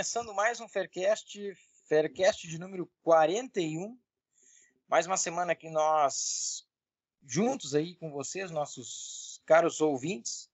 começando 0.00 0.32
mais 0.32 0.58
um 0.62 0.66
Faircast, 0.66 1.54
Faircast 1.86 2.48
de 2.48 2.58
número 2.58 2.90
41. 3.02 3.98
Mais 4.88 5.06
uma 5.06 5.18
semana 5.18 5.54
que 5.54 5.68
nós, 5.68 6.66
juntos 7.26 7.74
aí 7.74 7.96
com 7.96 8.10
vocês, 8.10 8.50
nossos 8.50 9.42
caros 9.44 9.78
ouvintes, 9.82 10.48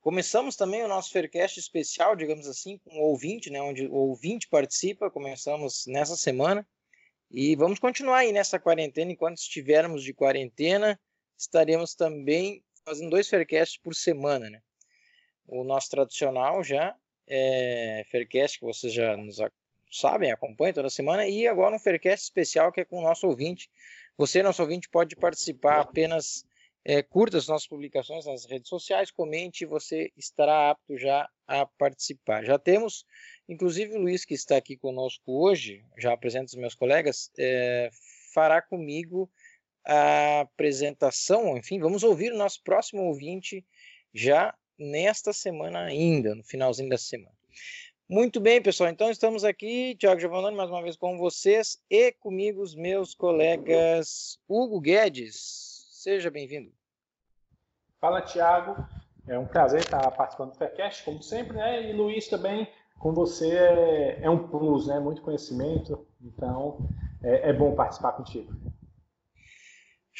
começamos 0.00 0.54
também 0.54 0.84
o 0.84 0.88
nosso 0.88 1.10
Faircast 1.10 1.58
especial, 1.58 2.14
digamos 2.14 2.46
assim, 2.46 2.78
com 2.78 2.96
o 3.00 3.02
ouvinte, 3.08 3.50
né, 3.50 3.60
onde 3.60 3.88
o 3.88 3.92
ouvinte 3.92 4.46
participa. 4.46 5.10
Começamos 5.10 5.84
nessa 5.88 6.16
semana 6.16 6.64
e 7.28 7.56
vamos 7.56 7.80
continuar 7.80 8.18
aí 8.18 8.32
nessa 8.32 8.56
quarentena. 8.60 9.10
Enquanto 9.10 9.38
estivermos 9.38 10.04
de 10.04 10.14
quarentena, 10.14 10.96
estaremos 11.36 11.96
também 11.96 12.64
fazendo 12.84 13.10
dois 13.10 13.28
Faircasts 13.28 13.80
por 13.82 13.96
semana, 13.96 14.48
né? 14.48 14.62
O 15.44 15.64
nosso 15.64 15.90
tradicional 15.90 16.62
já 16.62 16.96
é, 17.30 18.04
Faircast, 18.10 18.58
que 18.58 18.64
vocês 18.64 18.92
já 18.92 19.16
nos 19.16 19.38
sabem, 19.90 20.32
acompanham 20.32 20.74
toda 20.74 20.90
semana, 20.90 21.26
e 21.26 21.46
agora 21.46 21.76
um 21.76 21.78
Faircast 21.78 22.24
especial 22.24 22.72
que 22.72 22.80
é 22.80 22.84
com 22.84 22.98
o 22.98 23.02
nosso 23.02 23.26
ouvinte. 23.26 23.70
Você, 24.18 24.42
nosso 24.42 24.60
ouvinte, 24.60 24.88
pode 24.88 25.16
participar 25.16 25.80
apenas 25.80 26.44
é, 26.84 27.02
curta 27.02 27.38
as 27.38 27.46
nossas 27.46 27.68
publicações 27.68 28.26
nas 28.26 28.44
redes 28.44 28.68
sociais, 28.68 29.10
comente 29.10 29.64
e 29.64 29.66
você 29.66 30.10
estará 30.16 30.70
apto 30.70 30.98
já 30.98 31.28
a 31.46 31.64
participar. 31.64 32.44
Já 32.44 32.58
temos, 32.58 33.04
inclusive, 33.48 33.94
o 33.94 34.00
Luiz, 34.00 34.24
que 34.24 34.34
está 34.34 34.56
aqui 34.56 34.76
conosco 34.76 35.22
hoje, 35.26 35.84
já 35.96 36.12
apresento 36.12 36.46
os 36.46 36.54
meus 36.54 36.74
colegas, 36.74 37.30
é, 37.38 37.90
fará 38.34 38.60
comigo 38.60 39.30
a 39.84 40.40
apresentação, 40.40 41.56
enfim, 41.56 41.78
vamos 41.78 42.02
ouvir 42.02 42.32
o 42.32 42.36
nosso 42.36 42.62
próximo 42.62 43.02
ouvinte 43.04 43.64
já 44.12 44.54
nesta 44.80 45.32
semana 45.32 45.80
ainda, 45.80 46.34
no 46.34 46.42
finalzinho 46.42 46.88
da 46.88 46.98
semana. 46.98 47.34
Muito 48.08 48.40
bem, 48.40 48.60
pessoal. 48.60 48.90
Então 48.90 49.08
estamos 49.08 49.44
aqui, 49.44 49.94
Tiago 49.94 50.20
Giovannoni, 50.20 50.56
mais 50.56 50.68
uma 50.68 50.82
vez 50.82 50.96
com 50.96 51.16
vocês 51.16 51.80
e 51.88 52.10
comigo 52.12 52.60
os 52.60 52.74
meus 52.74 53.14
colegas 53.14 54.36
Hugo 54.48 54.80
Guedes. 54.80 55.86
Seja 55.92 56.30
bem-vindo. 56.30 56.72
Fala, 58.00 58.22
Tiago. 58.22 58.74
É 59.28 59.38
um 59.38 59.46
prazer 59.46 59.80
estar 59.80 60.10
participando 60.10 60.50
do 60.50 60.56
Faircast, 60.56 61.04
como 61.04 61.22
sempre, 61.22 61.56
né? 61.56 61.88
E 61.88 61.92
Luiz 61.92 62.26
também, 62.26 62.66
com 62.98 63.12
você 63.12 63.48
é, 63.48 64.18
é 64.22 64.30
um 64.30 64.48
plus, 64.48 64.88
né? 64.88 64.98
Muito 64.98 65.22
conhecimento. 65.22 66.04
Então, 66.20 66.88
é, 67.22 67.50
é 67.50 67.52
bom 67.52 67.76
participar 67.76 68.12
contigo. 68.12 68.52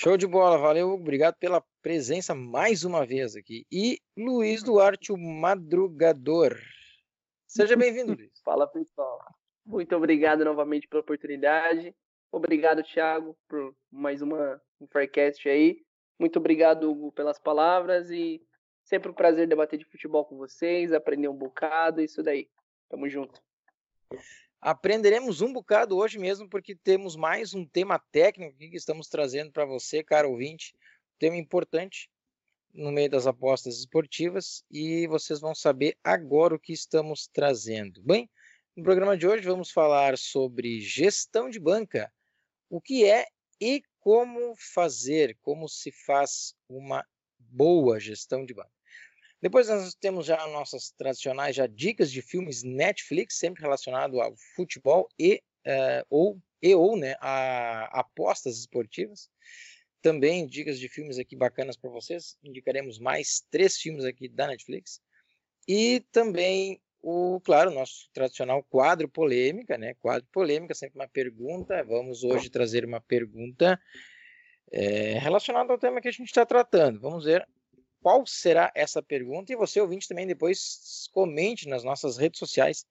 Show 0.03 0.17
de 0.17 0.27
bola, 0.27 0.57
valeu, 0.57 0.93
obrigado 0.93 1.35
pela 1.35 1.63
presença 1.83 2.35
mais 2.35 2.85
uma 2.85 3.05
vez 3.05 3.37
aqui. 3.37 3.67
E 3.71 4.01
Luiz 4.17 4.63
Duarte, 4.63 5.13
o 5.13 5.19
madrugador. 5.19 6.59
Seja 7.47 7.77
bem-vindo, 7.77 8.15
Luiz. 8.15 8.33
Fala, 8.43 8.67
pessoal. 8.67 9.23
Muito 9.63 9.95
obrigado 9.95 10.43
novamente 10.43 10.89
pela 10.89 11.03
oportunidade. 11.03 11.95
Obrigado, 12.33 12.83
Thiago, 12.83 13.37
por 13.47 13.77
mais 13.93 14.23
uma 14.23 14.59
um 14.81 14.87
Faircast 14.87 15.47
aí. 15.47 15.83
Muito 16.19 16.39
obrigado, 16.39 16.91
Hugo, 16.91 17.13
pelas 17.13 17.39
palavras 17.39 18.11
e 18.11 18.41
sempre 18.83 19.11
um 19.11 19.15
prazer 19.15 19.47
debater 19.47 19.79
de 19.79 19.85
futebol 19.85 20.25
com 20.25 20.39
vocês, 20.39 20.95
aprender 20.95 21.29
um 21.29 21.37
bocado, 21.37 22.01
isso 22.01 22.23
daí. 22.23 22.49
Tamo 22.89 23.07
junto. 23.07 23.39
Aprenderemos 24.63 25.41
um 25.41 25.51
bocado 25.55 25.97
hoje 25.97 26.19
mesmo, 26.19 26.47
porque 26.47 26.77
temos 26.77 27.17
mais 27.17 27.55
um 27.55 27.65
tema 27.65 27.99
técnico 28.13 28.59
que 28.59 28.77
estamos 28.77 29.09
trazendo 29.09 29.51
para 29.51 29.65
você, 29.65 30.05
caro 30.05 30.31
ouvinte. 30.31 30.75
Tema 31.19 31.37
importante 31.37 32.11
no 32.75 32.93
meio 32.93 33.09
das 33.09 33.27
apostas 33.27 33.79
esportivas 33.79 34.63
e 34.71 35.07
vocês 35.07 35.41
vão 35.41 35.55
saber 35.55 35.97
agora 36.05 36.55
o 36.55 36.59
que 36.59 36.75
estamos 36.75 37.27
trazendo. 37.33 38.03
Bem, 38.03 38.29
no 38.77 38.85
programa 38.85 39.17
de 39.17 39.27
hoje 39.27 39.47
vamos 39.47 39.71
falar 39.71 40.19
sobre 40.19 40.79
gestão 40.81 41.49
de 41.49 41.59
banca, 41.59 42.13
o 42.69 42.83
que 42.83 43.07
é 43.07 43.27
e 43.59 43.83
como 43.99 44.55
fazer, 44.75 45.39
como 45.41 45.71
se 45.71 45.91
faz 45.91 46.55
uma 46.69 47.03
boa 47.39 47.99
gestão 47.99 48.45
de 48.45 48.53
banca. 48.53 48.80
Depois 49.43 49.69
nós 49.69 49.95
temos 49.95 50.27
já 50.27 50.47
nossas 50.49 50.91
tradicionais 50.91 51.57
já 51.57 51.67
dicas 51.67 52.11
de 52.13 52.21
filmes 52.21 52.63
Netflix, 52.63 53.39
sempre 53.39 53.63
relacionado 53.63 54.21
ao 54.21 54.35
futebol 54.55 55.09
e 55.19 55.43
uh, 55.67 56.05
ou 56.11 56.41
e 56.63 56.75
ou 56.75 56.97
né, 56.97 57.17
a 57.21 58.01
apostas 58.01 58.59
esportivas. 58.59 59.31
Também 60.03 60.47
dicas 60.47 60.79
de 60.79 60.89
filmes 60.89 61.19
aqui 61.19 61.35
bacanas 61.35 61.77
para 61.77 61.91
vocês. 61.91 62.37
Indicaremos 62.43 62.99
mais 62.99 63.43
três 63.51 63.77
filmes 63.79 64.05
aqui 64.05 64.29
da 64.29 64.47
Netflix. 64.47 65.01
E 65.67 66.01
também 66.13 66.81
o, 67.03 67.41
claro, 67.41 67.71
nosso 67.71 68.11
tradicional 68.13 68.63
quadro 68.65 69.09
polêmica, 69.09 69.79
né? 69.79 69.95
Quadro 69.95 70.29
polêmica, 70.33 70.75
sempre 70.75 70.99
uma 70.99 71.09
pergunta. 71.09 71.83
Vamos 71.85 72.25
hoje 72.25 72.51
trazer 72.51 72.85
uma 72.85 73.01
pergunta 73.01 73.81
é, 74.71 75.19
relacionada 75.19 75.73
ao 75.73 75.79
tema 75.79 76.01
que 76.01 76.09
a 76.09 76.13
gente 76.13 76.27
está 76.27 76.45
tratando. 76.45 77.01
Vamos 77.01 77.25
ver 77.25 77.47
qual 78.03 78.27
será 78.27 78.73
essa 78.75 79.03
pergunta 79.03 79.53
e 79.53 79.57
você, 79.57 79.81
ouvinte, 79.81 80.09
também 80.09 80.27
depois 80.27 81.09
comente 81.13 81.69
nas 81.69 81.85
nossas 81.85 82.17
redes 82.17 82.39
sociais 82.39 82.87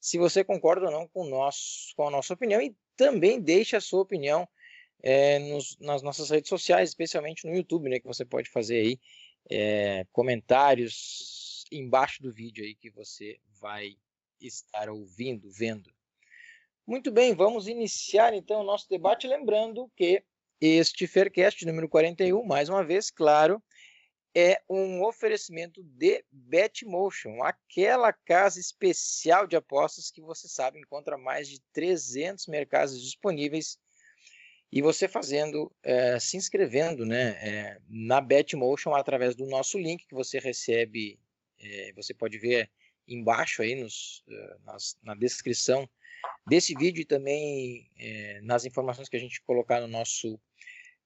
se 0.00 0.18
você 0.18 0.44
concorda 0.44 0.86
ou 0.86 0.92
não 0.92 1.08
com, 1.08 1.24
nós, 1.26 1.92
com 1.96 2.06
a 2.06 2.10
nossa 2.10 2.34
opinião 2.34 2.60
e 2.60 2.76
também 2.96 3.40
deixe 3.40 3.76
a 3.76 3.80
sua 3.80 4.02
opinião 4.02 4.48
é, 5.02 5.38
nos, 5.38 5.76
nas 5.78 6.02
nossas 6.02 6.30
redes 6.30 6.48
sociais, 6.48 6.90
especialmente 6.90 7.46
no 7.46 7.54
YouTube, 7.54 7.88
né, 7.88 7.98
que 7.98 8.06
você 8.06 8.24
pode 8.24 8.48
fazer 8.48 8.76
aí 8.76 9.00
é, 9.50 10.06
comentários 10.12 11.64
embaixo 11.70 12.22
do 12.22 12.32
vídeo 12.32 12.64
aí 12.64 12.74
que 12.74 12.90
você 12.90 13.38
vai 13.60 13.96
estar 14.40 14.88
ouvindo, 14.88 15.50
vendo. 15.50 15.90
Muito 16.86 17.10
bem, 17.10 17.34
vamos 17.34 17.66
iniciar 17.66 18.32
então 18.32 18.60
o 18.60 18.64
nosso 18.64 18.88
debate, 18.88 19.26
lembrando 19.26 19.90
que 19.96 20.22
este 20.60 21.06
Faircast 21.06 21.66
número 21.66 21.88
41, 21.88 22.44
mais 22.44 22.68
uma 22.68 22.84
vez, 22.84 23.10
claro, 23.10 23.62
é 24.38 24.60
um 24.68 25.02
oferecimento 25.02 25.82
de 25.82 26.22
Betmotion, 26.30 27.42
aquela 27.42 28.12
casa 28.12 28.60
especial 28.60 29.46
de 29.46 29.56
apostas 29.56 30.10
que 30.10 30.20
você 30.20 30.46
sabe 30.46 30.78
encontra 30.78 31.16
mais 31.16 31.48
de 31.48 31.58
300 31.72 32.46
mercados 32.46 33.02
disponíveis 33.02 33.78
e 34.70 34.82
você 34.82 35.08
fazendo, 35.08 35.74
é, 35.82 36.20
se 36.20 36.36
inscrevendo 36.36 37.06
né, 37.06 37.30
é, 37.40 37.80
na 37.88 38.20
Betmotion 38.20 38.94
através 38.94 39.34
do 39.34 39.46
nosso 39.46 39.78
link 39.78 40.06
que 40.06 40.14
você 40.14 40.38
recebe, 40.38 41.18
é, 41.58 41.94
você 41.94 42.12
pode 42.12 42.36
ver 42.36 42.70
embaixo 43.08 43.62
aí 43.62 43.74
nos, 43.74 44.22
nas, 44.66 44.98
na 45.02 45.14
descrição 45.14 45.88
desse 46.46 46.74
vídeo 46.74 47.00
e 47.00 47.06
também 47.06 47.88
nas 48.42 48.66
informações 48.66 49.08
que 49.08 49.16
a 49.16 49.20
gente 49.20 49.40
colocar 49.42 49.80
no 49.80 49.86
nosso 49.86 50.38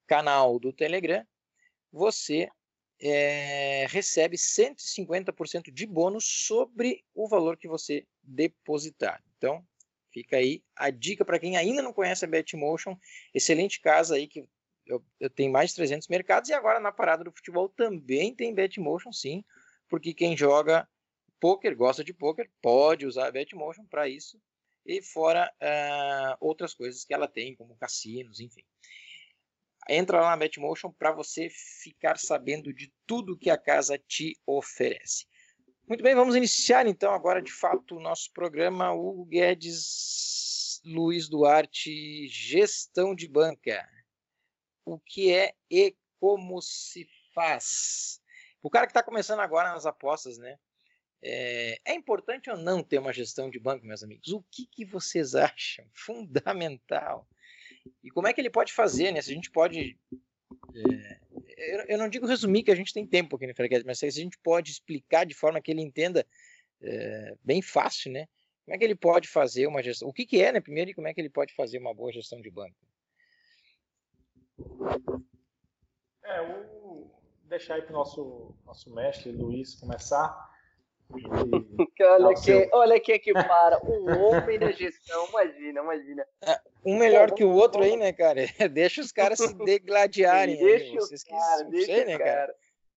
canal 0.04 0.58
do 0.58 0.72
Telegram, 0.72 1.24
você 1.92 2.48
é, 3.00 3.86
recebe 3.88 4.36
150% 4.36 5.72
de 5.72 5.86
bônus 5.86 6.24
sobre 6.26 7.02
o 7.14 7.26
valor 7.26 7.56
que 7.56 7.66
você 7.66 8.06
depositar. 8.22 9.22
Então, 9.38 9.66
fica 10.12 10.36
aí 10.36 10.62
a 10.76 10.90
dica 10.90 11.24
para 11.24 11.38
quem 11.38 11.56
ainda 11.56 11.82
não 11.82 11.92
conhece 11.92 12.24
a 12.24 12.28
Betmotion. 12.28 12.96
Excelente 13.34 13.80
casa 13.80 14.16
aí 14.16 14.26
que 14.26 14.46
eu, 14.86 15.02
eu, 15.18 15.30
tenho 15.30 15.50
mais 15.50 15.70
de 15.70 15.76
300 15.76 16.08
mercados 16.08 16.50
e 16.50 16.52
agora 16.52 16.78
na 16.80 16.92
parada 16.92 17.24
do 17.24 17.32
futebol 17.32 17.68
também 17.68 18.34
tem 18.34 18.54
Betmotion, 18.54 19.12
sim, 19.12 19.44
porque 19.88 20.12
quem 20.12 20.36
joga 20.36 20.88
poker, 21.38 21.74
gosta 21.76 22.04
de 22.04 22.12
poker, 22.12 22.50
pode 22.60 23.06
usar 23.06 23.28
a 23.28 23.32
Betmotion 23.32 23.86
para 23.86 24.08
isso 24.08 24.38
e 24.84 25.00
fora 25.00 25.50
uh, 25.62 26.36
outras 26.40 26.74
coisas 26.74 27.04
que 27.04 27.14
ela 27.14 27.28
tem, 27.28 27.54
como 27.54 27.76
cassinos, 27.76 28.40
enfim 28.40 28.64
entra 29.90 30.20
lá 30.20 30.30
na 30.30 30.36
Betmotion 30.36 30.92
para 30.92 31.12
você 31.12 31.48
ficar 31.50 32.18
sabendo 32.18 32.72
de 32.72 32.92
tudo 33.06 33.36
que 33.36 33.50
a 33.50 33.58
casa 33.58 33.98
te 33.98 34.38
oferece. 34.46 35.26
Muito 35.88 36.04
bem, 36.04 36.14
vamos 36.14 36.36
iniciar 36.36 36.86
então 36.86 37.12
agora 37.12 37.42
de 37.42 37.52
fato 37.52 37.96
o 37.96 38.00
nosso 38.00 38.32
programa 38.32 38.92
Hugo 38.92 39.24
Guedes, 39.24 40.80
Luiz 40.84 41.28
Duarte, 41.28 42.28
gestão 42.28 43.14
de 43.14 43.26
banca. 43.26 43.84
O 44.84 45.00
que 45.00 45.32
é 45.32 45.52
e 45.68 45.96
como 46.20 46.62
se 46.62 47.08
faz? 47.34 48.20
O 48.62 48.70
cara 48.70 48.86
que 48.86 48.92
está 48.92 49.02
começando 49.02 49.40
agora 49.40 49.72
nas 49.72 49.84
apostas, 49.84 50.38
né? 50.38 50.56
É, 51.22 51.78
é, 51.84 51.94
importante 51.94 52.48
ou 52.48 52.56
não 52.56 52.82
ter 52.82 52.98
uma 52.98 53.12
gestão 53.12 53.50
de 53.50 53.58
banco, 53.58 53.84
meus 53.84 54.02
amigos? 54.02 54.32
O 54.32 54.42
que, 54.50 54.66
que 54.66 54.84
vocês 54.84 55.34
acham? 55.34 55.84
Fundamental. 55.92 57.28
E 58.02 58.10
como 58.10 58.26
é 58.26 58.32
que 58.32 58.40
ele 58.40 58.50
pode 58.50 58.72
fazer, 58.72 59.12
né? 59.12 59.20
Se 59.20 59.30
a 59.30 59.34
gente 59.34 59.50
pode. 59.50 59.98
É, 60.74 61.20
eu, 61.88 61.98
não 61.98 62.08
digo 62.08 62.26
resumir 62.26 62.62
que 62.62 62.70
a 62.70 62.74
gente 62.74 62.92
tem 62.92 63.06
tempo 63.06 63.36
aqui 63.36 63.46
no 63.46 63.54
Freguês, 63.54 63.84
mas 63.84 63.98
se 63.98 64.06
a 64.06 64.10
gente 64.10 64.38
pode 64.38 64.70
explicar 64.70 65.24
de 65.24 65.34
forma 65.34 65.60
que 65.60 65.70
ele 65.70 65.82
entenda 65.82 66.26
é, 66.82 67.34
bem 67.42 67.60
fácil, 67.60 68.12
né? 68.12 68.26
Como 68.64 68.74
é 68.74 68.78
que 68.78 68.84
ele 68.84 68.94
pode 68.94 69.28
fazer 69.28 69.66
uma 69.66 69.82
gestão? 69.82 70.08
O 70.08 70.12
que, 70.12 70.26
que 70.26 70.42
é, 70.42 70.52
né? 70.52 70.60
Primeiro, 70.60 70.90
e 70.90 70.94
como 70.94 71.08
é 71.08 71.14
que 71.14 71.20
ele 71.20 71.30
pode 71.30 71.54
fazer 71.54 71.78
uma 71.78 71.94
boa 71.94 72.12
gestão 72.12 72.40
de 72.40 72.50
banco? 72.50 72.76
É, 76.22 76.46
vou 76.46 77.20
deixar 77.44 77.74
aí 77.74 77.82
para 77.82 77.90
o 77.90 77.96
nosso, 77.96 78.54
nosso 78.64 78.94
mestre 78.94 79.32
Luiz 79.32 79.74
começar. 79.74 80.49
olha, 82.00 82.34
que, 82.34 82.68
olha 82.72 83.00
que 83.00 83.18
que 83.18 83.32
para. 83.32 83.78
Um 83.84 84.24
homem 84.24 84.58
da 84.58 84.70
gestão, 84.70 85.26
imagina, 85.28 85.80
imagina. 85.80 86.26
É, 86.42 86.60
um 86.84 86.98
melhor 86.98 87.32
que 87.32 87.44
o 87.44 87.50
outro 87.50 87.82
aí, 87.82 87.96
né, 87.96 88.12
cara? 88.12 88.40
deixa 88.72 89.00
os 89.00 89.10
caras 89.10 89.38
se 89.38 89.54
degladiarem. 89.64 90.56
deixa 90.56 90.98
os 90.98 91.24
caras, 91.24 91.68
deixa 91.70 91.86
sei, 91.86 92.04
né, 92.04 92.18
cara? 92.18 92.54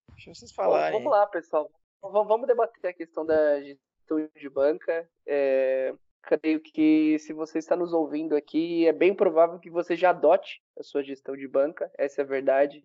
Deixa 0.09 0.33
vocês 0.33 0.51
falarem. 0.51 0.97
Vamos 0.97 1.11
lá, 1.11 1.25
pessoal. 1.27 1.69
Vamos 2.01 2.47
debater 2.47 2.89
a 2.89 2.93
questão 2.93 3.25
da 3.25 3.61
gestão 3.61 4.29
de 4.35 4.49
banca. 4.49 5.09
É, 5.25 5.93
creio 6.21 6.59
que 6.59 7.17
se 7.19 7.33
você 7.33 7.59
está 7.59 7.75
nos 7.75 7.93
ouvindo 7.93 8.35
aqui, 8.35 8.87
é 8.87 8.93
bem 8.93 9.13
provável 9.13 9.59
que 9.59 9.69
você 9.69 9.95
já 9.95 10.09
adote 10.09 10.61
a 10.77 10.83
sua 10.83 11.03
gestão 11.03 11.35
de 11.35 11.47
banca, 11.47 11.91
essa 11.97 12.21
é 12.21 12.23
a 12.23 12.27
verdade. 12.27 12.83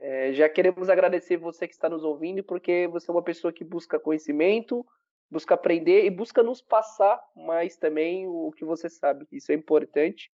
É, 0.00 0.32
já 0.32 0.48
queremos 0.48 0.88
agradecer 0.88 1.36
você 1.36 1.66
que 1.66 1.74
está 1.74 1.88
nos 1.88 2.04
ouvindo, 2.04 2.42
porque 2.44 2.86
você 2.88 3.10
é 3.10 3.14
uma 3.14 3.22
pessoa 3.22 3.52
que 3.52 3.64
busca 3.64 3.98
conhecimento, 3.98 4.86
busca 5.30 5.54
aprender 5.54 6.04
e 6.04 6.10
busca 6.10 6.42
nos 6.42 6.62
passar 6.62 7.20
mais 7.34 7.76
também 7.76 8.26
o 8.26 8.52
que 8.52 8.64
você 8.64 8.88
sabe. 8.88 9.26
Isso 9.32 9.50
é 9.50 9.54
importante. 9.54 10.30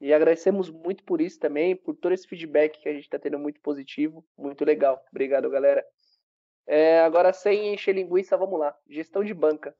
E 0.00 0.12
agradecemos 0.12 0.68
muito 0.68 1.04
por 1.04 1.20
isso 1.20 1.38
também, 1.38 1.76
por 1.76 1.94
todo 1.94 2.12
esse 2.12 2.26
feedback 2.26 2.80
que 2.80 2.88
a 2.88 2.92
gente 2.92 3.04
está 3.04 3.18
tendo 3.18 3.38
muito 3.38 3.60
positivo, 3.60 4.24
muito 4.36 4.64
legal. 4.64 5.02
Obrigado, 5.10 5.48
galera. 5.48 5.84
É, 6.66 7.00
agora, 7.00 7.32
sem 7.32 7.72
encher 7.72 7.94
linguiça, 7.94 8.36
vamos 8.36 8.58
lá. 8.58 8.76
Gestão 8.88 9.22
de 9.22 9.32
banca. 9.32 9.74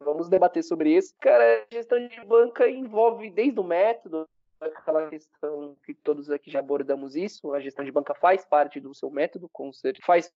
Vamos 0.00 0.28
debater 0.28 0.62
sobre 0.62 0.94
isso. 0.94 1.14
Cara, 1.20 1.66
gestão 1.72 2.06
de 2.06 2.20
banca 2.24 2.68
envolve 2.68 3.30
desde 3.30 3.58
o 3.60 3.64
método, 3.64 4.28
aquela 4.60 5.08
questão 5.08 5.76
que 5.84 5.94
todos 5.94 6.30
aqui 6.30 6.50
já 6.50 6.60
abordamos 6.60 7.14
isso, 7.14 7.52
a 7.52 7.60
gestão 7.60 7.84
de 7.84 7.92
banca 7.92 8.14
faz 8.14 8.44
parte 8.44 8.80
do 8.80 8.94
seu 8.94 9.10
método, 9.10 9.48
com 9.48 9.72
certeza, 9.72 10.04
faz 10.06 10.32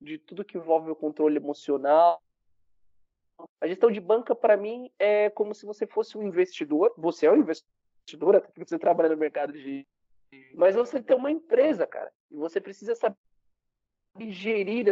de 0.00 0.18
tudo 0.18 0.44
que 0.44 0.58
envolve 0.58 0.90
o 0.90 0.96
controle 0.96 1.36
emocional. 1.36 2.22
A 3.60 3.66
gestão 3.66 3.90
de 3.90 4.00
banca, 4.00 4.34
para 4.34 4.56
mim, 4.56 4.90
é 4.98 5.30
como 5.30 5.54
se 5.54 5.64
você 5.64 5.86
fosse 5.86 6.18
um 6.18 6.22
investidor. 6.22 6.92
Você 6.96 7.26
é 7.26 7.32
um 7.32 7.36
investidor, 7.36 8.36
até 8.36 8.48
porque 8.48 8.64
você 8.64 8.78
trabalha 8.78 9.08
no 9.08 9.16
mercado 9.16 9.52
de. 9.52 9.86
Mas 10.54 10.74
você 10.74 11.00
tem 11.02 11.16
uma 11.16 11.30
empresa, 11.30 11.86
cara. 11.86 12.12
E 12.30 12.36
você 12.36 12.60
precisa 12.60 12.94
saber 12.94 13.16
gerir 14.18 14.86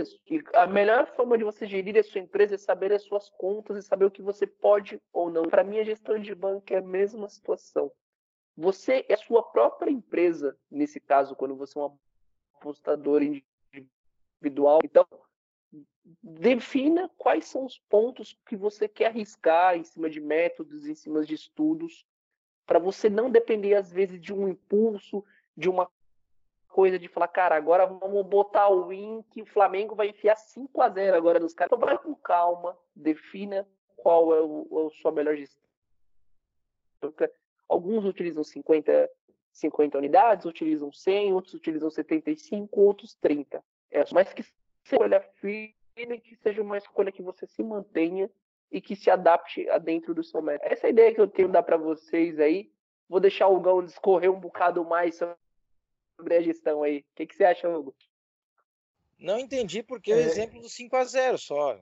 a, 0.54 0.62
a 0.62 0.66
melhor 0.66 1.06
forma 1.14 1.36
de 1.36 1.44
você 1.44 1.66
gerir 1.66 1.96
a 1.98 2.02
sua 2.02 2.20
empresa 2.20 2.54
é 2.54 2.58
saber 2.58 2.92
as 2.92 3.02
suas 3.02 3.28
contas 3.30 3.76
e 3.76 3.86
saber 3.86 4.04
o 4.04 4.10
que 4.10 4.22
você 4.22 4.46
pode 4.46 5.00
ou 5.12 5.30
não. 5.30 5.42
Para 5.42 5.64
mim, 5.64 5.78
a 5.78 5.84
gestão 5.84 6.18
de 6.18 6.34
banco 6.34 6.72
é 6.72 6.76
a 6.76 6.82
mesma 6.82 7.28
situação. 7.28 7.92
Você 8.56 9.04
é 9.08 9.14
a 9.14 9.18
sua 9.18 9.42
própria 9.42 9.90
empresa, 9.90 10.56
nesse 10.70 11.00
caso, 11.00 11.36
quando 11.36 11.54
você 11.54 11.78
é 11.78 11.82
um 11.82 11.96
apostador 12.54 13.22
individual. 13.22 14.80
Então, 14.84 15.06
defina 16.22 17.10
quais 17.16 17.46
são 17.46 17.64
os 17.64 17.78
pontos 17.88 18.38
que 18.46 18.56
você 18.56 18.88
quer 18.88 19.06
arriscar 19.06 19.76
em 19.76 19.84
cima 19.84 20.10
de 20.10 20.20
métodos, 20.20 20.86
em 20.86 20.94
cima 20.94 21.24
de 21.24 21.34
estudos, 21.34 22.04
para 22.66 22.78
você 22.78 23.08
não 23.08 23.30
depender, 23.30 23.74
às 23.74 23.90
vezes, 23.90 24.20
de 24.20 24.32
um 24.32 24.48
impulso, 24.48 25.24
de 25.56 25.68
uma 25.68 25.90
coisa 26.70 26.98
de 26.98 27.08
falar, 27.08 27.28
cara, 27.28 27.56
agora 27.56 27.86
vamos 27.86 28.24
botar 28.26 28.68
o 28.68 28.88
win 28.88 29.22
que 29.30 29.42
o 29.42 29.46
Flamengo 29.46 29.94
vai 29.94 30.08
enfiar 30.08 30.36
5 30.36 30.80
a 30.80 30.88
0 30.88 31.16
agora 31.16 31.38
nos 31.38 31.52
caras. 31.52 31.70
Então 31.72 31.86
vai 31.86 31.98
com 31.98 32.14
calma, 32.14 32.76
defina 32.94 33.66
qual 33.96 34.34
é 34.34 34.40
o, 34.40 34.88
a 34.88 35.00
sua 35.00 35.12
melhor 35.12 35.36
gestão. 35.36 35.60
Alguns 37.68 38.04
utilizam 38.04 38.42
50, 38.42 39.10
50 39.52 39.98
unidades, 39.98 40.46
utilizam 40.46 40.92
100, 40.92 41.32
outros 41.32 41.54
utilizam 41.54 41.90
75, 41.90 42.80
outros 42.80 43.14
30. 43.16 43.62
É, 43.90 44.04
mas 44.12 44.32
que 44.32 44.44
escolha 44.84 45.20
firme, 45.36 46.20
que 46.20 46.36
seja 46.36 46.62
uma 46.62 46.78
escolha 46.78 47.12
que 47.12 47.22
você 47.22 47.46
se 47.46 47.62
mantenha 47.62 48.30
e 48.70 48.80
que 48.80 48.94
se 48.94 49.10
adapte 49.10 49.68
a 49.68 49.78
dentro 49.78 50.14
do 50.14 50.22
seu 50.22 50.40
método. 50.40 50.72
Essa 50.72 50.86
é 50.86 50.88
a 50.88 50.90
ideia 50.90 51.14
que 51.14 51.20
eu 51.20 51.28
tenho 51.28 51.48
dar 51.48 51.62
para 51.62 51.76
vocês 51.76 52.38
aí. 52.38 52.70
Vou 53.08 53.18
deixar 53.18 53.48
o 53.48 53.60
Gão 53.60 53.84
discorrer 53.84 54.30
um 54.30 54.38
bocado 54.38 54.84
mais 54.84 55.20
sobre 56.20 56.36
a 56.36 56.42
gestão 56.42 56.82
aí. 56.82 56.98
O 56.98 57.04
que, 57.16 57.26
que 57.26 57.34
você 57.34 57.44
acha, 57.44 57.68
Hugo? 57.68 57.94
Não 59.18 59.38
entendi 59.38 59.82
porque 59.82 60.12
é... 60.12 60.16
o 60.16 60.20
exemplo 60.20 60.60
do 60.60 60.68
5 60.68 60.96
a 60.96 61.04
0 61.04 61.38
só. 61.38 61.78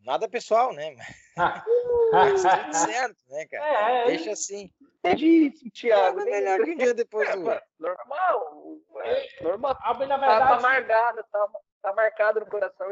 Nada 0.00 0.28
pessoal, 0.28 0.72
né? 0.72 0.96
Ah. 1.38 1.64
Mas 2.12 2.42
tudo 2.42 2.74
certo, 2.74 3.16
né, 3.30 3.46
cara? 3.46 3.64
É, 3.64 4.02
é. 4.02 4.06
Deixa 4.08 4.32
assim. 4.32 4.70
Entendi 4.98 5.46
isso, 5.46 5.70
Thiago. 5.70 6.20
É 6.20 6.24
melhor 6.26 6.62
que 6.62 6.72
um 6.72 6.76
dia 6.76 6.92
depois 6.92 7.26
do. 7.34 7.40
Normal. 7.80 8.78
É, 9.02 9.42
normal. 9.42 9.78
Ah, 9.80 9.94
na 9.94 10.18
verdade... 10.18 10.38
Tá, 10.38 10.56
tá 10.56 10.60
marcado, 10.60 11.24
tá, 11.32 11.48
tá 11.80 11.94
marcado 11.94 12.40
no 12.40 12.46
coração, 12.46 12.86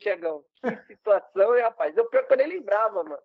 Tiagão. 0.00 0.44
Que 0.60 0.94
situação, 0.96 1.54
hein, 1.54 1.62
rapaz? 1.62 1.96
Eu 1.96 2.06
pior 2.06 2.26
que 2.26 2.32
eu 2.32 2.38
nem 2.38 2.48
lembrava, 2.48 3.04
mano. 3.04 3.22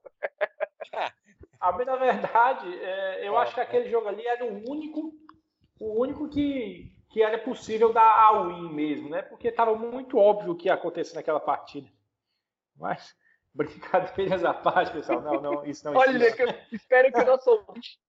Ah, 1.59 1.71
na 1.71 1.95
verdade, 1.95 2.79
é, 2.83 3.27
eu 3.27 3.37
acho 3.37 3.53
que 3.53 3.61
aquele 3.61 3.87
jogo 3.87 4.07
ali 4.07 4.25
era 4.25 4.43
o 4.43 4.67
único, 4.67 5.13
o 5.79 6.01
único 6.01 6.27
que, 6.27 6.90
que 7.11 7.21
era 7.21 7.37
possível 7.37 7.91
dar 7.91 8.09
a 8.09 8.41
win 8.43 8.73
mesmo, 8.73 9.09
né? 9.09 9.21
Porque 9.21 9.49
estava 9.49 9.75
muito 9.75 10.17
óbvio 10.17 10.53
o 10.53 10.55
que 10.55 10.67
ia 10.67 10.73
acontecer 10.73 11.13
naquela 11.13 11.41
partida. 11.41 11.87
Mas, 12.77 13.13
brincadeiras 13.53 14.43
à 14.45 14.53
parte, 14.53 14.93
pessoal, 14.93 15.21
não, 15.21 15.41
não, 15.41 15.65
isso 15.65 15.85
não 15.85 15.95
Olha, 15.95 16.15
existe. 16.15 16.41
Olha, 16.41 16.67
espero 16.71 17.11
que 17.11 17.19
o 17.19 17.25
nosso 17.25 17.49
ouvinte 17.51 17.99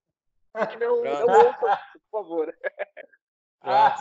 não, 0.79 1.03
não 1.03 1.45
ouça, 1.45 1.79
por 2.09 2.23
favor. 2.23 2.55
Ah, 3.65 3.95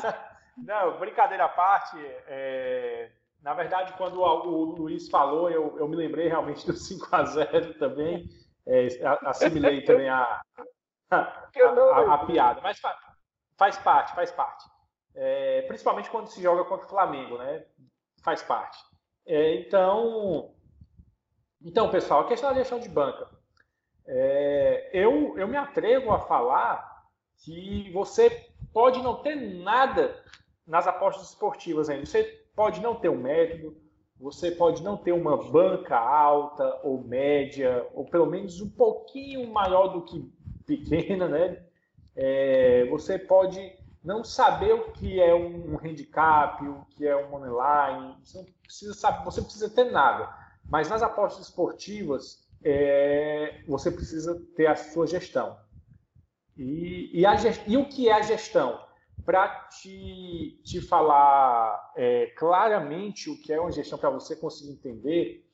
não, 0.59 0.99
brincadeira 0.99 1.45
à 1.45 1.49
parte, 1.49 1.97
é, 2.27 3.13
na 3.41 3.55
verdade, 3.55 3.93
quando 3.93 4.21
o, 4.21 4.75
Luiz 4.75 5.09
falou, 5.09 5.49
eu, 5.49 5.79
eu, 5.79 5.87
me 5.87 5.95
lembrei 5.95 6.27
realmente 6.27 6.67
do 6.67 6.73
5x0 6.73 7.79
também, 7.79 8.29
é, 8.67 8.89
assimilei 9.25 9.85
também 9.85 10.09
a, 10.09 10.43
a, 11.13 11.17
a, 11.17 12.15
a 12.15 12.27
piada, 12.27 12.61
mas 12.61 12.81
faz 13.57 13.79
parte, 13.79 14.13
faz 14.17 14.33
parte 14.33 14.65
é, 15.15 15.63
principalmente 15.63 16.11
quando 16.11 16.29
se 16.29 16.43
joga 16.43 16.65
contra 16.65 16.87
o 16.87 16.89
Flamengo, 16.89 17.39
né? 17.39 17.65
Faz 18.23 18.43
parte. 18.43 18.79
É, 19.27 19.57
então, 19.57 20.55
então, 21.65 21.91
pessoal, 21.91 22.23
a 22.23 22.29
questão 22.29 22.51
da 22.51 22.59
gestão 22.59 22.79
de 22.79 22.89
banca. 22.89 23.29
É, 24.07 24.91
eu, 24.93 25.39
eu 25.39 25.47
me 25.47 25.57
atrevo 25.57 26.13
a 26.13 26.19
falar 26.19 27.07
que 27.45 27.91
você 27.93 28.49
pode 28.73 29.01
não 29.03 29.23
ter 29.23 29.37
nada 29.37 30.23
nas 30.67 30.87
apostas 30.87 31.31
esportivas 31.31 31.89
ainda. 31.89 32.07
Você 32.07 32.25
pode 32.55 32.81
não 32.81 32.95
ter 32.95 33.09
um 33.09 33.21
método, 33.21 33.77
você 34.19 34.51
pode 34.51 34.83
não 34.83 34.97
ter 34.97 35.13
uma 35.13 35.37
banca 35.37 35.97
alta 35.97 36.81
ou 36.83 37.03
média, 37.03 37.87
ou 37.95 38.05
pelo 38.05 38.27
menos 38.27 38.61
um 38.61 38.71
pouquinho 38.71 39.47
maior 39.53 39.89
do 39.89 40.03
que 40.03 40.33
pequena, 40.67 41.29
né? 41.29 41.65
É, 42.15 42.85
você 42.87 43.19
pode 43.19 43.82
não 44.05 44.25
saber 44.25 44.73
o 44.73 44.93
que 44.93 45.21
é 45.21 45.35
um 45.35 45.79
handicap, 45.79 46.67
o 46.67 46.85
que 46.91 47.07
é 47.07 47.17
um 47.17 47.31
moneyline, 47.31 48.17
você 48.23 48.45
precisa 48.63 48.95
saber, 48.95 49.25
você 49.25 49.41
precisa 49.41 49.71
ter 49.71 49.91
nada. 49.91 50.33
Mas 50.69 50.89
nas 50.89 51.03
apostas 51.03 51.47
esportivas, 51.47 52.49
é, 52.65 53.63
você 53.67 53.91
precisa 53.91 54.41
ter 54.57 54.67
a 54.67 54.77
sua 54.77 55.07
gestão. 55.07 55.57
E, 56.57 57.11
e, 57.21 57.25
a, 57.25 57.35
e 57.67 57.77
o 57.77 57.89
que 57.89 58.09
é 58.09 58.13
a 58.13 58.23
gestão? 58.23 58.81
Para 59.25 59.49
te, 59.69 60.61
te 60.65 60.81
falar 60.81 61.93
é, 61.97 62.27
claramente 62.37 63.31
o 63.31 63.41
que 63.41 63.53
é 63.53 63.61
uma 63.61 63.71
gestão, 63.71 63.99
para 63.99 64.11
você 64.11 64.35
conseguir 64.35 64.73
entender, 64.73 65.49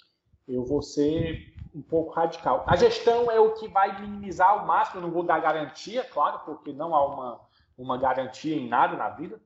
eu 0.47 0.65
vou 0.65 0.81
ser 0.81 1.55
um 1.75 1.83
pouco 1.83 2.13
radical. 2.13 2.65
A 2.67 2.77
gestão 2.77 3.31
é 3.31 3.39
o 3.39 3.53
que 3.55 3.69
vai 3.69 4.01
minimizar 4.01 4.49
ao 4.49 4.67
máximo, 4.67 5.01
eu 5.01 5.03
não 5.03 5.11
vou 5.11 5.23
dar 5.23 5.39
garantia, 5.41 6.03
claro, 6.05 6.41
porque 6.47 6.73
não 6.73 6.95
há 6.95 7.07
uma, 7.07 7.41
uma 7.79 7.97
garantia 7.97 8.57
em 8.57 8.69
nada 8.69 8.97
na 8.97 9.09
vida, 9.11 9.41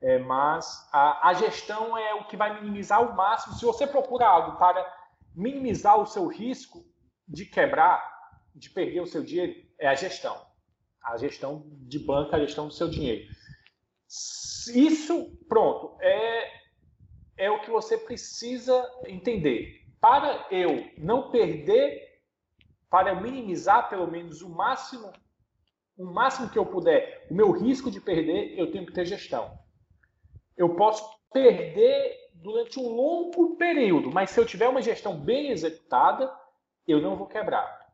é, 0.00 0.18
mas 0.18 0.88
a, 0.92 1.28
a, 1.28 1.34
gestão 1.34 1.96
é 1.96 2.14
o 2.14 2.26
que 2.26 2.36
vai 2.36 2.60
minimizar 2.60 2.98
ao 2.98 3.14
máximo. 3.14 3.54
Se 3.54 3.64
você 3.64 3.86
procura 3.86 4.26
algo 4.26 4.58
para 4.58 4.84
minimizar 5.34 5.98
o 6.00 6.06
seu 6.06 6.26
risco 6.26 6.84
de 7.26 7.44
quebrar, 7.44 8.02
de 8.54 8.70
perder 8.70 9.00
o 9.00 9.06
seu 9.06 9.22
dinheiro, 9.22 9.54
é 9.78 9.86
a 9.88 9.94
gestão. 9.94 10.40
A 11.02 11.16
gestão 11.16 11.64
de 11.66 11.98
banca, 11.98 12.36
a 12.36 12.40
gestão 12.40 12.68
do 12.68 12.74
seu 12.74 12.88
dinheiro. 12.88 13.28
Isso, 14.74 15.38
pronto, 15.48 15.96
é, 16.00 16.50
é 17.36 17.50
o 17.50 17.60
que 17.60 17.70
você 17.70 17.98
precisa 17.98 18.88
entender. 19.06 19.84
Para 20.00 20.46
eu 20.50 20.90
não 20.96 21.30
perder, 21.30 22.22
para 22.88 23.10
eu 23.10 23.20
minimizar 23.20 23.88
pelo 23.88 24.06
menos 24.06 24.42
o 24.42 24.48
máximo 24.48 25.12
o 25.98 26.04
máximo 26.04 26.48
que 26.48 26.58
eu 26.58 26.64
puder, 26.64 27.26
o 27.28 27.34
meu 27.34 27.50
risco 27.50 27.90
de 27.90 28.00
perder, 28.00 28.56
eu 28.56 28.70
tenho 28.70 28.86
que 28.86 28.92
ter 28.92 29.04
gestão. 29.04 29.50
Eu 30.56 30.76
posso 30.76 31.04
perder 31.32 32.16
durante 32.34 32.78
um 32.78 32.88
longo 32.88 33.56
período, 33.56 34.10
mas 34.10 34.30
se 34.30 34.38
eu 34.38 34.46
tiver 34.46 34.68
uma 34.68 34.80
gestão 34.80 35.18
bem 35.18 35.50
executada, 35.50 36.32
eu 36.86 37.02
não 37.02 37.16
vou 37.16 37.26
quebrar. 37.26 37.88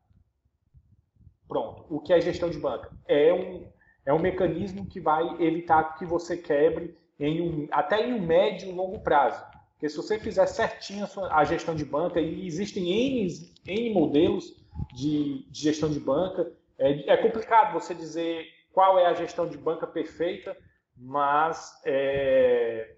Pronto. 1.47 1.85
O 1.89 1.99
que 1.99 2.13
é 2.13 2.21
gestão 2.21 2.49
de 2.49 2.59
banca? 2.59 2.91
É 3.07 3.33
um, 3.33 3.67
é 4.05 4.13
um 4.13 4.19
mecanismo 4.19 4.85
que 4.85 4.99
vai 4.99 5.41
evitar 5.41 5.95
que 5.97 6.05
você 6.05 6.37
quebre 6.37 6.95
em 7.19 7.41
um, 7.41 7.67
até 7.71 8.07
em 8.07 8.13
um 8.13 8.21
médio 8.21 8.69
e 8.69 8.71
longo 8.71 8.99
prazo. 8.99 9.43
Porque 9.73 9.89
se 9.89 9.97
você 9.97 10.19
fizer 10.19 10.45
certinho 10.45 11.07
a 11.29 11.43
gestão 11.43 11.75
de 11.75 11.83
banca, 11.83 12.21
e 12.21 12.45
existem 12.45 12.89
N, 12.91 13.53
N 13.67 13.93
modelos 13.93 14.55
de, 14.93 15.43
de 15.49 15.61
gestão 15.61 15.89
de 15.89 15.99
banca, 15.99 16.51
é, 16.77 17.13
é, 17.13 17.17
complicado 17.17 17.73
você 17.73 17.93
dizer 17.93 18.45
qual 18.71 18.99
é 18.99 19.05
a 19.05 19.13
gestão 19.13 19.47
de 19.47 19.57
banca 19.57 19.87
perfeita, 19.87 20.55
mas 20.97 21.79
é, 21.85 22.95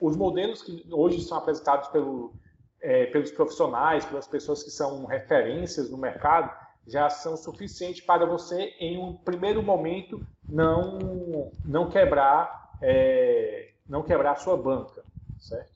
os 0.00 0.16
modelos 0.16 0.62
que 0.62 0.86
hoje 0.90 1.20
são 1.20 1.38
apresentados 1.38 1.88
pelo, 1.88 2.34
é, 2.80 3.06
pelos 3.06 3.30
profissionais, 3.30 4.04
pelas 4.04 4.26
pessoas 4.26 4.62
que 4.62 4.70
são 4.70 5.06
referências 5.06 5.90
no 5.90 5.98
mercado, 5.98 6.50
já 6.86 7.10
são 7.10 7.36
suficientes 7.36 8.00
para 8.00 8.24
você, 8.24 8.74
em 8.78 8.98
um 8.98 9.14
primeiro 9.14 9.62
momento, 9.62 10.24
não, 10.48 11.50
não 11.64 11.90
quebrar 11.90 12.58
é, 12.80 13.70
não 13.88 14.02
quebrar 14.02 14.32
a 14.32 14.36
sua 14.36 14.56
banca, 14.56 15.02
certo? 15.38 15.72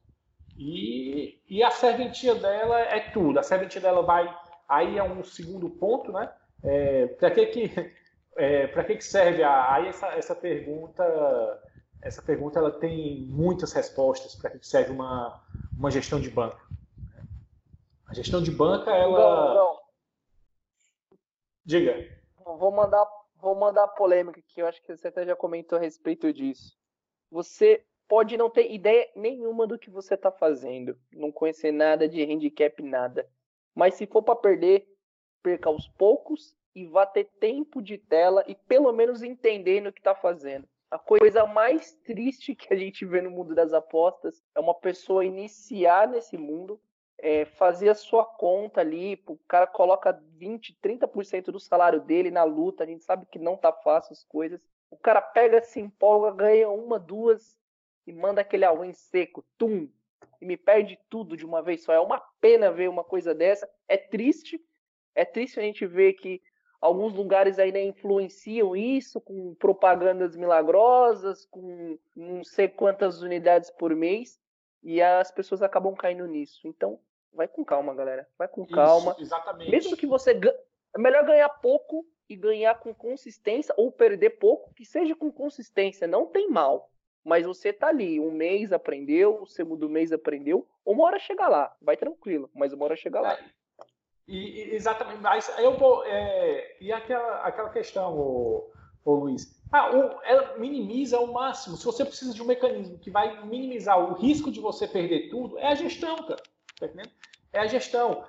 E, 0.56 1.40
e 1.48 1.62
a 1.62 1.70
serventia 1.70 2.34
dela 2.34 2.78
é 2.80 3.00
tudo. 3.10 3.38
A 3.38 3.42
serventia 3.42 3.80
dela 3.80 4.02
vai. 4.02 4.32
Aí 4.68 4.98
é 4.98 5.02
um 5.02 5.24
segundo 5.24 5.68
ponto, 5.68 6.12
né? 6.12 6.30
É, 6.64 7.06
para 7.06 7.30
que 7.30 7.46
que 7.46 7.92
é, 8.36 8.66
para 8.68 8.84
que 8.84 8.96
que 8.96 9.04
serve 9.04 9.42
a, 9.42 9.74
aí 9.74 9.88
essa, 9.88 10.06
essa 10.08 10.34
pergunta? 10.34 11.02
Essa 12.00 12.20
pergunta 12.20 12.58
ela 12.58 12.70
tem 12.70 13.26
muitas 13.26 13.72
respostas. 13.72 14.34
Para 14.34 14.50
que, 14.50 14.58
que 14.58 14.66
serve 14.66 14.90
uma, 14.90 15.44
uma 15.76 15.90
gestão 15.90 16.20
de 16.20 16.30
banca? 16.30 16.60
A 18.06 18.14
gestão 18.14 18.42
de 18.42 18.50
banca 18.50 18.90
ela. 18.90 19.18
Não, 19.18 19.54
não. 19.54 19.78
Diga. 21.64 22.08
Vou 22.44 22.72
mandar 22.72 23.06
vou 23.42 23.56
mandar 23.56 23.88
polêmica 23.88 24.40
que 24.46 24.62
eu 24.62 24.66
acho 24.66 24.80
que 24.80 24.96
você 24.96 25.08
até 25.08 25.26
já 25.26 25.34
comentou 25.34 25.76
a 25.76 25.80
respeito 25.80 26.32
disso. 26.32 26.78
Você 27.30 27.84
pode 28.08 28.36
não 28.36 28.48
ter 28.48 28.70
ideia 28.70 29.10
nenhuma 29.16 29.66
do 29.66 29.78
que 29.78 29.90
você 29.90 30.14
está 30.14 30.30
fazendo, 30.30 30.96
não 31.12 31.32
conhecer 31.32 31.72
nada 31.72 32.08
de 32.08 32.22
handicap, 32.22 32.80
nada. 32.82 33.28
Mas 33.74 33.94
se 33.94 34.06
for 34.06 34.22
para 34.22 34.36
perder, 34.36 34.86
perca 35.42 35.68
aos 35.68 35.88
poucos 35.88 36.56
e 36.74 36.86
vá 36.86 37.04
ter 37.04 37.24
tempo 37.38 37.82
de 37.82 37.98
tela 37.98 38.44
e 38.46 38.54
pelo 38.54 38.92
menos 38.92 39.22
entendendo 39.22 39.88
o 39.88 39.92
que 39.92 40.00
está 40.00 40.14
fazendo. 40.14 40.66
A 40.90 40.98
coisa 40.98 41.46
mais 41.46 41.92
triste 42.04 42.54
que 42.54 42.72
a 42.72 42.76
gente 42.76 43.04
vê 43.04 43.20
no 43.20 43.30
mundo 43.30 43.54
das 43.54 43.72
apostas 43.72 44.42
é 44.54 44.60
uma 44.60 44.74
pessoa 44.74 45.24
iniciar 45.24 46.06
nesse 46.06 46.36
mundo, 46.36 46.80
é, 47.18 47.44
fazer 47.44 47.88
a 47.88 47.94
sua 47.94 48.24
conta 48.24 48.80
ali, 48.80 49.22
o 49.26 49.38
cara 49.48 49.66
coloca 49.66 50.12
20, 50.36 50.76
30% 50.82 51.46
do 51.46 51.60
salário 51.60 52.00
dele 52.00 52.30
na 52.30 52.44
luta, 52.44 52.84
a 52.84 52.86
gente 52.86 53.04
sabe 53.04 53.26
que 53.26 53.38
não 53.38 53.56
tá 53.56 53.72
fácil 53.72 54.12
as 54.12 54.24
coisas. 54.24 54.60
O 54.90 54.96
cara 54.96 55.22
pega, 55.22 55.62
se 55.62 55.80
empolga, 55.80 56.30
ganha 56.32 56.68
uma, 56.68 56.98
duas, 56.98 57.56
e 58.06 58.12
manda 58.12 58.40
aquele 58.40 58.64
all 58.64 58.78
seco, 58.92 59.44
tum, 59.56 59.88
e 60.40 60.44
me 60.44 60.56
perde 60.56 60.98
tudo 61.08 61.36
de 61.36 61.46
uma 61.46 61.62
vez 61.62 61.84
só. 61.84 61.92
É 61.92 62.00
uma 62.00 62.20
pena 62.40 62.70
ver 62.70 62.90
uma 62.90 63.04
coisa 63.04 63.34
dessa. 63.34 63.70
É 63.88 63.96
triste, 63.96 64.60
é 65.14 65.24
triste 65.24 65.58
a 65.58 65.62
gente 65.62 65.86
ver 65.86 66.14
que 66.14 66.40
alguns 66.80 67.14
lugares 67.14 67.58
ainda 67.58 67.80
influenciam 67.80 68.74
isso 68.74 69.20
com 69.20 69.54
propagandas 69.54 70.36
milagrosas, 70.36 71.46
com 71.46 71.98
não 72.16 72.42
sei 72.42 72.68
quantas 72.68 73.22
unidades 73.22 73.70
por 73.70 73.94
mês, 73.94 74.40
e 74.82 75.00
as 75.00 75.30
pessoas 75.30 75.62
acabam 75.62 75.94
caindo 75.94 76.26
nisso. 76.26 76.66
Então, 76.66 76.98
vai 77.32 77.46
com 77.46 77.64
calma, 77.64 77.94
galera. 77.94 78.28
Vai 78.36 78.48
com 78.48 78.66
calma. 78.66 79.12
Isso, 79.12 79.22
exatamente. 79.22 79.70
Mesmo 79.70 79.96
que 79.96 80.06
você 80.06 80.32
é 80.94 80.98
melhor 80.98 81.24
ganhar 81.24 81.48
pouco 81.48 82.04
e 82.28 82.34
ganhar 82.34 82.78
com 82.80 82.92
consistência 82.92 83.74
ou 83.76 83.92
perder 83.92 84.30
pouco, 84.30 84.74
que 84.74 84.84
seja 84.84 85.14
com 85.14 85.30
consistência, 85.30 86.06
não 86.06 86.26
tem 86.26 86.48
mal. 86.50 86.90
Mas 87.24 87.46
você 87.46 87.72
tá 87.72 87.88
ali, 87.88 88.18
um 88.18 88.32
mês 88.32 88.72
aprendeu, 88.72 89.40
o 89.40 89.46
segundo 89.46 89.88
mês 89.88 90.12
aprendeu, 90.12 90.66
uma 90.84 91.04
hora 91.04 91.20
chega 91.20 91.46
lá, 91.46 91.72
vai 91.80 91.96
tranquilo, 91.96 92.50
mas 92.52 92.72
uma 92.72 92.84
hora 92.84 92.96
chega 92.96 93.20
lá. 93.20 93.34
É, 93.34 93.44
e, 94.26 94.74
exatamente, 94.74 95.20
mas 95.20 95.52
eu 95.58 95.76
vou. 95.76 96.04
É, 96.04 96.76
e 96.80 96.92
aquela, 96.92 97.42
aquela 97.42 97.70
questão, 97.70 98.16
ô, 98.16 98.70
ô 99.04 99.14
Luiz. 99.14 99.60
Ah, 99.70 99.90
o, 99.90 100.20
ela 100.22 100.58
minimiza 100.58 101.16
ao 101.16 101.26
máximo. 101.26 101.76
Se 101.76 101.84
você 101.84 102.04
precisa 102.04 102.34
de 102.34 102.42
um 102.42 102.46
mecanismo 102.46 102.98
que 102.98 103.10
vai 103.10 103.44
minimizar 103.44 103.98
o 103.98 104.14
risco 104.14 104.50
de 104.50 104.60
você 104.60 104.86
perder 104.86 105.30
tudo, 105.30 105.58
é 105.58 105.68
a 105.68 105.74
gestão, 105.74 106.16
cara. 106.16 106.42
Tá 106.78 106.86
entendendo? 106.86 107.10
É 107.52 107.60
a 107.60 107.66
gestão. 107.66 108.24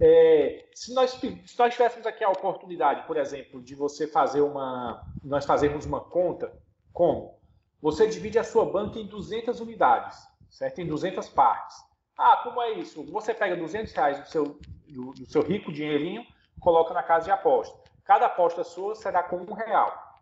É, 0.00 0.66
se, 0.74 0.94
nós, 0.94 1.10
se 1.10 1.58
nós 1.58 1.72
tivéssemos 1.72 2.06
aqui 2.06 2.22
a 2.22 2.30
oportunidade, 2.30 3.06
por 3.06 3.16
exemplo, 3.16 3.62
de 3.62 3.74
você 3.74 4.06
fazer 4.06 4.40
uma. 4.40 5.04
Nós 5.24 5.44
fazermos 5.44 5.86
uma 5.86 6.00
conta, 6.00 6.52
como? 6.92 7.38
Você 7.80 8.06
divide 8.06 8.38
a 8.38 8.44
sua 8.44 8.64
banca 8.64 8.98
em 8.98 9.06
200 9.06 9.60
unidades, 9.60 10.18
certo? 10.50 10.80
Em 10.80 10.86
200 10.86 11.28
partes. 11.28 11.76
Ah, 12.18 12.38
como 12.42 12.60
é 12.60 12.72
isso? 12.72 13.04
Você 13.12 13.32
pega 13.32 13.56
200 13.56 13.92
reais 13.92 14.18
do 14.18 14.28
seu, 14.28 14.44
do, 14.88 15.12
do 15.12 15.30
seu 15.30 15.40
rico 15.40 15.72
dinheirinho, 15.72 16.26
coloca 16.58 16.92
na 16.92 17.02
casa 17.02 17.26
de 17.26 17.30
aposta. 17.30 17.78
Cada 18.04 18.26
aposta 18.26 18.64
sua 18.64 18.96
será 18.96 19.22
com 19.22 19.36
um 19.36 19.52
real. 19.54 20.18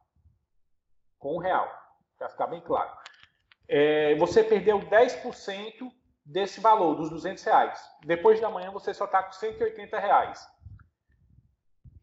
Com 1.19 1.37
um 1.37 1.38
real, 1.38 1.67
para 2.19 2.29
ficar 2.29 2.49
bem 2.49 2.61
claro. 2.61 2.91
É, 3.67 4.15
você 4.17 4.45
perdeu 4.45 4.79
10% 4.79 5.91
desse 6.23 6.61
valor, 6.61 6.97
dos 6.97 7.09
200 7.09 7.43
reais. 7.43 7.81
Depois 8.05 8.41
da 8.41 8.50
manhã 8.50 8.71
você 8.71 8.93
só 8.93 9.07
está 9.07 9.23
com 9.23 9.33
180 9.33 9.99
reais. 9.99 10.47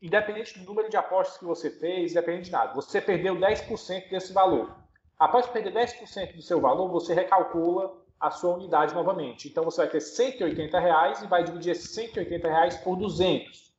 Independente 0.02 0.58
do 0.58 0.66
número 0.66 0.90
de 0.90 0.98
apostas 0.98 1.38
que 1.38 1.46
você 1.46 1.70
fez, 1.70 2.12
independente 2.12 2.46
de 2.46 2.52
nada. 2.52 2.74
Você 2.74 3.00
perdeu 3.00 3.36
10% 3.36 4.10
desse 4.10 4.34
valor. 4.34 4.76
Após 5.20 5.46
perder 5.48 5.72
10% 5.72 6.36
do 6.36 6.42
seu 6.42 6.60
valor, 6.60 6.90
você 6.90 7.14
recalcula 7.14 8.03
a 8.24 8.32
sua 8.32 8.54
unidade 8.56 8.96
novamente. 8.96 9.50
Então 9.50 9.66
você 9.66 9.82
vai 9.82 9.90
ter 9.90 10.00
180 10.00 10.80
reais 10.80 11.22
e 11.22 11.28
vai 11.28 11.44
dividir 11.44 11.74
esses 11.74 11.94
180 11.94 12.48
reais 12.48 12.78
por 12.78 12.96
200, 12.96 13.74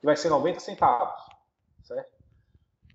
que 0.00 0.06
vai 0.06 0.16
ser 0.16 0.30
90 0.30 0.58
centavos. 0.58 1.22
Certo? 1.82 2.10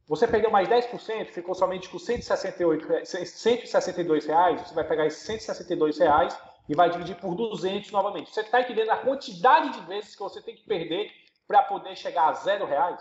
Você 0.07 0.27
perdeu 0.27 0.49
mais 0.49 0.67
10%, 0.67 1.27
ficou 1.27 1.53
somente 1.53 1.89
com 1.89 1.99
168, 1.99 3.05
162 3.05 4.25
reais, 4.25 4.61
você 4.61 4.73
vai 4.73 4.83
pegar 4.83 5.05
esses 5.05 5.21
162 5.27 5.99
reais 5.99 6.35
e 6.67 6.73
vai 6.73 6.89
dividir 6.89 7.17
por 7.17 7.35
200 7.35 7.91
novamente. 7.91 8.33
Você 8.33 8.41
está 8.41 8.61
entendendo 8.61 8.89
a 8.89 8.97
quantidade 8.97 9.79
de 9.79 9.85
vezes 9.85 10.15
que 10.15 10.23
você 10.23 10.41
tem 10.41 10.55
que 10.55 10.63
perder 10.63 11.11
para 11.47 11.61
poder 11.61 11.95
chegar 11.95 12.29
a 12.29 12.33
zero 12.33 12.65
reais? 12.65 12.99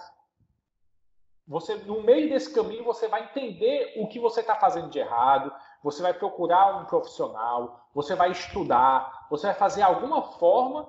Você, 1.46 1.75
no 1.75 2.02
meio 2.02 2.28
desse 2.28 2.52
caminho, 2.54 2.84
você 2.84 3.08
vai 3.08 3.25
entender 3.25 3.94
o 3.96 4.08
que 4.08 4.18
você 4.18 4.40
está 4.40 4.56
fazendo 4.56 4.90
de 4.90 4.99
errado, 4.99 5.50
você 5.84 6.02
vai 6.02 6.14
procurar 6.14 6.80
um 6.80 6.86
profissional, 6.86 7.88
você 7.94 8.16
vai 8.16 8.30
estudar, 8.30 9.26
você 9.30 9.46
vai 9.46 9.54
fazer 9.54 9.82
alguma 9.82 10.22
forma 10.22 10.88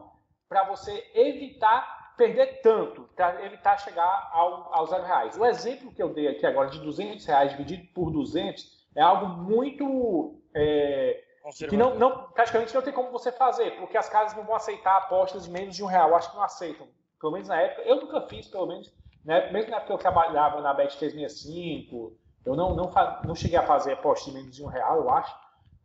para 0.50 0.64
você 0.64 1.12
evitar 1.14 2.14
perder 2.18 2.62
tanto, 2.62 3.02
para 3.14 3.46
evitar 3.46 3.78
chegar 3.78 4.30
ao, 4.32 4.74
aos 4.74 4.90
zero 4.90 5.04
reais. 5.04 5.38
O 5.38 5.46
exemplo 5.46 5.94
que 5.94 6.02
eu 6.02 6.14
dei 6.14 6.30
aqui 6.30 6.46
agora 6.46 6.70
de 6.70 6.80
200 6.80 7.26
reais 7.26 7.52
dividido 7.52 7.86
por 7.94 8.10
200 8.10 8.66
é 8.96 9.02
algo 9.02 9.28
muito... 9.28 10.40
É, 10.56 11.22
que 11.70 11.76
não, 11.76 11.96
não, 11.96 12.32
praticamente 12.32 12.74
não 12.74 12.82
tem 12.82 12.94
como 12.94 13.12
você 13.12 13.34
fazer, 13.34 13.76
porque 13.78 13.98
as 13.98 14.08
casas 14.08 14.36
não 14.36 14.46
vão 14.46 14.56
aceitar 14.56 14.96
apostas 14.96 15.44
de 15.44 15.52
menos 15.52 15.76
de 15.76 15.84
um 15.84 15.88
real. 15.88 16.16
Acho 16.16 16.32
que 16.32 16.38
não 16.38 16.44
aceitam. 16.44 16.88
Pelo 17.20 17.34
menos 17.34 17.50
na 17.50 17.62
época, 17.62 17.82
eu 17.82 17.98
nunca 17.98 18.22
fiz, 18.22 18.48
pelo 18.48 18.66
menos 18.66 18.92
né? 19.26 19.52
Mesmo 19.52 19.72
na 19.72 19.78
época 19.78 19.88
que 19.88 19.94
eu 19.94 19.98
trabalhava 19.98 20.62
na 20.62 20.74
Bet 20.74 20.96
365, 20.98 22.16
eu 22.46 22.56
não, 22.56 22.76
não, 22.76 22.92
não 23.24 23.36
cheguei 23.36 23.58
a 23.58 23.66
fazer 23.66 23.94
aposta 23.94 24.30
de 24.30 24.38
menos 24.38 24.56
de 24.56 24.64
um 24.64 24.68
real, 24.68 24.98
eu 24.98 25.10
acho. 25.10 25.36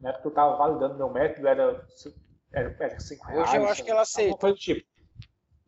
Na 0.00 0.10
época 0.10 0.26
eu 0.26 0.30
estava 0.30 0.56
validando 0.56 0.96
meu 0.96 1.10
método, 1.10 1.48
era, 1.48 1.86
era, 2.52 2.76
era 2.78 3.00
cinco 3.00 3.26
reais. 3.26 3.48
Hoje 3.48 3.56
eu 3.56 3.68
acho 3.68 3.84
que 3.84 3.90
ela 3.90 4.02
aceita. 4.02 4.38
Coisa 4.38 4.54
do 4.54 4.60
tipo. 4.60 4.86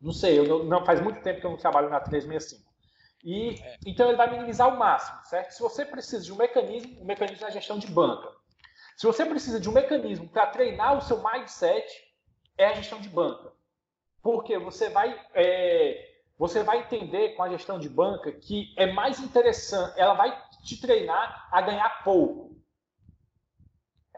Não 0.01 0.13
sei, 0.13 0.39
eu 0.39 0.47
não, 0.47 0.65
não, 0.65 0.85
faz 0.85 1.01
muito 1.01 1.23
tempo 1.23 1.41
que 1.41 1.47
eu 1.47 1.51
não 1.51 1.57
trabalho 1.57 1.89
na 1.89 2.01
365. 2.01 2.71
E, 3.25 3.61
é. 3.61 3.79
Então 3.87 4.09
ele 4.09 4.17
vai 4.17 4.29
minimizar 4.31 4.69
o 4.69 4.77
máximo, 4.77 5.19
certo? 5.25 5.53
Se 5.53 5.63
você 5.63 5.85
precisa 5.85 6.23
de 6.25 6.33
um 6.33 6.37
mecanismo, 6.37 6.99
o 6.99 7.03
um 7.03 7.07
mecanismo 7.07 7.45
é 7.45 7.49
a 7.49 7.53
gestão 7.53 7.79
de 7.79 7.87
banca. 7.87 8.29
Se 8.97 9.07
você 9.07 9.25
precisa 9.25 9.61
de 9.61 9.69
um 9.69 9.73
mecanismo 9.73 10.29
para 10.29 10.49
treinar 10.49 10.99
o 10.99 11.01
seu 11.01 11.23
mindset, 11.23 11.87
é 12.59 12.67
a 12.67 12.75
gestão 12.75 13.01
de 13.01 13.09
banca. 13.09 13.53
Porque 14.23 14.59
você 14.59 14.91
vai 14.91 15.19
é, 15.35 16.12
você 16.43 16.65
vai 16.65 16.81
entender 16.81 17.37
com 17.37 17.45
a 17.45 17.49
gestão 17.49 17.79
de 17.79 17.89
banca 17.89 18.33
que 18.33 18.75
é 18.77 18.93
mais 18.93 19.21
interessante, 19.21 19.97
ela 19.97 20.15
vai 20.15 20.37
te 20.65 20.81
treinar 20.81 21.49
a 21.53 21.61
ganhar 21.61 22.03
pouco. 22.03 22.57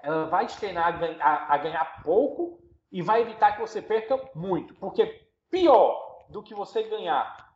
Ela 0.02 0.24
vai 0.24 0.46
te 0.46 0.56
treinar 0.56 0.86
a 1.20 1.58
ganhar, 1.58 2.02
pouco 2.02 2.64
e 2.90 3.02
vai 3.02 3.20
evitar 3.20 3.52
que 3.52 3.60
você 3.60 3.82
perca 3.82 4.18
muito. 4.34 4.74
Porque 4.76 5.28
pior 5.50 6.24
do 6.30 6.42
que 6.42 6.54
você 6.54 6.84
ganhar 6.84 7.54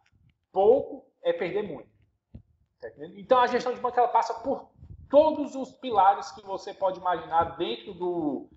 pouco 0.53 1.11
é 1.23 1.33
perder 1.33 1.63
muito. 1.63 1.89
Tá 2.79 2.89
então 3.17 3.39
a 3.39 3.47
gestão 3.47 3.73
de 3.73 3.81
banca 3.81 4.03
ela 4.03 4.09
passa 4.09 4.35
por 4.35 4.69
todos 5.09 5.55
os 5.55 5.73
pilares 5.73 6.31
que 6.33 6.43
você 6.43 6.75
pode 6.75 7.01
imaginar 7.01 7.57
dentro 7.57 7.95
do. 7.95 8.51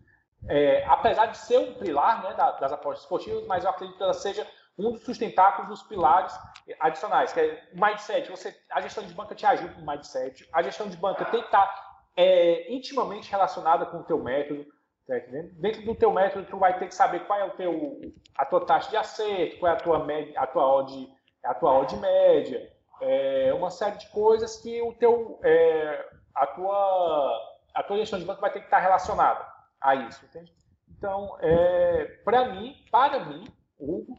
É, 0.50 0.84
apesar 0.88 1.28
de 1.28 1.38
ser 1.38 1.58
um 1.58 1.76
pilar 1.76 2.22
né, 2.22 2.34
das 2.34 2.74
apostas 2.74 3.04
esportivas, 3.04 3.48
mas 3.48 3.64
eu 3.64 3.70
acredito 3.70 3.96
que 3.96 4.04
ela 4.04 4.14
seja 4.14 4.46
um 4.88 4.92
dos 4.92 5.04
sustentáculos 5.04 5.70
dos 5.70 5.84
pilares 5.84 6.38
adicionais, 6.80 7.34
que 7.34 7.40
é 7.40 7.64
o 7.74 7.80
mindset. 7.80 8.30
Você, 8.30 8.56
a 8.72 8.82
gestão 8.82 9.06
de 9.06 9.14
banca 9.14 9.36
te 9.36 9.46
ajuda 9.46 9.74
no 9.76 9.86
mindset. 9.86 10.48
A 10.54 10.62
gestão 10.62 10.88
de 10.88 10.98
banca 10.98 11.26
tem 11.26 11.42
que 11.42 11.48
estar 11.48 11.92
é, 12.16 12.72
intimamente 12.74 13.30
relacionada 13.30 13.86
com 13.86 13.98
o 13.98 14.04
teu 14.04 14.22
método. 14.22 14.66
Tá 15.08 15.16
Dentro 15.54 15.82
do 15.84 15.96
teu 15.96 16.12
método, 16.12 16.46
tu 16.46 16.58
vai 16.58 16.78
ter 16.78 16.88
que 16.88 16.96
saber 16.96 17.26
qual 17.26 17.40
é 17.40 17.46
o 17.46 17.52
teu, 17.52 18.00
a 18.38 18.46
tua 18.46 18.66
taxa 18.66 18.90
de 18.90 18.98
acerto, 18.98 19.60
qual 19.60 19.72
é 19.72 19.76
a 19.76 19.80
tua, 19.80 20.06
média, 20.06 20.40
a 20.40 20.48
tua, 20.48 20.66
odd, 20.66 21.10
a 21.44 21.54
tua 21.54 21.80
odd 21.80 21.96
média, 21.98 22.72
é, 23.02 23.54
uma 23.54 23.72
série 23.72 23.98
de 23.98 24.08
coisas 24.10 24.58
que 24.58 24.82
o 24.82 24.94
teu, 24.94 25.40
é, 25.44 26.06
a, 26.36 26.48
tua, 26.48 27.58
a 27.74 27.84
tua 27.84 27.98
gestão 27.98 28.20
de 28.20 28.26
banco 28.26 28.42
vai 28.42 28.52
ter 28.52 28.60
que 28.60 28.66
estar 28.66 28.80
relacionada 28.80 29.46
a 29.82 29.96
isso, 29.96 30.24
entende? 30.26 30.54
Então, 30.98 31.36
é, 31.42 32.06
para 32.24 32.46
mim, 32.50 32.76
para 32.92 33.26
mim, 33.26 33.52
Hugo, 33.80 34.16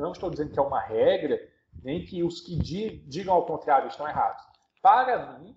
não 0.00 0.12
estou 0.12 0.30
dizendo 0.30 0.52
que 0.52 0.58
é 0.58 0.62
uma 0.62 0.80
regra, 0.80 1.40
nem 1.82 2.04
que 2.04 2.22
os 2.22 2.40
que 2.40 2.56
digam 2.56 3.34
ao 3.34 3.46
contrário 3.46 3.88
estão 3.88 4.08
errados. 4.08 4.44
Para 4.80 5.38
mim, 5.38 5.56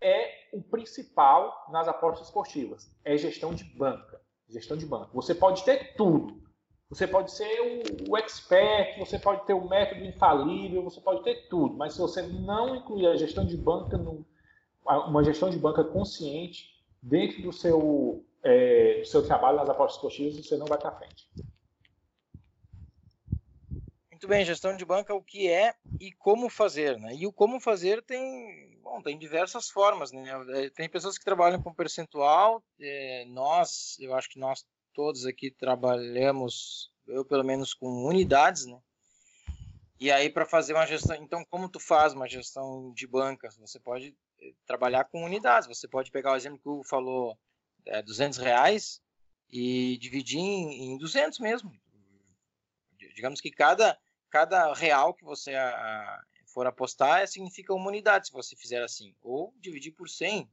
é 0.00 0.30
o 0.52 0.62
principal 0.62 1.66
nas 1.70 1.86
apostas 1.86 2.26
esportivas. 2.28 2.90
É 3.04 3.16
gestão 3.16 3.54
de 3.54 3.64
banca. 3.64 4.20
Gestão 4.48 4.76
de 4.76 4.86
banca. 4.86 5.10
Você 5.12 5.34
pode 5.34 5.64
ter 5.64 5.94
tudo. 5.94 6.40
Você 6.88 7.06
pode 7.06 7.30
ser 7.30 7.60
o, 7.60 8.10
o 8.10 8.16
expert, 8.16 8.98
você 8.98 9.16
pode 9.18 9.46
ter 9.46 9.54
o 9.54 9.68
método 9.68 10.04
infalível, 10.04 10.82
você 10.82 11.00
pode 11.00 11.22
ter 11.22 11.46
tudo. 11.48 11.76
Mas 11.76 11.94
se 11.94 12.00
você 12.00 12.22
não 12.22 12.74
incluir 12.74 13.06
a 13.06 13.16
gestão 13.16 13.46
de 13.46 13.56
banca, 13.56 13.96
no, 13.96 14.26
uma 14.84 15.22
gestão 15.22 15.50
de 15.50 15.58
banca 15.58 15.84
consciente 15.84 16.68
dentro 17.00 17.42
do 17.42 17.52
seu, 17.52 18.24
é, 18.42 19.00
do 19.00 19.06
seu 19.06 19.24
trabalho 19.24 19.58
nas 19.58 19.68
apostas 19.68 19.96
esportivas, 19.96 20.44
você 20.44 20.56
não 20.56 20.66
vai 20.66 20.78
para 20.78 20.90
frente. 20.90 21.28
Muito 24.20 24.28
bem, 24.28 24.44
gestão 24.44 24.76
de 24.76 24.84
banca, 24.84 25.14
o 25.14 25.22
que 25.22 25.48
é 25.48 25.74
e 25.98 26.12
como 26.12 26.50
fazer, 26.50 26.98
né? 26.98 27.14
E 27.14 27.26
o 27.26 27.32
como 27.32 27.58
fazer 27.58 28.02
tem, 28.02 28.78
bom, 28.82 29.00
tem 29.00 29.18
diversas 29.18 29.70
formas, 29.70 30.12
né? 30.12 30.22
É, 30.56 30.68
tem 30.68 30.90
pessoas 30.90 31.16
que 31.16 31.24
trabalham 31.24 31.62
com 31.62 31.72
percentual, 31.72 32.62
é, 32.78 33.24
nós, 33.28 33.96
eu 33.98 34.14
acho 34.14 34.28
que 34.28 34.38
nós 34.38 34.62
todos 34.92 35.24
aqui 35.24 35.50
trabalhamos, 35.50 36.92
eu 37.06 37.24
pelo 37.24 37.42
menos 37.42 37.72
com 37.72 37.86
unidades, 38.04 38.66
né? 38.66 38.78
E 39.98 40.10
aí 40.12 40.28
para 40.28 40.44
fazer 40.44 40.74
uma 40.74 40.86
gestão, 40.86 41.16
então 41.16 41.42
como 41.46 41.66
tu 41.66 41.80
faz 41.80 42.12
uma 42.12 42.28
gestão 42.28 42.92
de 42.92 43.06
banca? 43.06 43.48
Você 43.58 43.80
pode 43.80 44.14
é, 44.38 44.52
trabalhar 44.66 45.04
com 45.04 45.24
unidades, 45.24 45.66
você 45.66 45.88
pode 45.88 46.10
pegar 46.10 46.32
o 46.32 46.36
exemplo 46.36 46.58
que 46.58 46.68
o 46.68 46.84
falou, 46.84 47.38
é, 47.86 48.02
200 48.02 48.36
reais 48.36 49.00
e 49.48 49.96
dividir 49.96 50.40
em, 50.40 50.92
em 50.92 50.98
200 50.98 51.38
mesmo. 51.38 51.72
Digamos 53.14 53.40
que 53.40 53.50
cada 53.50 53.98
cada 54.30 54.72
real 54.72 55.12
que 55.14 55.24
você 55.24 55.54
a, 55.54 55.68
a, 55.68 56.22
for 56.46 56.66
apostar 56.66 57.26
significa 57.26 57.74
uma 57.74 57.88
unidade, 57.88 58.28
se 58.28 58.32
você 58.32 58.56
fizer 58.56 58.82
assim. 58.82 59.14
Ou 59.22 59.54
dividir 59.58 59.92
por 59.92 60.08
100, 60.08 60.50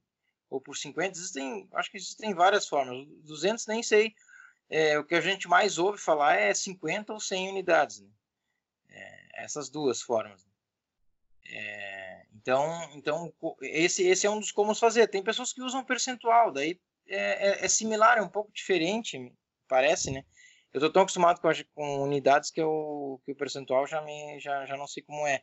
ou 0.50 0.62
por 0.62 0.76
50. 0.76 1.18
Existem, 1.18 1.68
acho 1.74 1.92
que 1.92 1.98
existem 1.98 2.34
várias 2.34 2.68
formas. 2.68 3.08
200 3.24 3.68
nem 3.68 3.84
sei. 3.84 4.14
É, 4.70 5.00
o 5.00 5.04
que 5.04 5.16
a 5.16 5.22
gente 5.22 5.48
mais 5.48 5.78
ouve 5.78 5.98
falar 5.98 6.36
é 6.36 6.54
50 6.54 7.14
ou 7.14 7.20
100 7.20 7.50
unidades. 7.50 8.02
Né? 8.02 8.10
É, 8.90 9.44
essas 9.44 9.70
duas 9.70 10.02
formas. 10.02 10.44
Né? 10.44 10.52
É, 11.50 12.26
então, 12.36 12.90
então 12.94 13.34
esse, 13.62 14.06
esse 14.06 14.28
é 14.28 14.30
um 14.30 14.40
dos 14.40 14.52
como 14.52 14.76
fazer. 14.76 15.08
Tem 15.08 15.24
pessoas 15.24 15.54
que 15.54 15.62
usam 15.62 15.84
percentual, 15.84 16.52
daí 16.52 16.80
é, 17.08 17.50
é, 17.50 17.66
é 17.66 17.68
similar, 17.68 18.18
é 18.18 18.22
um 18.22 18.30
pouco 18.30 18.52
diferente, 18.52 19.34
parece, 19.68 20.12
né? 20.12 20.26
Eu 20.74 20.82
tô 20.82 20.90
tão 20.92 21.02
acostumado 21.04 21.42
com, 21.42 21.50
com 21.74 22.04
unidades 22.04 22.52
que, 22.52 22.62
eu, 22.62 23.22
que 23.26 23.32
o 23.32 23.36
percentual 23.36 23.88
já, 23.88 24.02
me, 24.02 24.40
já, 24.40 24.66
já 24.66 24.78
não 24.78 24.88
sei 24.88 25.04
como 25.04 25.26
é. 25.26 25.42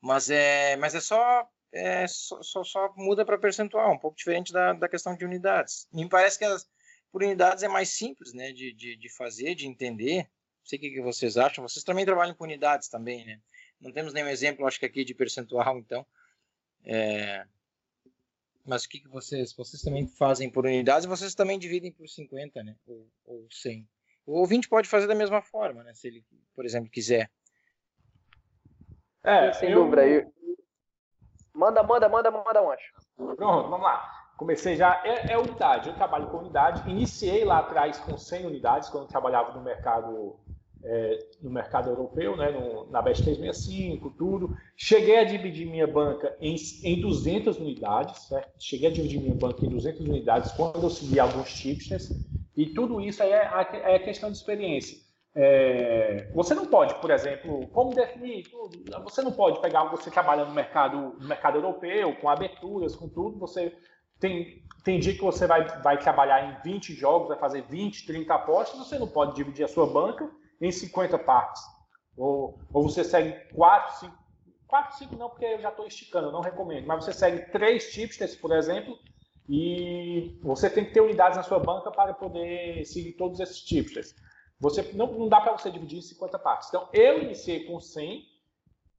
Mas 0.00 0.30
é, 0.30 0.76
mas 0.76 0.94
é 0.94 1.00
só, 1.00 1.48
é, 1.72 2.06
só, 2.08 2.42
só, 2.42 2.64
só 2.64 2.92
muda 2.96 3.24
para 3.24 3.38
percentual, 3.38 3.92
um 3.92 3.98
pouco 3.98 4.16
diferente 4.16 4.52
da, 4.52 4.72
da 4.72 4.88
questão 4.88 5.16
de 5.16 5.24
unidades. 5.24 5.86
Me 5.92 6.08
parece 6.08 6.38
que 6.38 6.44
as, 6.44 6.68
por 7.12 7.22
unidades 7.22 7.62
é 7.62 7.68
mais 7.68 7.90
simples 7.90 8.32
né, 8.32 8.52
de, 8.52 8.72
de, 8.72 8.96
de 8.96 9.08
fazer, 9.14 9.54
de 9.54 9.68
entender. 9.68 10.22
Não 10.22 10.66
sei 10.66 10.78
o 10.78 10.82
que, 10.82 10.90
que 10.90 11.02
vocês 11.02 11.36
acham. 11.36 11.66
Vocês 11.66 11.84
também 11.84 12.04
trabalham 12.04 12.34
com 12.34 12.44
unidades 12.44 12.88
também, 12.88 13.24
né? 13.26 13.40
Não 13.80 13.92
temos 13.92 14.14
nenhum 14.14 14.28
exemplo, 14.28 14.66
acho 14.66 14.78
que 14.78 14.86
aqui, 14.86 15.04
de 15.04 15.14
percentual, 15.14 15.78
então. 15.78 16.06
É... 16.84 17.44
Mas 18.64 18.84
o 18.84 18.88
que, 18.88 19.00
que 19.00 19.08
vocês... 19.08 19.52
Vocês 19.52 19.82
também 19.82 20.06
fazem 20.06 20.48
por 20.48 20.64
unidades 20.64 21.04
vocês 21.04 21.34
também 21.34 21.58
dividem 21.58 21.92
por 21.92 22.08
50, 22.08 22.62
né? 22.62 22.76
Ou, 22.86 23.08
ou 23.24 23.46
100. 23.50 23.86
O 24.26 24.38
ouvinte 24.38 24.68
pode 24.68 24.88
fazer 24.88 25.06
da 25.06 25.14
mesma 25.14 25.42
forma, 25.42 25.82
né? 25.82 25.92
Se 25.94 26.06
ele, 26.06 26.24
por 26.54 26.64
exemplo, 26.64 26.90
quiser. 26.90 27.30
É, 29.24 29.52
sem 29.52 29.70
eu... 29.70 29.84
dúvida. 29.84 30.06
Eu... 30.06 30.32
Manda, 31.54 31.82
manda, 31.82 32.08
manda, 32.08 32.30
manda 32.30 32.62
um 32.62 32.70
acho. 32.70 32.92
Pronto, 33.16 33.68
vamos 33.68 33.82
lá. 33.82 34.32
Comecei 34.36 34.76
já. 34.76 35.02
É, 35.04 35.32
é, 35.32 35.38
unidade. 35.38 35.88
Eu 35.88 35.94
trabalho 35.94 36.28
com 36.28 36.38
unidade. 36.38 36.88
Iniciei 36.90 37.44
lá 37.44 37.58
atrás 37.58 37.98
com 37.98 38.16
100 38.16 38.46
unidades, 38.46 38.88
quando 38.88 39.06
trabalhava 39.06 39.52
no 39.52 39.62
mercado, 39.62 40.40
é, 40.84 41.18
no 41.40 41.50
mercado 41.50 41.90
europeu, 41.90 42.36
né, 42.36 42.50
no, 42.50 42.90
na 42.90 43.00
BES 43.00 43.20
365, 43.20 44.10
tudo. 44.18 44.56
Cheguei 44.76 45.18
a 45.18 45.24
dividir 45.24 45.66
minha 45.66 45.86
banca 45.86 46.36
em, 46.40 46.56
em 46.82 47.00
200 47.00 47.58
unidades. 47.58 48.22
Certo? 48.22 48.50
Cheguei 48.58 48.88
a 48.88 48.92
dividir 48.92 49.20
minha 49.20 49.34
banca 49.34 49.64
em 49.64 49.68
200 49.68 50.00
unidades 50.00 50.52
quando 50.52 50.82
eu 50.82 50.90
segui 50.90 51.20
alguns 51.20 51.52
tipsters. 51.54 52.10
E 52.56 52.66
tudo 52.66 53.00
isso 53.00 53.22
é 53.22 53.46
a, 53.46 53.68
é 53.72 53.98
questão 53.98 54.30
de 54.30 54.36
experiência. 54.36 54.98
É, 55.34 56.30
você 56.34 56.54
não 56.54 56.66
pode, 56.66 56.94
por 56.96 57.10
exemplo, 57.10 57.66
como 57.68 57.94
definir 57.94 58.42
tudo? 58.50 58.84
Você 59.04 59.22
não 59.22 59.32
pode 59.32 59.60
pegar, 59.62 59.84
você 59.84 60.10
trabalha 60.10 60.44
no 60.44 60.52
mercado, 60.52 61.16
no 61.18 61.26
mercado 61.26 61.56
europeu, 61.56 62.14
com 62.16 62.28
aberturas, 62.28 62.94
com 62.94 63.08
tudo, 63.08 63.38
você 63.38 63.74
tem, 64.20 64.62
tem 64.84 65.00
dia 65.00 65.14
que 65.14 65.22
você 65.22 65.46
vai, 65.46 65.66
vai 65.80 65.98
trabalhar 65.98 66.44
em 66.44 66.70
20 66.70 66.92
jogos, 66.92 67.28
vai 67.28 67.38
fazer 67.38 67.62
20, 67.62 68.04
30 68.04 68.34
apostas, 68.34 68.78
você 68.78 68.98
não 68.98 69.08
pode 69.08 69.34
dividir 69.34 69.64
a 69.64 69.68
sua 69.68 69.86
banca 69.86 70.30
em 70.62 70.70
50 70.70 71.18
partes. 71.18 71.62
Ou, 72.16 72.58
ou 72.72 72.88
você 72.88 73.02
segue 73.02 73.32
4, 73.54 74.00
5, 74.00 74.18
4, 74.68 74.98
5 74.98 75.16
não, 75.16 75.28
porque 75.28 75.44
eu 75.44 75.60
já 75.60 75.70
estou 75.70 75.86
esticando, 75.86 76.28
eu 76.28 76.32
não 76.32 76.40
recomendo, 76.40 76.86
mas 76.86 77.04
você 77.04 77.12
segue 77.12 77.50
3 77.50 77.92
tipsters, 77.92 78.34
por 78.34 78.52
exemplo, 78.52 78.96
e 79.48 80.38
você 80.42 80.70
tem 80.70 80.84
que 80.84 80.92
ter 80.92 81.00
unidades 81.00 81.36
na 81.36 81.42
sua 81.42 81.58
banca 81.58 81.90
para 81.90 82.14
poder 82.14 82.84
seguir 82.84 83.12
todos 83.12 83.40
esses 83.40 83.60
tipos. 83.60 84.14
Você, 84.60 84.92
não, 84.94 85.12
não 85.12 85.28
dá 85.28 85.40
para 85.40 85.52
você 85.52 85.70
dividir 85.70 85.98
em 85.98 86.02
50 86.02 86.38
partes. 86.38 86.68
Então, 86.68 86.88
eu 86.92 87.20
iniciei 87.20 87.64
com 87.64 87.80
100, 87.80 88.24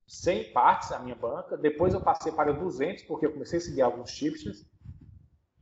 100 0.06 0.52
partes 0.52 0.90
na 0.90 1.00
minha 1.00 1.16
banca, 1.16 1.56
depois 1.56 1.94
eu 1.94 2.02
passei 2.02 2.32
para 2.32 2.52
200, 2.52 3.04
porque 3.06 3.26
eu 3.26 3.32
comecei 3.32 3.60
a 3.60 3.62
seguir 3.62 3.82
alguns 3.82 4.12
tipos. 4.12 4.66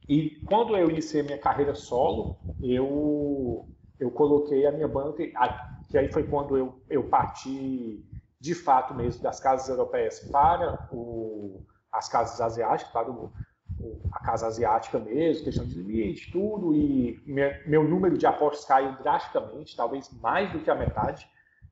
E 0.09 0.41
quando 0.47 0.75
eu 0.75 0.89
iniciei 0.89 1.21
minha 1.21 1.37
carreira 1.37 1.75
solo, 1.75 2.37
eu, 2.61 3.69
eu 3.99 4.09
coloquei 4.09 4.65
a 4.65 4.71
minha 4.71 4.87
banca, 4.87 5.23
que 5.91 5.97
aí 5.97 6.11
foi 6.11 6.23
quando 6.23 6.57
eu, 6.57 6.81
eu 6.89 7.03
parti 7.09 8.03
de 8.39 8.55
fato 8.55 8.93
mesmo 8.95 9.21
das 9.21 9.39
casas 9.39 9.67
europeias 9.69 10.19
para 10.31 10.87
o, 10.91 11.63
as 11.91 12.07
casas 12.07 12.39
asiáticas, 12.39 12.91
para 12.91 13.11
o, 13.11 13.31
a 14.11 14.19
casa 14.19 14.47
asiática 14.47 14.97
mesmo, 14.97 15.43
questão 15.43 15.65
de 15.65 15.75
limite, 15.75 16.31
tudo, 16.31 16.73
e 16.73 17.21
meu 17.65 17.83
número 17.83 18.17
de 18.17 18.25
apostas 18.25 18.65
caiu 18.65 18.97
drasticamente, 18.97 19.75
talvez 19.75 20.09
mais 20.21 20.51
do 20.51 20.59
que 20.59 20.71
a 20.71 20.75
metade. 20.75 21.27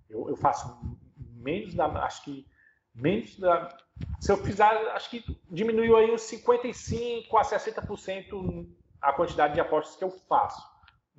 Eu, 0.10 0.29
eu 0.29 0.36
faço 0.36 0.77
menos 1.17 1.73
da, 1.73 1.86
acho 2.03 2.23
que 2.23 2.45
menos 2.93 3.38
da, 3.39 3.77
se 4.19 4.32
eu 4.32 4.38
fizer, 4.38 4.65
acho 4.91 5.10
que 5.10 5.23
diminuiu 5.49 5.95
aí 5.95 6.12
uns 6.12 6.21
55 6.23 7.38
a 7.38 7.41
60% 7.41 8.67
a 9.01 9.13
quantidade 9.13 9.53
de 9.53 9.62
apostas 9.62 9.95
que 9.95 10.03
eu 10.03 10.12
faço, 10.12 10.62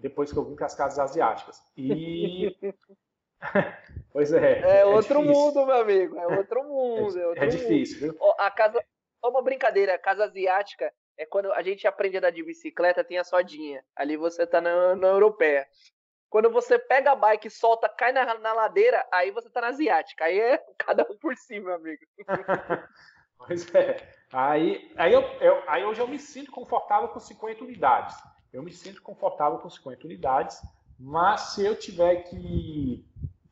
depois 0.00 0.32
que 0.32 0.38
eu 0.38 0.44
vim 0.44 0.56
para 0.56 0.66
as 0.66 0.74
casas 0.74 0.98
asiáticas. 0.98 1.62
E 1.76 2.56
pois 4.12 4.32
é. 4.32 4.60
É, 4.60 4.80
é 4.80 4.84
outro 4.84 5.22
mundo, 5.22 5.66
meu 5.66 5.80
amigo. 5.80 6.18
É 6.18 6.26
outro 6.26 6.62
mundo. 6.64 7.18
É, 7.18 7.22
é, 7.22 7.26
outro 7.26 7.44
é 7.44 7.46
difícil, 7.46 8.00
mundo. 8.00 8.18
viu? 8.18 8.34
A 8.38 8.50
casa, 8.50 8.82
uma 9.24 9.42
brincadeira, 9.42 9.98
casa 9.98 10.24
asiática 10.24 10.92
é 11.16 11.26
quando 11.26 11.52
a 11.52 11.62
gente 11.62 11.86
aprende 11.86 12.16
a 12.16 12.18
andar 12.18 12.30
de 12.30 12.42
bicicleta, 12.42 13.04
tem 13.04 13.18
a 13.18 13.24
sodinha. 13.24 13.84
Ali 13.94 14.16
você 14.16 14.46
tá 14.46 14.60
na, 14.60 14.94
na 14.96 15.08
europeia. 15.08 15.66
Quando 16.28 16.48
você 16.50 16.78
pega 16.78 17.10
a 17.10 17.16
bike, 17.16 17.50
solta, 17.50 17.88
cai 17.88 18.12
na, 18.12 18.38
na 18.38 18.52
ladeira, 18.52 19.04
aí 19.12 19.30
você 19.30 19.50
tá 19.50 19.60
na 19.60 19.68
asiática. 19.68 20.24
Aí 20.24 20.38
é 20.38 20.58
cada 20.78 21.02
um 21.10 21.16
por 21.18 21.36
si, 21.36 21.58
meu 21.58 21.74
amigo. 21.74 22.02
pois 23.36 23.74
é. 23.74 23.96
Aí, 24.32 24.92
aí, 24.96 25.12
eu, 25.12 25.22
eu, 25.40 25.62
aí 25.68 25.84
hoje 25.84 26.00
eu 26.00 26.06
me 26.06 26.18
sinto 26.18 26.52
confortável 26.52 27.08
com 27.08 27.18
50 27.18 27.64
unidades. 27.64 28.16
Eu 28.52 28.62
me 28.62 28.72
sinto 28.72 29.02
confortável 29.02 29.58
com 29.58 29.70
50 29.70 30.06
unidades, 30.06 30.60
mas 30.98 31.40
se 31.52 31.64
eu 31.64 31.76
tiver 31.76 32.24
que, 32.24 33.04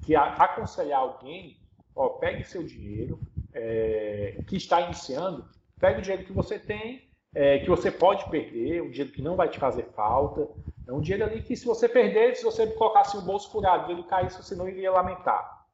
que 0.05 0.17
aconselhar 0.17 1.01
alguém, 1.01 1.57
ó, 1.95 2.09
pegue 2.11 2.45
seu 2.45 2.63
dinheiro 2.63 3.19
é, 3.53 4.43
que 4.47 4.57
está 4.57 4.81
iniciando, 4.81 5.49
Pega 5.79 5.99
o 5.99 6.03
dinheiro 6.03 6.25
que 6.25 6.33
você 6.33 6.59
tem, 6.59 7.09
é, 7.35 7.59
que 7.59 7.69
você 7.69 7.91
pode 7.91 8.29
perder, 8.31 8.83
um 8.83 8.91
dinheiro 8.91 9.13
que 9.13 9.23
não 9.23 9.37
vai 9.37 9.49
te 9.49 9.59
fazer 9.59 9.85
falta. 9.95 10.49
É 10.87 10.93
um 10.93 11.01
dinheiro 11.01 11.25
ali 11.25 11.43
que, 11.43 11.57
se 11.57 11.65
você 11.65 11.89
perder, 11.89 12.35
se 12.37 12.43
você 12.43 12.67
colocasse 12.67 13.17
o 13.17 13.23
bolso 13.23 13.51
furado 13.51 13.91
ele 13.93 14.03
caísse, 14.03 14.43
você 14.43 14.55
não 14.55 14.69
iria 14.69 14.91
lamentar. 14.91 15.67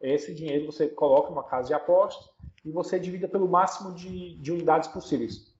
Esse 0.00 0.34
dinheiro 0.34 0.66
você 0.66 0.88
coloca 0.88 1.28
numa 1.28 1.44
casa 1.44 1.68
de 1.68 1.74
apostas 1.74 2.30
e 2.64 2.70
você 2.70 2.98
divida 2.98 3.28
pelo 3.28 3.48
máximo 3.48 3.94
de, 3.94 4.36
de 4.36 4.50
unidades 4.50 4.88
possíveis. 4.88 5.54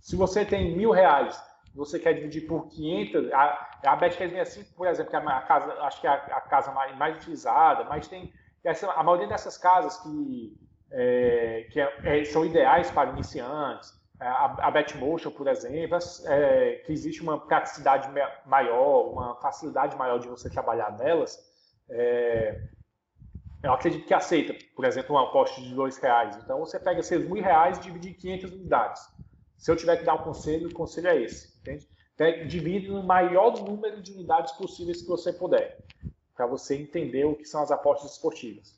Se 0.00 0.16
você 0.16 0.44
tem 0.44 0.76
mil 0.76 0.90
reais, 0.90 1.40
você 1.76 1.98
quer 1.98 2.14
dividir 2.14 2.46
por 2.46 2.68
500, 2.68 3.32
a, 3.32 3.78
a 3.84 3.96
Bet 3.96 4.16
quer 4.16 4.28
dizer 4.28 4.40
assim, 4.40 4.64
por 4.76 4.86
exemplo, 4.86 5.10
que 5.10 5.16
a, 5.16 5.40
casa, 5.42 5.72
acho 5.82 6.00
que 6.00 6.06
é 6.06 6.10
a, 6.10 6.14
a 6.14 6.40
casa 6.40 6.72
mais, 6.72 6.96
mais, 6.96 7.16
utilizada, 7.16 7.84
mas 7.84 8.08
tem 8.08 8.32
essa, 8.64 8.90
a 8.92 9.02
maioria 9.02 9.28
dessas 9.28 9.58
casas 9.58 9.98
que, 9.98 10.56
é, 10.90 11.68
que 11.70 11.80
é, 11.80 12.20
é 12.20 12.24
são 12.24 12.44
ideais 12.44 12.90
para 12.90 13.10
iniciantes, 13.10 13.92
é, 14.18 14.26
a, 14.26 14.56
a 14.58 14.70
Betmotion, 14.70 15.30
por 15.30 15.46
exemplo, 15.46 15.98
é, 16.24 16.82
que 16.86 16.92
existe 16.92 17.22
uma 17.22 17.38
praticidade 17.46 18.08
maior, 18.46 19.12
uma 19.12 19.36
facilidade 19.36 19.94
maior 19.96 20.18
de 20.18 20.28
você 20.28 20.48
trabalhar 20.48 20.96
nelas, 20.96 21.38
é, 21.90 22.58
eu 23.62 23.72
acredito 23.72 24.06
que 24.06 24.14
aceita, 24.14 24.54
por 24.74 24.84
exemplo, 24.84 25.14
uma 25.14 25.24
aposta 25.24 25.60
de 25.60 25.74
dois 25.74 25.98
reais. 25.98 26.36
Então 26.36 26.58
você 26.60 26.78
pega 26.78 27.02
seus 27.02 27.24
mil 27.24 27.42
reais 27.42 27.78
e 27.78 27.82
divide 27.82 28.10
em 28.10 28.14
500 28.14 28.52
unidades. 28.52 29.16
Se 29.58 29.70
eu 29.70 29.76
tiver 29.76 29.96
que 29.96 30.04
dar 30.04 30.14
um 30.14 30.22
conselho, 30.22 30.68
o 30.68 30.74
conselho 30.74 31.08
é 31.08 31.22
esse. 31.22 31.55
Entende? 31.66 31.88
Divide 32.46 32.88
no 32.88 33.02
maior 33.02 33.62
número 33.62 34.00
de 34.00 34.12
unidades 34.12 34.52
possíveis 34.52 35.02
que 35.02 35.08
você 35.08 35.32
puder, 35.32 35.84
para 36.34 36.46
você 36.46 36.76
entender 36.76 37.24
o 37.24 37.36
que 37.36 37.44
são 37.44 37.62
as 37.62 37.70
apostas 37.70 38.12
esportivas. 38.12 38.76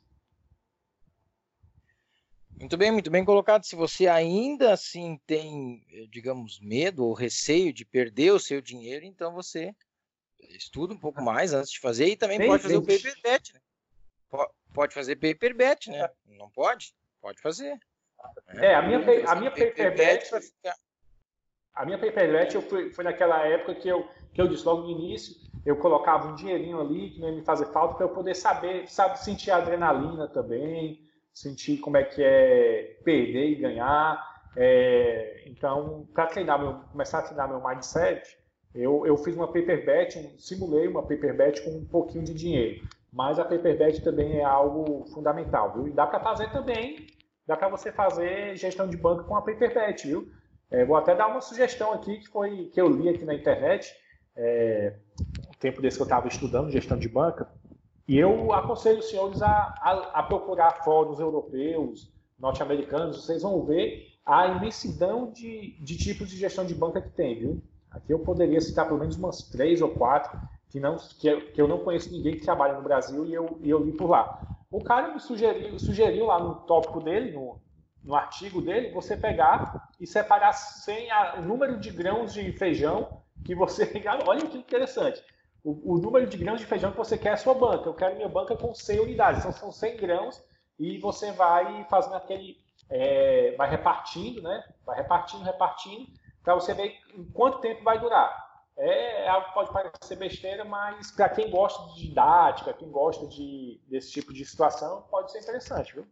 Muito 2.58 2.76
bem, 2.76 2.90
muito 2.90 3.10
bem 3.10 3.24
colocado. 3.24 3.64
Se 3.64 3.76
você 3.76 4.08
ainda 4.08 4.72
assim 4.72 5.20
tem, 5.26 5.84
digamos, 6.10 6.58
medo 6.58 7.04
ou 7.04 7.12
receio 7.12 7.72
de 7.72 7.84
perder 7.84 8.32
o 8.32 8.40
seu 8.40 8.60
dinheiro, 8.60 9.04
então 9.04 9.32
você 9.32 9.72
estuda 10.40 10.92
um 10.92 10.98
pouco 10.98 11.22
mais 11.22 11.52
antes 11.52 11.70
de 11.70 11.78
fazer 11.78 12.06
e 12.06 12.16
também 12.16 12.44
pode 12.44 12.64
fazer 12.64 12.76
o 12.76 12.82
paper 12.82 13.14
bet. 13.22 13.54
Né? 13.54 13.60
Pode 14.74 14.94
fazer 14.94 15.16
paper 15.16 15.54
bet, 15.54 15.88
né? 15.88 16.10
Não 16.26 16.50
pode? 16.50 16.92
Pode 17.20 17.40
fazer. 17.40 17.78
É, 18.48 18.74
a 18.74 18.82
minha, 18.82 18.98
a 19.30 19.34
minha 19.36 19.50
paper 19.52 19.96
bet, 19.96 20.28
a 21.78 21.84
minha 21.84 21.96
paper 21.96 22.32
bet 22.32 22.54
eu 22.56 22.62
fui, 22.62 22.90
foi 22.90 23.04
naquela 23.04 23.46
época 23.46 23.76
que 23.76 23.88
eu, 23.88 24.04
que 24.34 24.40
eu 24.40 24.48
disse 24.48 24.66
logo 24.66 24.82
no 24.82 24.90
início, 24.90 25.34
eu 25.64 25.76
colocava 25.76 26.28
um 26.28 26.34
dinheirinho 26.34 26.80
ali 26.80 27.10
que 27.10 27.20
não 27.20 27.28
ia 27.28 27.36
me 27.36 27.44
fazer 27.44 27.66
falta 27.66 27.94
para 27.94 28.06
eu 28.06 28.10
poder 28.10 28.34
saber, 28.34 28.88
sabe, 28.88 29.18
sentir 29.20 29.52
a 29.52 29.58
adrenalina 29.58 30.26
também, 30.26 30.98
sentir 31.32 31.78
como 31.78 31.96
é 31.96 32.02
que 32.02 32.20
é 32.20 32.98
perder 33.04 33.50
e 33.50 33.54
ganhar. 33.54 34.26
É, 34.56 35.44
então, 35.46 36.08
para 36.12 36.26
treinar 36.26 36.58
meu, 36.58 36.74
começar 36.90 37.20
a 37.20 37.22
treinar 37.22 37.48
meu 37.48 37.62
mindset, 37.62 38.36
eu, 38.74 39.06
eu 39.06 39.16
fiz 39.16 39.36
uma 39.36 39.46
paper 39.46 39.86
bet, 39.86 40.18
um, 40.18 40.36
simulei 40.36 40.88
uma 40.88 41.02
paper 41.02 41.36
bet 41.36 41.62
com 41.62 41.70
um 41.70 41.84
pouquinho 41.84 42.24
de 42.24 42.34
dinheiro. 42.34 42.84
Mas 43.12 43.38
a 43.38 43.44
paper 43.44 43.78
bet 43.78 44.02
também 44.02 44.38
é 44.38 44.44
algo 44.44 45.04
fundamental, 45.14 45.74
viu? 45.74 45.86
E 45.86 45.92
dá 45.92 46.08
para 46.08 46.18
fazer 46.18 46.50
também, 46.50 47.06
dá 47.46 47.56
para 47.56 47.68
você 47.68 47.92
fazer 47.92 48.56
gestão 48.56 48.88
de 48.88 48.96
banco 48.96 49.24
com 49.24 49.36
a 49.36 49.42
paper 49.42 49.72
bet, 49.72 50.08
viu? 50.08 50.28
É, 50.70 50.84
vou 50.84 50.96
até 50.96 51.14
dar 51.14 51.28
uma 51.28 51.40
sugestão 51.40 51.92
aqui 51.92 52.18
que 52.18 52.28
foi 52.28 52.66
que 52.66 52.80
eu 52.80 52.88
li 52.88 53.08
aqui 53.08 53.24
na 53.24 53.34
internet, 53.34 53.94
é, 54.36 54.94
um 55.48 55.58
tempo 55.58 55.80
desse 55.80 55.96
que 55.96 56.02
eu 56.02 56.06
estava 56.06 56.28
estudando 56.28 56.70
gestão 56.70 56.98
de 56.98 57.08
banca, 57.08 57.48
e 58.06 58.18
eu 58.18 58.52
aconselho 58.52 58.98
os 58.98 59.10
senhores 59.10 59.42
a, 59.42 59.48
a, 59.48 60.10
a 60.14 60.22
procurar 60.22 60.82
fóruns 60.84 61.20
europeus, 61.20 62.10
norte-americanos, 62.38 63.24
vocês 63.24 63.42
vão 63.42 63.64
ver 63.64 64.06
a 64.24 64.46
imensidão 64.46 65.30
de, 65.30 65.76
de 65.80 65.96
tipos 65.96 66.28
de 66.28 66.36
gestão 66.36 66.64
de 66.64 66.74
banca 66.74 67.00
que 67.00 67.10
tem, 67.10 67.38
viu? 67.38 67.62
Aqui 67.90 68.12
eu 68.12 68.18
poderia 68.18 68.60
citar 68.60 68.86
pelo 68.86 69.00
menos 69.00 69.16
umas 69.16 69.42
três 69.42 69.80
ou 69.80 69.88
quatro 69.90 70.38
que, 70.68 70.78
não, 70.78 70.96
que, 70.96 71.26
eu, 71.26 71.40
que 71.52 71.60
eu 71.60 71.66
não 71.66 71.78
conheço 71.78 72.12
ninguém 72.12 72.36
que 72.36 72.44
trabalha 72.44 72.74
no 72.74 72.82
Brasil 72.82 73.24
e 73.24 73.32
eu, 73.32 73.58
e 73.62 73.70
eu 73.70 73.82
li 73.82 73.92
por 73.92 74.10
lá. 74.10 74.40
O 74.70 74.82
cara 74.82 75.12
me 75.12 75.20
sugeriu, 75.20 75.78
sugeriu 75.78 76.26
lá 76.26 76.38
no 76.38 76.56
tópico 76.66 77.00
dele, 77.00 77.32
no, 77.32 77.58
no 78.08 78.16
artigo 78.16 78.60
dele, 78.60 78.90
você 78.90 79.16
pegar 79.16 79.90
e 80.00 80.06
separar 80.06 80.52
sem 80.52 81.08
o 81.36 81.42
número 81.42 81.78
de 81.78 81.90
grãos 81.90 82.32
de 82.32 82.50
feijão 82.52 83.22
que 83.44 83.54
você. 83.54 83.84
Olha 84.26 84.46
que 84.46 84.56
interessante 84.56 85.22
o, 85.64 85.94
o, 85.94 85.98
número 85.98 86.26
de 86.26 86.38
grãos 86.38 86.60
de 86.60 86.66
feijão 86.66 86.90
que 86.90 86.96
você 86.96 87.18
quer 87.18 87.28
é 87.28 87.32
a 87.32 87.36
sua 87.36 87.52
banca. 87.54 87.88
Eu 87.88 87.94
quero 87.94 88.16
minha 88.16 88.28
banca 88.28 88.56
com 88.56 88.74
100 88.74 89.00
unidades. 89.00 89.40
Então 89.40 89.52
são 89.52 89.70
100 89.70 89.96
grãos 89.98 90.42
e 90.78 90.98
você 90.98 91.32
vai 91.32 91.84
fazendo 91.90 92.16
aquele. 92.16 92.56
É, 92.88 93.54
vai 93.56 93.68
repartindo, 93.68 94.40
né? 94.40 94.64
Vai 94.86 94.96
repartindo, 94.96 95.44
repartindo, 95.44 96.10
para 96.42 96.54
você 96.54 96.72
ver 96.72 96.96
em 97.14 97.24
quanto 97.32 97.60
tempo 97.60 97.84
vai 97.84 97.98
durar. 97.98 98.48
É, 98.78 99.28
algo 99.28 99.52
pode 99.52 99.70
parecer 99.70 100.16
besteira, 100.16 100.64
mas 100.64 101.10
para 101.10 101.28
quem 101.28 101.50
gosta 101.50 101.92
de 101.92 102.06
didática, 102.08 102.72
quem 102.72 102.90
gosta 102.90 103.26
de, 103.26 103.78
desse 103.88 104.12
tipo 104.12 104.32
de 104.32 104.44
situação, 104.46 105.02
pode 105.10 105.32
ser 105.32 105.40
interessante, 105.40 105.94
viu? 105.94 106.06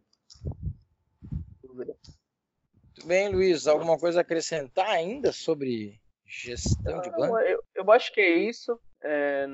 Muito 2.97 3.07
bem, 3.07 3.29
Luiz. 3.29 3.67
Alguma 3.67 3.97
coisa 3.97 4.19
a 4.19 4.21
acrescentar 4.21 4.89
ainda 4.89 5.31
sobre 5.31 5.99
gestão 6.25 6.99
de 6.99 7.11
banco? 7.11 7.37
Eu, 7.39 7.63
eu 7.75 7.91
acho 7.91 8.11
que 8.11 8.19
é 8.19 8.29
isso. 8.29 8.79
É, 9.03 9.45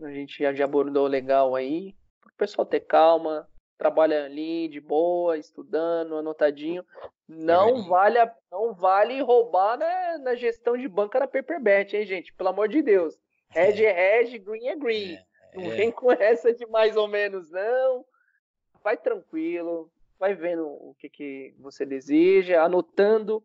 a 0.00 0.10
gente 0.10 0.38
já 0.54 0.64
abordou 0.64 1.08
legal 1.08 1.56
aí. 1.56 1.92
O 2.24 2.36
pessoal 2.36 2.64
ter 2.64 2.80
calma, 2.80 3.48
trabalha 3.76 4.26
ali 4.26 4.68
de 4.68 4.80
boa, 4.80 5.36
estudando, 5.36 6.16
anotadinho. 6.16 6.84
Não 7.26 7.82
vale, 7.82 8.18
a, 8.18 8.32
não 8.50 8.72
vale 8.72 9.20
roubar 9.20 9.76
na, 9.76 10.18
na 10.18 10.34
gestão 10.36 10.76
de 10.76 10.86
banca 10.86 11.18
da 11.18 11.26
Paperbet, 11.26 11.96
hein, 11.96 12.06
gente? 12.06 12.32
Pelo 12.32 12.50
amor 12.50 12.68
de 12.68 12.80
Deus. 12.80 13.18
Red 13.48 13.84
é 13.84 13.92
red, 13.92 14.38
green 14.38 14.68
é 14.68 14.76
green. 14.76 15.14
É, 15.14 15.24
não 15.56 15.64
é. 15.64 15.74
vem 15.74 15.90
com 15.90 16.12
essa 16.12 16.54
de 16.54 16.64
mais 16.66 16.96
ou 16.96 17.08
menos, 17.08 17.50
não. 17.50 18.04
Vai 18.84 18.96
tranquilo, 18.96 19.90
vai 20.18 20.34
vendo 20.34 20.66
o 20.66 20.94
que, 20.98 21.08
que 21.08 21.54
você 21.58 21.84
deseja, 21.84 22.62
anotando. 22.62 23.42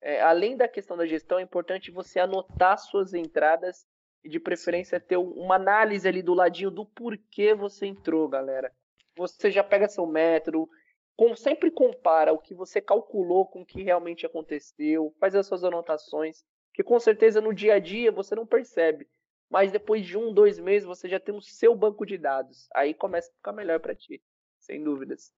É, 0.00 0.20
além 0.20 0.56
da 0.56 0.68
questão 0.68 0.96
da 0.96 1.06
gestão, 1.06 1.38
é 1.38 1.42
importante 1.42 1.90
você 1.90 2.20
anotar 2.20 2.78
suas 2.78 3.14
entradas 3.14 3.86
e 4.24 4.28
de 4.28 4.38
preferência 4.38 5.00
ter 5.00 5.16
uma 5.16 5.56
análise 5.56 6.06
ali 6.06 6.22
do 6.22 6.34
ladinho 6.34 6.70
do 6.70 6.84
porquê 6.84 7.54
você 7.54 7.86
entrou, 7.86 8.28
galera. 8.28 8.72
Você 9.16 9.50
já 9.50 9.64
pega 9.64 9.88
seu 9.88 10.06
método, 10.06 10.68
com, 11.16 11.34
sempre 11.34 11.70
compara 11.70 12.32
o 12.32 12.38
que 12.38 12.54
você 12.54 12.80
calculou 12.80 13.46
com 13.46 13.62
o 13.62 13.66
que 13.66 13.82
realmente 13.82 14.24
aconteceu, 14.24 15.12
faz 15.18 15.34
as 15.34 15.46
suas 15.46 15.64
anotações, 15.64 16.44
que 16.72 16.84
com 16.84 17.00
certeza 17.00 17.40
no 17.40 17.52
dia 17.52 17.74
a 17.74 17.78
dia 17.80 18.12
você 18.12 18.36
não 18.36 18.46
percebe, 18.46 19.08
mas 19.50 19.72
depois 19.72 20.06
de 20.06 20.16
um, 20.16 20.32
dois 20.32 20.60
meses 20.60 20.86
você 20.86 21.08
já 21.08 21.18
tem 21.18 21.34
o 21.34 21.42
seu 21.42 21.74
banco 21.74 22.06
de 22.06 22.16
dados. 22.16 22.68
Aí 22.72 22.94
começa 22.94 23.30
a 23.30 23.34
ficar 23.34 23.52
melhor 23.52 23.80
para 23.80 23.96
ti, 23.96 24.22
sem 24.60 24.84
dúvidas. 24.84 25.32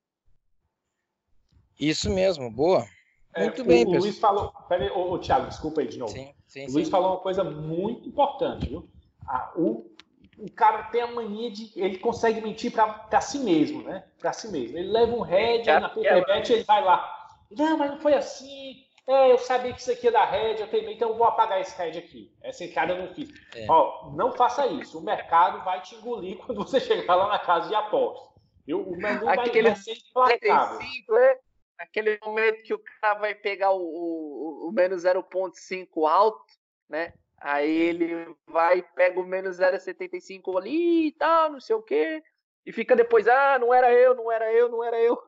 Isso 1.80 2.10
mesmo, 2.10 2.50
boa. 2.50 2.86
É, 3.34 3.44
muito 3.44 3.64
bem, 3.64 3.82
o 3.82 3.86
pessoal. 3.86 4.02
Luiz 4.02 4.18
falou. 4.18 4.52
Peraí, 4.68 4.90
ô, 4.90 5.12
ô, 5.12 5.18
Thiago, 5.18 5.46
desculpa 5.46 5.80
aí 5.80 5.88
de 5.88 5.98
novo. 5.98 6.12
Sim, 6.12 6.34
sim, 6.46 6.66
o 6.66 6.72
Luiz 6.72 6.86
sim. 6.86 6.90
falou 6.90 7.12
uma 7.12 7.20
coisa 7.20 7.44
muito 7.44 8.08
importante, 8.08 8.68
viu? 8.68 8.88
Ah, 9.26 9.52
o, 9.56 9.90
o 10.38 10.50
cara 10.50 10.84
tem 10.84 11.00
a 11.00 11.06
mania 11.06 11.50
de. 11.50 11.70
Ele 11.76 11.98
consegue 11.98 12.40
mentir 12.40 12.72
para 12.72 13.20
si 13.20 13.38
mesmo, 13.38 13.82
né? 13.82 14.04
Para 14.18 14.32
si 14.32 14.48
mesmo. 14.48 14.76
Ele 14.76 14.88
leva 14.88 15.14
um 15.14 15.22
head 15.22 15.68
é, 15.68 15.80
na 15.80 15.92
é, 15.96 16.52
ele 16.52 16.64
vai 16.64 16.84
lá. 16.84 17.28
Não, 17.50 17.78
mas 17.78 17.90
não 17.90 18.00
foi 18.00 18.14
assim. 18.14 18.84
É, 19.06 19.32
eu 19.32 19.38
sabia 19.38 19.72
que 19.72 19.80
isso 19.80 19.90
aqui 19.90 20.06
é 20.06 20.10
da 20.10 20.24
Red, 20.24 20.60
eu 20.60 20.68
teimei, 20.68 20.94
então 20.94 21.08
eu 21.08 21.16
vou 21.16 21.26
apagar 21.26 21.60
esse 21.60 21.76
Red 21.76 21.98
aqui. 21.98 22.32
Essa 22.42 22.64
entrada 22.64 22.92
eu 22.92 23.06
não 23.06 23.14
fiz. 23.14 23.28
É. 23.56 23.66
Ó, 23.68 24.12
não 24.14 24.32
faça 24.32 24.66
isso. 24.66 24.98
O 24.98 25.02
mercado 25.02 25.64
vai 25.64 25.80
te 25.80 25.96
engolir 25.96 26.36
quando 26.46 26.58
você 26.58 26.78
chegar 26.78 27.14
lá 27.14 27.28
na 27.28 27.38
casa 27.38 27.68
de 27.68 27.74
apostas. 27.74 28.30
O 28.68 28.96
menu 28.96 29.24
vai, 29.24 29.36
vai 29.36 29.76
ser 29.76 29.94
implacável. 29.94 30.78
É? 31.18 31.38
Aquele 31.80 32.18
momento 32.22 32.62
que 32.62 32.74
o 32.74 32.78
cara 32.78 33.18
vai 33.18 33.34
pegar 33.34 33.72
o, 33.72 33.80
o, 33.80 34.68
o 34.68 34.72
menos 34.72 35.04
0.5 35.04 36.08
alto, 36.08 36.44
né? 36.88 37.14
Aí 37.40 37.70
ele 37.70 38.36
vai, 38.46 38.82
pega 38.94 39.18
o 39.18 39.26
menos 39.26 39.58
0,75 39.58 40.58
ali 40.58 41.08
e 41.08 41.12
tal, 41.12 41.50
não 41.50 41.60
sei 41.60 41.74
o 41.74 41.82
quê. 41.82 42.22
E 42.66 42.72
fica 42.72 42.94
depois, 42.94 43.26
ah, 43.26 43.58
não 43.58 43.72
era 43.72 43.90
eu, 43.90 44.14
não 44.14 44.30
era 44.30 44.52
eu, 44.52 44.68
não 44.68 44.84
era 44.84 45.00
eu. 45.00 45.18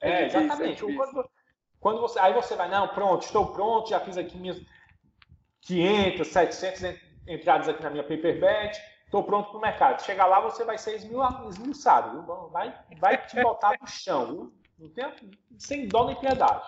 É, 0.00 0.26
exatamente. 0.26 0.82
É 0.82 0.94
quando, 0.94 1.30
quando 1.80 2.00
você, 2.00 2.18
aí 2.20 2.32
você 2.32 2.54
vai, 2.54 2.70
não, 2.70 2.88
pronto, 2.88 3.22
estou 3.22 3.52
pronto, 3.52 3.90
já 3.90 3.98
fiz 4.00 4.16
aqui 4.16 4.38
minhas 4.38 4.58
500, 5.62 6.28
700 6.28 7.00
entradas 7.26 7.68
aqui 7.68 7.82
na 7.82 7.90
minha 7.90 8.04
paperbet, 8.04 8.80
estou 9.04 9.24
pronto 9.24 9.50
para 9.50 9.58
o 9.58 9.60
mercado. 9.60 10.02
Chegar 10.02 10.26
lá, 10.26 10.40
você 10.40 10.64
vai 10.64 10.78
ser 10.78 10.94
esmiuçado, 10.94 12.12
viu? 12.12 12.48
Vai, 12.50 12.72
vai 12.98 13.26
te 13.26 13.42
botar 13.42 13.76
no 13.80 13.86
chão, 13.88 14.26
viu? 14.26 14.59
Não 14.80 14.88
tem, 14.88 15.30
sem 15.58 15.86
dó 15.86 16.06
nem 16.06 16.18
piedade. 16.18 16.66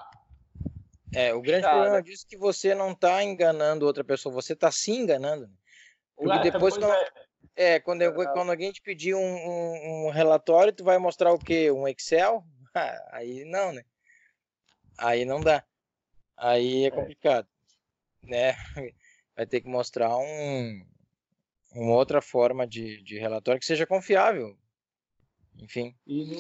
É, 1.15 1.33
o 1.33 1.41
grande 1.41 1.63
Cara. 1.63 1.75
problema 1.75 2.03
disso 2.03 2.27
é 2.27 2.31
que 2.31 2.37
você 2.37 2.75
não 2.75 2.93
está 2.93 3.25
enganando 3.25 3.87
outra 3.87 4.05
pessoa, 4.05 4.35
você 4.35 4.53
está 4.53 4.71
se 4.71 4.91
enganando. 4.93 5.51
Porque 6.15 6.49
é, 6.49 6.51
depois, 6.51 6.77
quando, 6.77 6.93
é. 6.93 7.11
é, 7.57 7.81
quando, 7.81 8.03
eu, 8.03 8.15
quando 8.15 8.51
alguém 8.51 8.71
te 8.71 8.83
pedir 8.83 9.15
um, 9.15 9.19
um, 9.19 10.07
um, 10.07 10.11
relatório, 10.11 10.73
tu 10.73 10.85
vai 10.85 10.99
mostrar 10.99 11.33
o 11.33 11.39
quê? 11.39 11.71
Um 11.71 11.89
Excel? 11.89 12.45
aí 13.11 13.45
não, 13.45 13.73
né? 13.73 13.83
Aí 14.99 15.25
não 15.25 15.41
dá. 15.41 15.65
Aí 16.37 16.85
é, 16.85 16.89
é 16.89 16.91
complicado. 16.91 17.49
Né? 18.23 18.53
Vai 19.35 19.47
ter 19.47 19.63
que 19.63 19.69
mostrar 19.69 20.15
um, 20.15 20.87
uma 21.75 21.95
outra 21.95 22.21
forma 22.21 22.67
de, 22.67 23.03
de 23.03 23.19
relatório 23.19 23.59
que 23.59 23.67
seja 23.67 23.87
confiável. 23.87 24.57
Enfim. 25.59 25.97
E 26.07 26.39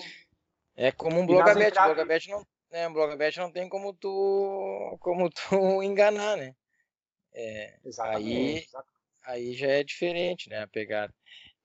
é 0.76 0.92
como 0.92 1.20
um 1.20 1.26
blogabet. 1.26 1.68
Entradas... 1.68 1.94
Blogabet 1.94 2.30
não, 2.30 2.46
né, 2.70 2.88
um 2.88 2.92
blogabet 2.92 3.38
não 3.38 3.50
tem 3.50 3.68
como 3.68 3.92
tu, 3.92 4.96
como 5.00 5.30
tu 5.30 5.82
enganar, 5.82 6.36
né? 6.36 6.54
É, 7.34 7.78
aí, 8.00 8.64
aí 9.24 9.54
já 9.54 9.68
é 9.68 9.82
diferente, 9.82 10.50
né, 10.50 10.62
a 10.62 10.66
pegada. 10.66 11.14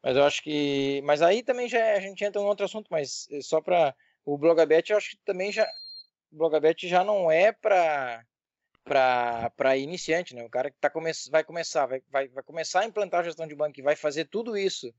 Mas 0.01 0.15
eu 0.15 0.23
acho 0.23 0.41
que, 0.41 1.01
mas 1.03 1.21
aí 1.21 1.43
também 1.43 1.67
já 1.67 1.79
é, 1.79 1.97
a 1.97 1.99
gente 1.99 2.23
entra 2.23 2.41
em 2.41 2.45
outro 2.45 2.65
assunto, 2.65 2.87
mas 2.89 3.27
eh, 3.31 3.41
só 3.41 3.59
para 3.59 3.93
o 4.23 4.37
Blogabet, 4.37 4.89
eu 4.89 4.97
acho 4.97 5.09
que 5.09 5.17
também 5.25 5.51
já 5.51 5.67
o 6.31 6.37
Blogabet 6.37 6.87
já 6.87 7.03
não 7.03 7.31
é 7.31 7.51
para 7.51 8.23
para 8.83 9.75
iniciante, 9.75 10.33
né? 10.33 10.45
O 10.45 10.49
cara 10.49 10.71
que 10.71 10.77
tá 10.79 10.89
come 10.89 11.11
vai 11.29 11.43
começar, 11.43 11.85
vai, 11.85 12.01
vai, 12.09 12.29
vai 12.29 12.43
começar 12.43 12.81
a 12.81 12.85
implantar 12.85 13.19
a 13.19 13.23
gestão 13.23 13.45
de 13.45 13.53
banco 13.53 13.77
e 13.77 13.83
vai 13.83 13.97
fazer 13.97 14.25
tudo 14.25 14.57
isso 14.57 14.93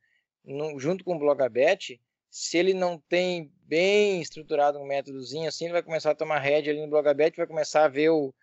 no, 0.45 0.79
junto 0.79 1.03
com 1.03 1.17
o 1.17 1.19
Blogabet, 1.19 1.99
se 2.31 2.59
ele 2.59 2.75
não 2.75 2.99
tem 2.99 3.53
bem 3.63 4.21
estruturado 4.21 4.79
um 4.79 4.87
métodozinho 4.87 5.49
assim, 5.49 5.65
ele 5.65 5.73
vai 5.73 5.83
começar 5.83 6.11
a 6.11 6.15
tomar 6.15 6.39
head 6.39 6.69
ali 6.69 6.81
no 6.81 6.89
Blogabet, 6.89 7.37
vai 7.37 7.47
começar 7.47 7.85
a 7.85 7.89
ver 7.89 8.11
o, 8.11 8.35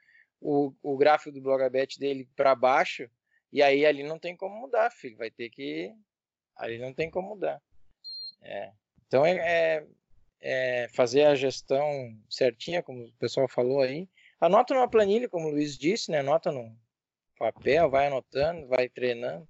o, 0.41 0.73
o 0.81 0.97
gráfico 0.97 1.31
do 1.31 1.41
Blogabet 1.41 1.99
dele 1.99 2.27
para 2.35 2.55
baixo, 2.55 3.09
e 3.55 3.61
aí 3.61 3.85
ali 3.85 4.03
não 4.03 4.19
tem 4.19 4.35
como 4.35 4.53
mudar, 4.59 4.91
filho. 4.91 5.17
Vai 5.17 5.31
ter 5.31 5.49
que. 5.49 5.89
Ali 6.57 6.77
não 6.77 6.93
tem 6.93 7.09
como 7.09 7.29
mudar. 7.29 7.61
É. 8.41 8.71
Então 9.07 9.25
é, 9.25 9.37
é, 9.37 9.87
é, 10.41 10.87
fazer 10.89 11.23
a 11.23 11.35
gestão 11.35 11.89
certinha, 12.29 12.83
como 12.83 13.05
o 13.05 13.13
pessoal 13.13 13.47
falou 13.47 13.81
aí. 13.81 14.09
Anota 14.41 14.73
numa 14.73 14.89
planilha, 14.89 15.29
como 15.29 15.47
o 15.47 15.51
Luiz 15.51 15.77
disse, 15.77 16.11
né? 16.11 16.19
Anota 16.19 16.51
no 16.51 16.77
papel, 17.39 17.89
vai 17.89 18.07
anotando, 18.07 18.67
vai 18.67 18.89
treinando. 18.89 19.47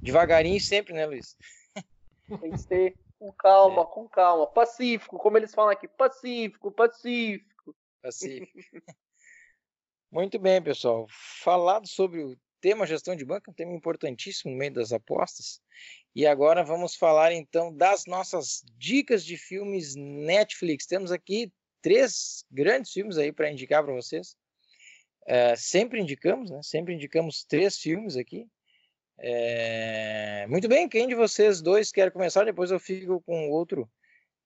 Devagarinho 0.00 0.60
sempre, 0.60 0.92
né, 0.92 1.06
Luiz? 1.06 1.36
Tem 2.40 2.50
que 2.50 2.58
ser 2.58 2.94
com 3.22 3.32
calma, 3.32 3.82
é. 3.82 3.86
com 3.86 4.08
calma. 4.08 4.46
Pacífico, 4.48 5.16
como 5.16 5.36
eles 5.36 5.54
falam 5.54 5.70
aqui. 5.70 5.86
Pacífico, 5.86 6.72
pacífico. 6.72 7.76
Pacífico. 8.02 8.52
Muito 10.10 10.40
bem, 10.40 10.60
pessoal. 10.60 11.06
Falado 11.40 11.86
sobre 11.86 12.20
o 12.24 12.36
tema 12.60 12.84
gestão 12.84 13.14
de 13.14 13.24
banco, 13.24 13.50
um 13.50 13.54
tema 13.54 13.72
importantíssimo 13.72 14.50
no 14.50 14.58
meio 14.58 14.72
das 14.72 14.92
apostas. 14.92 15.60
E 16.14 16.26
agora 16.26 16.64
vamos 16.64 16.96
falar 16.96 17.32
então 17.32 17.74
das 17.74 18.06
nossas 18.06 18.62
dicas 18.76 19.24
de 19.24 19.36
filmes 19.36 19.94
Netflix. 19.94 20.84
Temos 20.84 21.12
aqui 21.12 21.52
três 21.80 22.44
grandes 22.50 22.92
filmes 22.92 23.18
aí 23.18 23.32
para 23.32 23.50
indicar 23.50 23.84
para 23.84 23.94
vocês. 23.94 24.36
É, 25.26 25.54
sempre 25.54 26.00
indicamos, 26.00 26.50
né? 26.50 26.60
Sempre 26.62 26.92
indicamos 26.92 27.44
três 27.44 27.78
filmes 27.78 28.16
aqui. 28.16 28.48
É... 29.24 30.46
Muito 30.48 30.68
bem, 30.68 30.88
quem 30.88 31.06
de 31.06 31.14
vocês 31.14 31.62
dois 31.62 31.92
quer 31.92 32.10
começar? 32.10 32.44
Depois 32.44 32.72
eu 32.72 32.80
fico 32.80 33.22
com 33.22 33.48
outro 33.50 33.88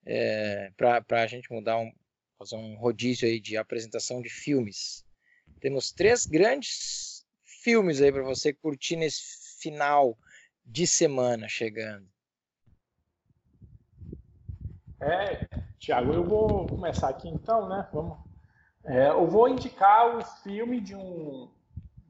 é... 0.04 0.70
para 0.76 1.22
a 1.22 1.26
gente 1.26 1.50
mudar 1.50 1.78
um, 1.78 1.90
fazer 2.38 2.56
um 2.56 2.76
rodízio 2.76 3.26
aí 3.26 3.40
de 3.40 3.56
apresentação 3.56 4.20
de 4.20 4.28
filmes. 4.28 5.02
Temos 5.60 5.90
três 5.90 6.26
grandes 6.26 7.24
filmes 7.42 8.02
aí 8.02 8.12
para 8.12 8.22
você 8.22 8.52
curtir 8.52 8.96
nesse 8.96 9.58
final 9.62 10.16
de 10.64 10.86
semana 10.86 11.48
chegando. 11.48 12.06
É, 15.00 15.46
Tiago, 15.78 16.12
eu 16.12 16.24
vou 16.24 16.66
começar 16.66 17.08
aqui 17.08 17.28
então, 17.28 17.68
né? 17.68 17.88
Vamos. 17.92 18.18
É, 18.84 19.08
eu 19.08 19.26
vou 19.26 19.48
indicar 19.48 20.16
o 20.16 20.24
filme 20.42 20.80
de 20.80 20.94
um 20.94 21.50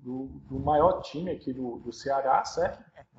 do, 0.07 0.29
do 0.49 0.61
maior 0.61 1.03
time 1.03 1.33
aqui 1.33 1.53
do, 1.53 1.79
do 1.79 1.93
Ceará, 1.93 2.45
certo? 2.45 2.81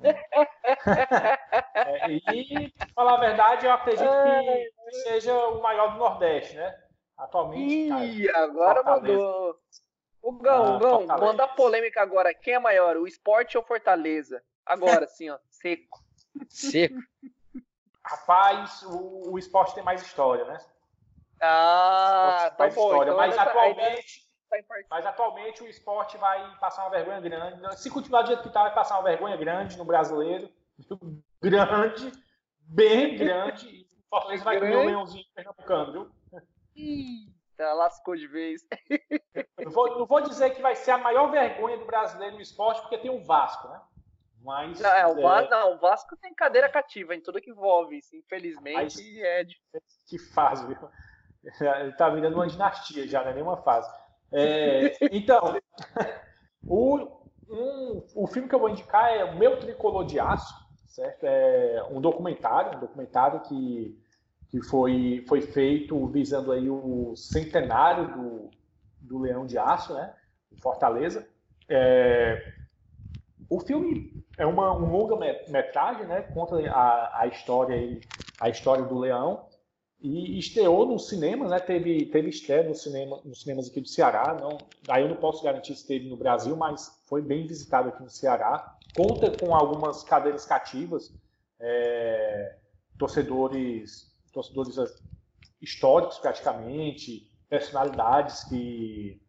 é, 1.74 2.10
e, 2.10 2.70
para 2.70 2.88
falar 2.94 3.14
a 3.14 3.20
verdade, 3.20 3.66
eu 3.66 3.72
acredito 3.72 4.08
que 4.08 4.72
seja 5.02 5.34
o 5.34 5.60
maior 5.60 5.92
do 5.92 5.98
Nordeste, 5.98 6.56
né? 6.56 6.82
Atualmente. 7.18 7.74
Ih, 7.74 8.26
cara, 8.28 8.44
agora 8.44 8.82
mandou. 8.82 9.60
O 10.22 10.32
Gão, 10.32 10.76
ah, 10.76 10.78
Gão, 10.78 11.06
manda 11.06 11.46
polêmica 11.48 12.00
agora. 12.00 12.32
Quem 12.32 12.54
é 12.54 12.58
maior, 12.58 12.96
o 12.96 13.06
esporte 13.06 13.58
ou 13.58 13.64
Fortaleza? 13.64 14.42
Agora, 14.64 15.06
sim, 15.06 15.28
ó, 15.28 15.38
seco. 15.50 16.02
Seco. 16.48 16.96
Rapaz, 18.02 18.82
o, 18.84 19.32
o 19.32 19.38
esporte 19.38 19.74
tem 19.74 19.84
mais 19.84 20.00
história, 20.00 20.46
né? 20.46 20.58
Ah, 21.42 22.50
tá 22.56 22.68
bom. 22.68 22.86
História, 22.88 23.10
então 23.10 23.16
mas 23.18 23.36
atualmente 23.36 24.27
Tá 24.48 24.56
Mas 24.90 25.06
atualmente 25.06 25.62
o 25.62 25.68
esporte 25.68 26.16
vai 26.16 26.56
passar 26.58 26.84
uma 26.84 26.90
vergonha 26.90 27.20
grande. 27.20 27.80
Se 27.80 27.90
continuar 27.90 28.22
do 28.22 28.28
jeito 28.28 28.42
que 28.42 28.48
está, 28.48 28.62
vai 28.62 28.74
passar 28.74 28.96
uma 28.96 29.04
vergonha 29.04 29.36
grande 29.36 29.76
no 29.76 29.84
brasileiro. 29.84 30.50
Grande, 31.40 32.12
bem 32.60 33.16
grande. 33.16 33.68
E 33.68 33.82
o 33.82 34.08
Fortaleza 34.08 34.44
vai 34.44 34.58
comer 34.58 34.76
o 34.76 34.86
leãozinho 34.86 35.24
pernambucano, 35.34 35.92
viu? 35.92 36.10
Eita, 36.74 37.72
lascou 37.74 38.16
de 38.16 38.26
vez. 38.26 38.66
Não 39.58 39.70
vou, 39.72 39.98
não 39.98 40.06
vou 40.06 40.20
dizer 40.20 40.50
que 40.50 40.62
vai 40.62 40.74
ser 40.74 40.92
a 40.92 40.98
maior 40.98 41.30
vergonha 41.30 41.76
do 41.76 41.84
brasileiro 41.84 42.36
no 42.36 42.40
esporte, 42.40 42.80
porque 42.80 42.96
tem 42.96 43.10
o 43.10 43.22
Vasco, 43.22 43.68
né? 43.68 43.80
Mas, 44.42 44.80
não, 44.80 44.90
é, 44.90 45.06
o 45.06 45.20
Vasco, 45.20 45.54
é... 45.54 45.58
não, 45.58 45.74
o 45.74 45.78
Vasco 45.78 46.16
tem 46.16 46.34
cadeira 46.34 46.68
cativa 46.68 47.14
em 47.14 47.20
tudo 47.20 47.40
que 47.40 47.50
envolve 47.50 47.98
isso. 47.98 48.16
Infelizmente, 48.16 48.74
Mas, 48.74 48.98
é 48.98 49.44
difícil. 49.44 49.80
Que 50.06 50.18
fase, 50.18 50.66
viu? 50.66 50.76
Ele 51.80 51.92
tá 51.92 52.08
virando 52.08 52.36
uma 52.36 52.46
dinastia 52.46 53.06
já, 53.06 53.22
não 53.22 53.30
é 53.30 53.34
nenhuma 53.34 53.56
fase. 53.58 53.90
É, 54.32 54.96
então, 55.10 55.56
o, 56.66 56.98
um, 57.48 58.02
o 58.14 58.26
filme 58.26 58.48
que 58.48 58.54
eu 58.54 58.58
vou 58.58 58.68
indicar 58.68 59.10
é 59.10 59.24
O 59.24 59.36
Meu 59.36 59.58
Tricolor 59.58 60.04
de 60.04 60.20
Aço, 60.20 60.54
certo? 60.86 61.24
É 61.24 61.82
um 61.90 62.00
documentário, 62.00 62.76
um 62.76 62.80
documentário 62.80 63.40
que, 63.40 63.98
que 64.50 64.62
foi, 64.62 65.24
foi 65.28 65.40
feito 65.40 66.06
visando 66.08 66.52
aí 66.52 66.68
o 66.68 67.14
centenário 67.16 68.08
do, 68.08 68.50
do 69.00 69.18
Leão 69.18 69.46
de 69.46 69.58
Aço, 69.58 69.94
né? 69.94 70.14
Fortaleza. 70.60 71.26
É, 71.68 72.52
o 73.48 73.60
filme 73.60 74.24
é 74.36 74.46
uma 74.46 74.72
um 74.74 74.90
longa 74.90 75.16
metragem, 75.48 76.06
né? 76.06 76.22
Conta 76.22 76.56
a, 76.70 77.22
a 77.22 77.26
história 77.26 78.00
a 78.40 78.48
história 78.48 78.84
do 78.84 78.98
leão 78.98 79.47
e 80.00 80.38
estreou 80.38 80.86
no 80.86 80.98
cinema, 80.98 81.48
né? 81.48 81.58
Teve, 81.58 82.06
teve 82.06 82.28
estreia 82.28 82.62
no 82.62 82.74
cinema, 82.74 83.20
nos 83.24 83.42
cinemas 83.42 83.68
aqui 83.68 83.80
do 83.80 83.88
Ceará. 83.88 84.36
Não, 84.40 84.58
aí 84.88 85.02
eu 85.02 85.08
não 85.08 85.16
posso 85.16 85.42
garantir 85.42 85.74
se 85.74 85.86
teve 85.86 86.08
no 86.08 86.16
Brasil, 86.16 86.56
mas 86.56 87.02
foi 87.06 87.20
bem 87.20 87.46
visitado 87.46 87.88
aqui 87.88 88.02
no 88.02 88.10
Ceará. 88.10 88.76
Conta 88.96 89.30
com 89.36 89.54
algumas 89.54 90.04
cadeiras 90.04 90.46
cativas, 90.46 91.12
é, 91.58 92.58
torcedores, 92.96 94.12
torcedores 94.32 94.76
históricos 95.60 96.18
praticamente, 96.18 97.28
personalidades 97.48 98.44
que 98.44 99.20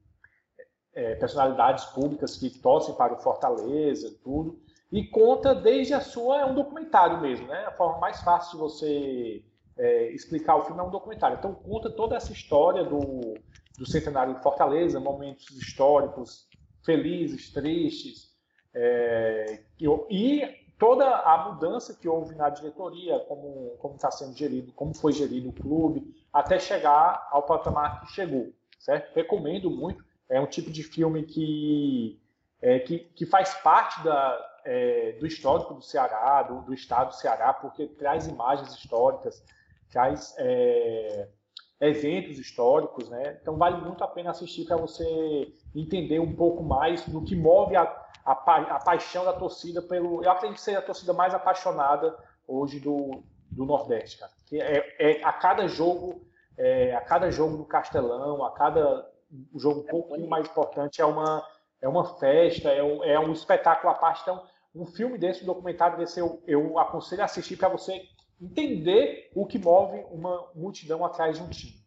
é, 0.94 1.16
personalidades 1.16 1.86
públicas 1.86 2.38
que 2.38 2.50
torcem 2.60 2.94
para 2.94 3.14
o 3.14 3.20
Fortaleza, 3.20 4.16
tudo. 4.24 4.62
E 4.92 5.08
conta 5.08 5.56
desde 5.56 5.94
a 5.94 6.02
sua 6.02 6.42
é 6.42 6.46
um 6.46 6.54
documentário 6.54 7.22
mesmo, 7.22 7.48
né? 7.48 7.66
A 7.66 7.72
forma 7.72 8.00
mais 8.00 8.22
fácil 8.22 8.52
de 8.54 8.58
você 8.58 9.44
é, 9.80 10.12
explicar 10.12 10.58
o 10.58 10.66
filme 10.66 10.80
é 10.80 10.84
um 10.84 10.92
documentário. 10.92 11.38
Então 11.38 11.56
conta 11.56 11.90
toda 11.90 12.16
essa 12.16 12.34
história 12.34 12.84
do, 12.84 13.34
do 13.78 13.90
centenário 13.90 14.36
de 14.36 14.44
Fortaleza, 14.44 15.00
momentos 15.00 15.50
históricos 15.52 16.48
felizes, 16.86 17.52
tristes, 17.52 18.30
é, 18.74 19.64
e 20.10 20.42
toda 20.78 21.06
a 21.06 21.50
mudança 21.50 21.96
que 21.96 22.08
houve 22.08 22.36
na 22.36 22.50
diretoria, 22.50 23.20
como 23.22 23.78
como 23.80 23.96
está 23.96 24.12
sendo 24.12 24.36
gerido, 24.36 24.72
como 24.74 24.94
foi 24.94 25.12
gerido 25.12 25.50
o 25.50 25.54
clube, 25.54 26.14
até 26.32 26.60
chegar 26.60 27.28
ao 27.32 27.44
patamar 27.44 28.02
que 28.02 28.12
chegou, 28.12 28.54
certo? 28.80 29.14
Recomendo 29.16 29.72
muito. 29.72 30.04
É 30.30 30.40
um 30.40 30.46
tipo 30.46 30.70
de 30.70 30.84
filme 30.84 31.24
que 31.24 32.20
é, 32.62 32.80
que, 32.80 33.00
que 33.00 33.26
faz 33.26 33.54
parte 33.56 34.04
da, 34.04 34.60
é, 34.66 35.14
do 35.14 35.26
histórico 35.26 35.74
do 35.74 35.82
Ceará, 35.82 36.44
do, 36.44 36.62
do 36.62 36.74
estado 36.74 37.10
do 37.10 37.16
Ceará, 37.16 37.54
porque 37.54 37.88
traz 37.88 38.28
imagens 38.28 38.74
históricas, 38.74 39.44
traz 39.90 40.36
é, 40.38 41.28
eventos 41.82 42.38
históricos, 42.38 43.10
né? 43.10 43.38
Então 43.42 43.58
vale 43.58 43.78
muito 43.78 44.04
a 44.04 44.08
pena 44.08 44.32
assistir 44.32 44.66
para 44.66 44.78
você 44.78 45.54
entender 45.76 46.20
um 46.20 46.36
pouco 46.36 46.64
mais 46.64 47.06
do 47.08 47.24
que 47.24 47.36
move 47.36 47.76
a, 47.76 47.84
a, 48.26 48.32
a, 48.32 48.80
paixão 48.80 49.26
da 49.26 49.34
torcida 49.34 49.82
pelo. 49.82 50.24
Eu 50.24 50.32
acredito 50.32 50.58
que 50.58 50.64
seja 50.64 50.80
a 50.80 50.84
torcida 50.84 51.14
mais 51.14 51.34
apaixonada 51.34 52.16
hoje 52.48 52.80
do, 52.80 53.24
do 53.50 53.66
Nordeste, 53.66 54.18
cara. 54.18 54.32
Que 54.46 54.62
é, 54.62 54.96
é 55.00 55.24
a 55.24 55.32
cada 55.32 55.68
jogo, 55.68 56.26
é, 56.58 56.96
a 56.96 57.02
cada 57.02 57.32
jogo 57.32 57.58
do 57.58 57.66
Castelão, 57.66 58.44
a 58.44 58.52
cada 58.52 59.10
jogo 59.56 59.82
um 59.82 59.86
pouquinho 59.86 60.28
mais 60.28 60.48
importante 60.48 61.02
é 61.02 61.06
uma 61.06 61.46
é 61.82 61.88
uma 61.88 62.18
festa, 62.18 62.70
é 62.70 62.84
um, 62.84 63.04
é 63.04 63.20
um 63.20 63.32
espetáculo 63.32 63.92
à 63.92 63.96
parte. 63.96 64.22
Então, 64.22 64.44
um 64.76 64.86
filme 64.86 65.18
desse, 65.18 65.44
um 65.44 65.48
documentário 65.48 65.98
desse, 65.98 66.20
eu, 66.20 66.44
eu 66.46 66.78
aconselho 66.78 67.22
a 67.22 67.26
assistir 67.26 67.56
para 67.56 67.70
você 67.70 68.02
entender 68.42 69.30
o 69.36 69.46
que 69.46 69.60
move 69.60 70.00
uma 70.12 70.52
multidão 70.54 71.04
atrás 71.04 71.38
de 71.38 71.44
um 71.44 71.50
time. 71.50 71.80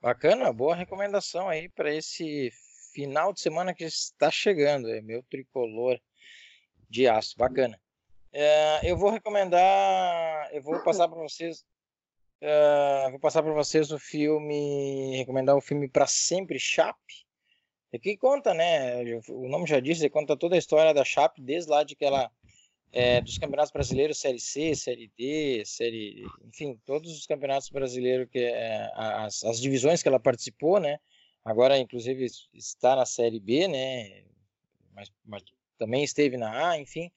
Bacana, 0.00 0.52
boa 0.52 0.74
recomendação 0.74 1.48
aí 1.48 1.68
para 1.68 1.94
esse 1.94 2.50
final 2.92 3.32
de 3.32 3.40
semana 3.40 3.74
que 3.74 3.84
está 3.84 4.30
chegando. 4.30 4.88
É 4.88 5.00
meu 5.00 5.22
tricolor 5.24 6.00
de 6.88 7.08
aço, 7.08 7.36
bacana. 7.36 7.80
É, 8.32 8.90
eu 8.90 8.96
vou 8.96 9.10
recomendar, 9.10 10.50
eu 10.52 10.62
vou 10.62 10.82
passar 10.82 11.08
para 11.08 11.18
vocês, 11.18 11.64
é, 12.40 13.10
vou 13.10 13.18
passar 13.18 13.42
para 13.42 13.52
vocês 13.52 13.90
o 13.90 13.98
filme, 13.98 15.16
recomendar 15.16 15.56
o 15.56 15.60
filme 15.60 15.88
para 15.88 16.06
sempre 16.06 16.58
Chape. 16.58 17.26
E 17.92 17.98
que 17.98 18.16
conta, 18.16 18.52
né? 18.52 19.02
O 19.28 19.48
nome 19.48 19.66
já 19.66 19.80
disse, 19.80 20.10
conta 20.10 20.36
toda 20.36 20.54
a 20.54 20.58
história 20.58 20.92
da 20.92 21.04
Chape 21.04 21.40
desde 21.40 21.70
lá 21.70 21.82
de 21.82 21.96
que 21.96 22.04
ela 22.04 22.30
é, 22.92 23.20
dos 23.20 23.38
campeonatos 23.38 23.72
brasileiros, 23.72 24.18
Série 24.18 24.40
C, 24.40 24.74
Série 24.74 25.10
D, 25.18 25.62
Série, 25.64 26.24
enfim, 26.44 26.80
todos 26.86 27.12
os 27.12 27.26
campeonatos 27.26 27.68
brasileiros 27.68 28.28
que 28.30 28.38
é, 28.38 28.90
as, 28.94 29.44
as 29.44 29.60
divisões 29.60 30.02
que 30.02 30.08
ela 30.08 30.20
participou, 30.20 30.80
né? 30.80 30.98
Agora, 31.44 31.78
inclusive, 31.78 32.26
está 32.54 32.96
na 32.96 33.06
Série 33.06 33.38
B, 33.38 33.68
né? 33.68 34.24
Mas, 34.92 35.12
mas 35.24 35.42
também 35.78 36.02
esteve 36.02 36.36
na 36.36 36.70
A, 36.70 36.78
enfim. 36.78 37.10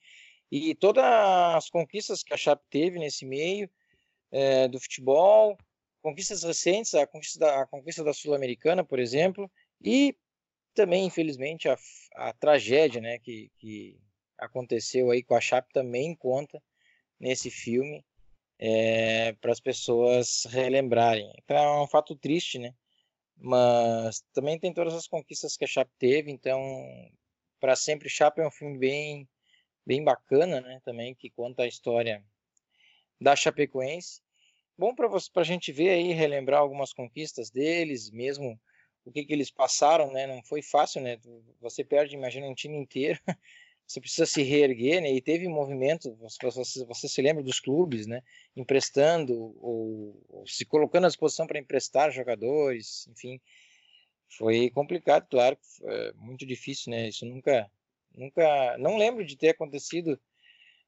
E 0.50 0.74
todas 0.74 1.04
as 1.04 1.70
conquistas 1.70 2.22
que 2.22 2.34
a 2.34 2.36
Chape 2.36 2.64
teve 2.68 2.98
nesse 2.98 3.24
meio 3.24 3.70
é, 4.32 4.68
do 4.68 4.80
futebol, 4.80 5.56
conquistas 6.02 6.42
recentes, 6.42 6.94
a 6.94 7.06
conquista 7.06 7.38
da, 7.38 7.62
a 7.62 7.66
conquista 7.66 8.02
da 8.02 8.12
Sul-Americana, 8.12 8.84
por 8.84 8.98
exemplo, 8.98 9.50
e 9.82 10.16
também, 10.74 11.06
infelizmente, 11.06 11.68
a, 11.68 11.76
a 12.16 12.32
tragédia 12.32 13.00
né, 13.00 13.18
que, 13.18 13.50
que 13.58 13.98
aconteceu 14.40 15.10
aí 15.10 15.22
com 15.22 15.34
a 15.34 15.40
Chape 15.40 15.72
também 15.72 16.14
conta 16.14 16.62
nesse 17.18 17.50
filme 17.50 18.04
é, 18.58 19.32
para 19.34 19.52
as 19.52 19.60
pessoas 19.60 20.44
relembrarem. 20.50 21.32
Então, 21.44 21.56
é 21.56 21.82
um 21.82 21.86
fato 21.86 22.16
triste, 22.16 22.58
né? 22.58 22.74
Mas 23.36 24.22
também 24.32 24.58
tem 24.58 24.72
todas 24.72 24.94
as 24.94 25.06
conquistas 25.06 25.56
que 25.56 25.64
a 25.64 25.68
Chape 25.68 25.92
teve, 25.98 26.30
então 26.30 26.60
para 27.58 27.76
sempre 27.76 28.08
Chape 28.08 28.40
é 28.40 28.46
um 28.46 28.50
filme 28.50 28.78
bem 28.78 29.28
bem 29.86 30.04
bacana, 30.04 30.60
né? 30.60 30.80
Também 30.84 31.14
que 31.14 31.30
conta 31.30 31.62
a 31.62 31.66
história 31.66 32.22
da 33.20 33.34
Chapecoense. 33.34 34.20
Bom 34.76 34.94
para 34.94 35.08
a 35.08 35.44
gente 35.44 35.72
ver 35.72 35.90
aí, 35.90 36.12
relembrar 36.12 36.60
algumas 36.60 36.92
conquistas 36.92 37.50
deles, 37.50 38.10
mesmo 38.10 38.58
o 39.04 39.12
que, 39.12 39.24
que 39.24 39.32
eles 39.32 39.50
passaram, 39.50 40.12
né? 40.12 40.26
Não 40.26 40.42
foi 40.42 40.62
fácil, 40.62 41.00
né? 41.00 41.18
Você 41.60 41.82
perde, 41.84 42.14
imagina, 42.14 42.46
um 42.46 42.54
time 42.54 42.76
inteiro 42.76 43.18
você 43.90 44.00
precisa 44.00 44.24
se 44.24 44.40
reerguer, 44.42 45.02
né? 45.02 45.10
E 45.10 45.20
teve 45.20 45.48
movimento, 45.48 46.14
você, 46.14 46.84
você, 46.84 47.08
se 47.08 47.20
lembra 47.20 47.42
dos 47.42 47.58
clubes, 47.58 48.06
né? 48.06 48.22
Emprestando 48.54 49.34
ou, 49.60 50.22
ou 50.28 50.46
se 50.46 50.64
colocando 50.64 51.06
à 51.06 51.08
disposição 51.08 51.44
para 51.44 51.58
emprestar 51.58 52.12
jogadores, 52.12 53.08
enfim, 53.08 53.40
foi 54.38 54.70
complicado, 54.70 55.26
claro, 55.28 55.58
é 55.82 56.12
muito 56.12 56.46
difícil, 56.46 56.92
né? 56.92 57.08
Isso 57.08 57.26
nunca, 57.26 57.68
nunca, 58.14 58.78
não 58.78 58.96
lembro 58.96 59.24
de 59.24 59.36
ter 59.36 59.48
acontecido 59.48 60.20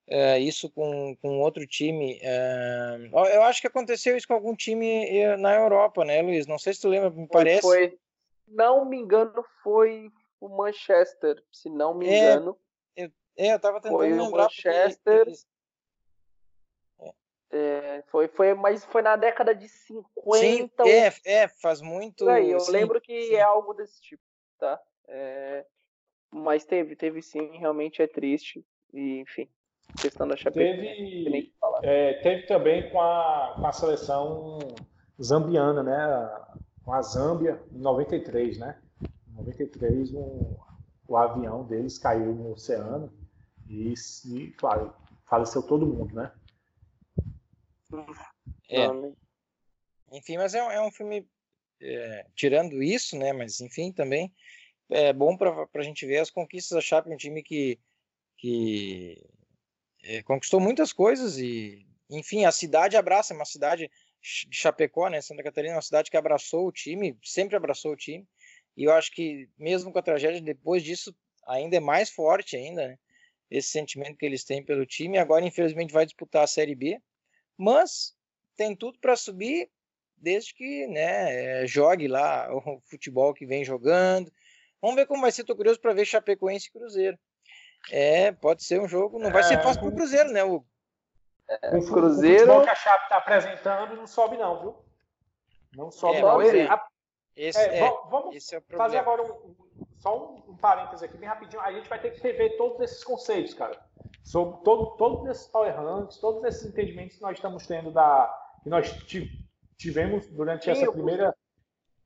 é, 0.06 0.38
isso 0.38 0.70
com, 0.70 1.16
com 1.16 1.40
outro 1.40 1.66
time. 1.66 2.20
É, 2.22 3.10
eu 3.34 3.42
acho 3.42 3.60
que 3.60 3.66
aconteceu 3.66 4.16
isso 4.16 4.28
com 4.28 4.34
algum 4.34 4.54
time 4.54 5.08
é, 5.08 5.36
na 5.36 5.56
Europa, 5.56 6.04
né, 6.04 6.22
Luiz? 6.22 6.46
Não 6.46 6.58
sei 6.58 6.72
se 6.72 6.80
tu 6.80 6.88
lembra, 6.88 7.10
me 7.10 7.26
parece. 7.26 7.62
Foi, 7.62 7.98
não 8.46 8.84
me 8.84 8.96
engano, 8.96 9.44
foi 9.64 10.08
o 10.40 10.48
Manchester, 10.48 11.42
se 11.50 11.68
não 11.68 11.98
me 11.98 12.06
é, 12.06 12.34
engano. 12.34 12.56
É, 13.36 13.54
eu 13.54 13.60
tava 13.60 13.80
tentando 13.80 13.98
foi 13.98 14.10
lembrar. 14.10 14.26
O 14.26 14.30
Manchester. 14.30 15.24
Porque... 15.24 15.52
É, 17.52 18.02
foi, 18.06 18.28
foi, 18.28 18.54
mas 18.54 18.82
foi 18.86 19.02
na 19.02 19.14
década 19.14 19.54
de 19.54 19.68
50. 19.68 20.84
Sim, 20.84 20.88
é, 20.88 21.42
é, 21.42 21.48
faz 21.48 21.82
muito. 21.82 22.26
Aí, 22.26 22.50
eu 22.50 22.60
sim, 22.60 22.72
lembro 22.72 22.98
que 22.98 23.26
sim. 23.26 23.34
é 23.34 23.42
algo 23.42 23.74
desse 23.74 24.00
tipo, 24.00 24.22
tá? 24.58 24.80
É, 25.06 25.66
mas 26.30 26.64
teve, 26.64 26.96
teve 26.96 27.20
sim, 27.20 27.58
realmente 27.58 28.00
é 28.00 28.06
triste. 28.06 28.64
E, 28.94 29.18
enfim, 29.20 29.46
questão 30.00 30.26
da 30.26 30.34
Chapecoense. 30.34 31.24
Teve, 31.24 31.52
é, 31.82 32.14
teve 32.22 32.46
também 32.46 32.88
com 32.90 32.98
a, 32.98 33.58
com 33.60 33.66
a 33.66 33.72
seleção 33.72 34.58
zambiana, 35.22 35.82
né? 35.82 36.44
Com 36.82 36.94
a 36.94 37.02
Zâmbia, 37.02 37.62
em 37.70 37.78
93, 37.78 38.58
né? 38.58 38.80
Em 39.28 39.36
93, 39.36 40.14
um, 40.14 40.56
o 41.06 41.16
avião 41.18 41.64
deles 41.64 41.98
caiu 41.98 42.34
no 42.34 42.52
oceano 42.52 43.12
e, 43.72 43.94
e 44.26 44.50
claro, 44.52 44.94
faleceu 45.24 45.62
todo 45.62 45.86
mundo, 45.86 46.14
né? 46.14 46.30
É. 48.68 48.86
Enfim, 50.12 50.36
mas 50.36 50.54
é, 50.54 50.58
é 50.58 50.80
um 50.82 50.90
filme 50.90 51.26
é, 51.80 52.26
tirando 52.34 52.82
isso, 52.82 53.16
né? 53.16 53.32
Mas 53.32 53.60
enfim, 53.60 53.90
também 53.90 54.32
é 54.90 55.12
bom 55.12 55.36
para 55.36 55.66
a 55.74 55.82
gente 55.82 56.04
ver 56.04 56.18
as 56.18 56.30
conquistas 56.30 56.76
da 56.76 56.82
Chape, 56.82 57.08
um 57.08 57.16
time 57.16 57.42
que, 57.42 57.80
que 58.36 59.24
é, 60.04 60.22
conquistou 60.22 60.60
muitas 60.60 60.92
coisas 60.92 61.38
e, 61.38 61.86
enfim, 62.10 62.44
a 62.44 62.52
cidade 62.52 62.96
abraça, 62.96 63.32
é 63.32 63.36
uma 63.36 63.46
cidade 63.46 63.90
de 64.20 64.56
Chapecó, 64.56 65.08
né? 65.08 65.22
Santa 65.22 65.42
Catarina, 65.42 65.72
é 65.72 65.76
uma 65.76 65.82
cidade 65.82 66.10
que 66.10 66.16
abraçou 66.16 66.66
o 66.66 66.72
time, 66.72 67.18
sempre 67.22 67.56
abraçou 67.56 67.92
o 67.92 67.96
time. 67.96 68.28
E 68.76 68.84
eu 68.84 68.92
acho 68.92 69.10
que 69.10 69.48
mesmo 69.58 69.90
com 69.90 69.98
a 69.98 70.02
tragédia, 70.02 70.40
depois 70.40 70.82
disso, 70.82 71.14
ainda 71.46 71.76
é 71.76 71.80
mais 71.80 72.10
forte 72.10 72.54
ainda, 72.54 72.88
né? 72.88 72.98
Esse 73.52 73.68
sentimento 73.68 74.16
que 74.16 74.24
eles 74.24 74.44
têm 74.44 74.64
pelo 74.64 74.86
time. 74.86 75.18
Agora, 75.18 75.44
infelizmente, 75.44 75.92
vai 75.92 76.06
disputar 76.06 76.42
a 76.42 76.46
Série 76.46 76.74
B, 76.74 76.98
mas 77.56 78.14
tem 78.56 78.74
tudo 78.74 78.98
para 78.98 79.14
subir 79.14 79.70
desde 80.16 80.54
que 80.54 80.86
né, 80.86 81.66
jogue 81.66 82.08
lá 82.08 82.48
o 82.50 82.80
futebol 82.88 83.34
que 83.34 83.44
vem 83.44 83.62
jogando. 83.62 84.32
Vamos 84.80 84.96
ver 84.96 85.06
como 85.06 85.20
vai 85.20 85.30
ser. 85.30 85.42
Estou 85.42 85.56
curioso 85.56 85.80
para 85.80 85.92
ver 85.92 86.06
Chapecoense 86.06 86.68
e 86.68 86.72
Cruzeiro. 86.72 87.18
É, 87.90 88.32
pode 88.32 88.64
ser 88.64 88.80
um 88.80 88.88
jogo. 88.88 89.18
Não 89.18 89.30
vai 89.30 89.42
ser 89.42 89.54
é. 89.54 89.62
fácil 89.62 89.80
para 89.80 89.90
o 89.90 89.94
Cruzeiro, 89.94 90.32
né, 90.32 90.42
Hugo? 90.42 90.66
É, 91.48 91.76
o 91.76 91.86
Cruzeiro. 91.86 92.36
O 92.36 92.46
futebol 92.46 92.62
que 92.62 92.70
a 92.70 92.74
Chape 92.74 93.04
está 93.04 93.16
apresentando 93.18 93.96
não 93.96 94.06
sobe, 94.06 94.38
não, 94.38 94.60
viu? 94.60 94.84
Não 95.74 95.90
sobe, 95.90 96.18
é, 96.18 96.22
não. 96.22 96.40
Esse, 96.40 96.68
esse, 97.36 97.58
é, 97.58 97.80
é, 97.80 97.90
vamos 98.08 98.34
esse 98.34 98.56
é 98.56 98.60
fazer 98.60 98.98
agora 98.98 99.22
um, 99.22 99.54
só 100.02 100.18
um, 100.18 100.52
um 100.52 100.56
parêntese 100.56 101.04
aqui, 101.04 101.16
bem 101.16 101.28
rapidinho. 101.28 101.62
A 101.62 101.72
gente 101.72 101.88
vai 101.88 102.00
ter 102.00 102.10
que 102.10 102.20
rever 102.20 102.56
todos 102.56 102.80
esses 102.80 103.04
conceitos, 103.04 103.54
cara. 103.54 103.78
Sobre 104.24 104.60
todo, 104.64 104.96
todos 104.96 105.28
esses 105.28 105.46
power 105.46 105.74
ranks, 105.74 106.18
todos 106.18 106.42
esses 106.44 106.66
entendimentos 106.66 107.16
que 107.16 107.22
nós 107.22 107.36
estamos 107.36 107.66
tendo 107.66 107.92
da. 107.92 108.28
que 108.62 108.68
nós 108.68 108.90
tivemos 109.76 110.26
durante 110.28 110.68
essa 110.68 110.90
primeira. 110.90 111.34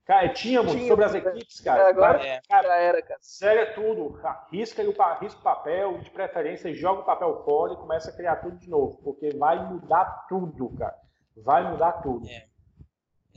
Cara, 0.04 0.28
tínhamos 0.28 0.70
Tínhamos, 0.70 0.88
sobre 0.88 1.04
as 1.04 1.14
equipes, 1.14 1.60
cara. 1.60 1.88
Agora 1.88 2.24
é. 2.24 2.40
cara, 2.48 2.68
já 2.68 2.76
era, 2.76 3.02
cara. 3.02 3.18
Sério 3.20 3.62
é 3.62 3.66
tudo. 3.72 4.20
Risca 4.52 4.82
o, 4.82 5.18
risca 5.20 5.40
o 5.40 5.42
papel, 5.42 5.98
de 5.98 6.10
preferência, 6.10 6.72
joga 6.72 7.00
o 7.00 7.04
papel 7.04 7.42
fora 7.44 7.72
e 7.72 7.76
começa 7.76 8.10
a 8.10 8.14
criar 8.14 8.36
tudo 8.36 8.56
de 8.56 8.70
novo. 8.70 9.00
Porque 9.02 9.30
vai 9.30 9.58
mudar 9.68 10.26
tudo, 10.28 10.70
cara. 10.76 10.94
Vai 11.36 11.68
mudar 11.68 11.92
tudo. 12.02 12.28
É. 12.28 12.46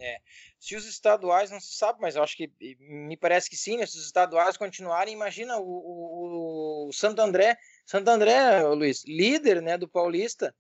É. 0.02 0.18
Se 0.60 0.76
os 0.76 0.86
estaduais 0.86 1.52
não 1.52 1.60
se 1.60 1.76
sabe, 1.76 2.00
mas 2.02 2.16
eu 2.16 2.24
acho 2.24 2.36
que 2.36 2.52
me 2.80 3.18
parece 3.18 3.50
que 3.50 3.56
sim, 3.56 3.78
né? 3.78 3.86
Se 3.86 3.98
os 3.98 4.06
estaduais 4.06 4.58
continuarem, 4.58 5.14
imagina 5.14 5.58
o, 5.58 5.64
o, 5.64 6.88
o 6.88 6.94
Santo 6.94 7.22
André, 7.22 7.58
Santo 7.86 8.10
André, 8.10 8.62
Luiz, 8.64 9.04
líder, 9.06 9.62
né, 9.62 9.78
do 9.78 9.88
Paulista, 9.88 10.54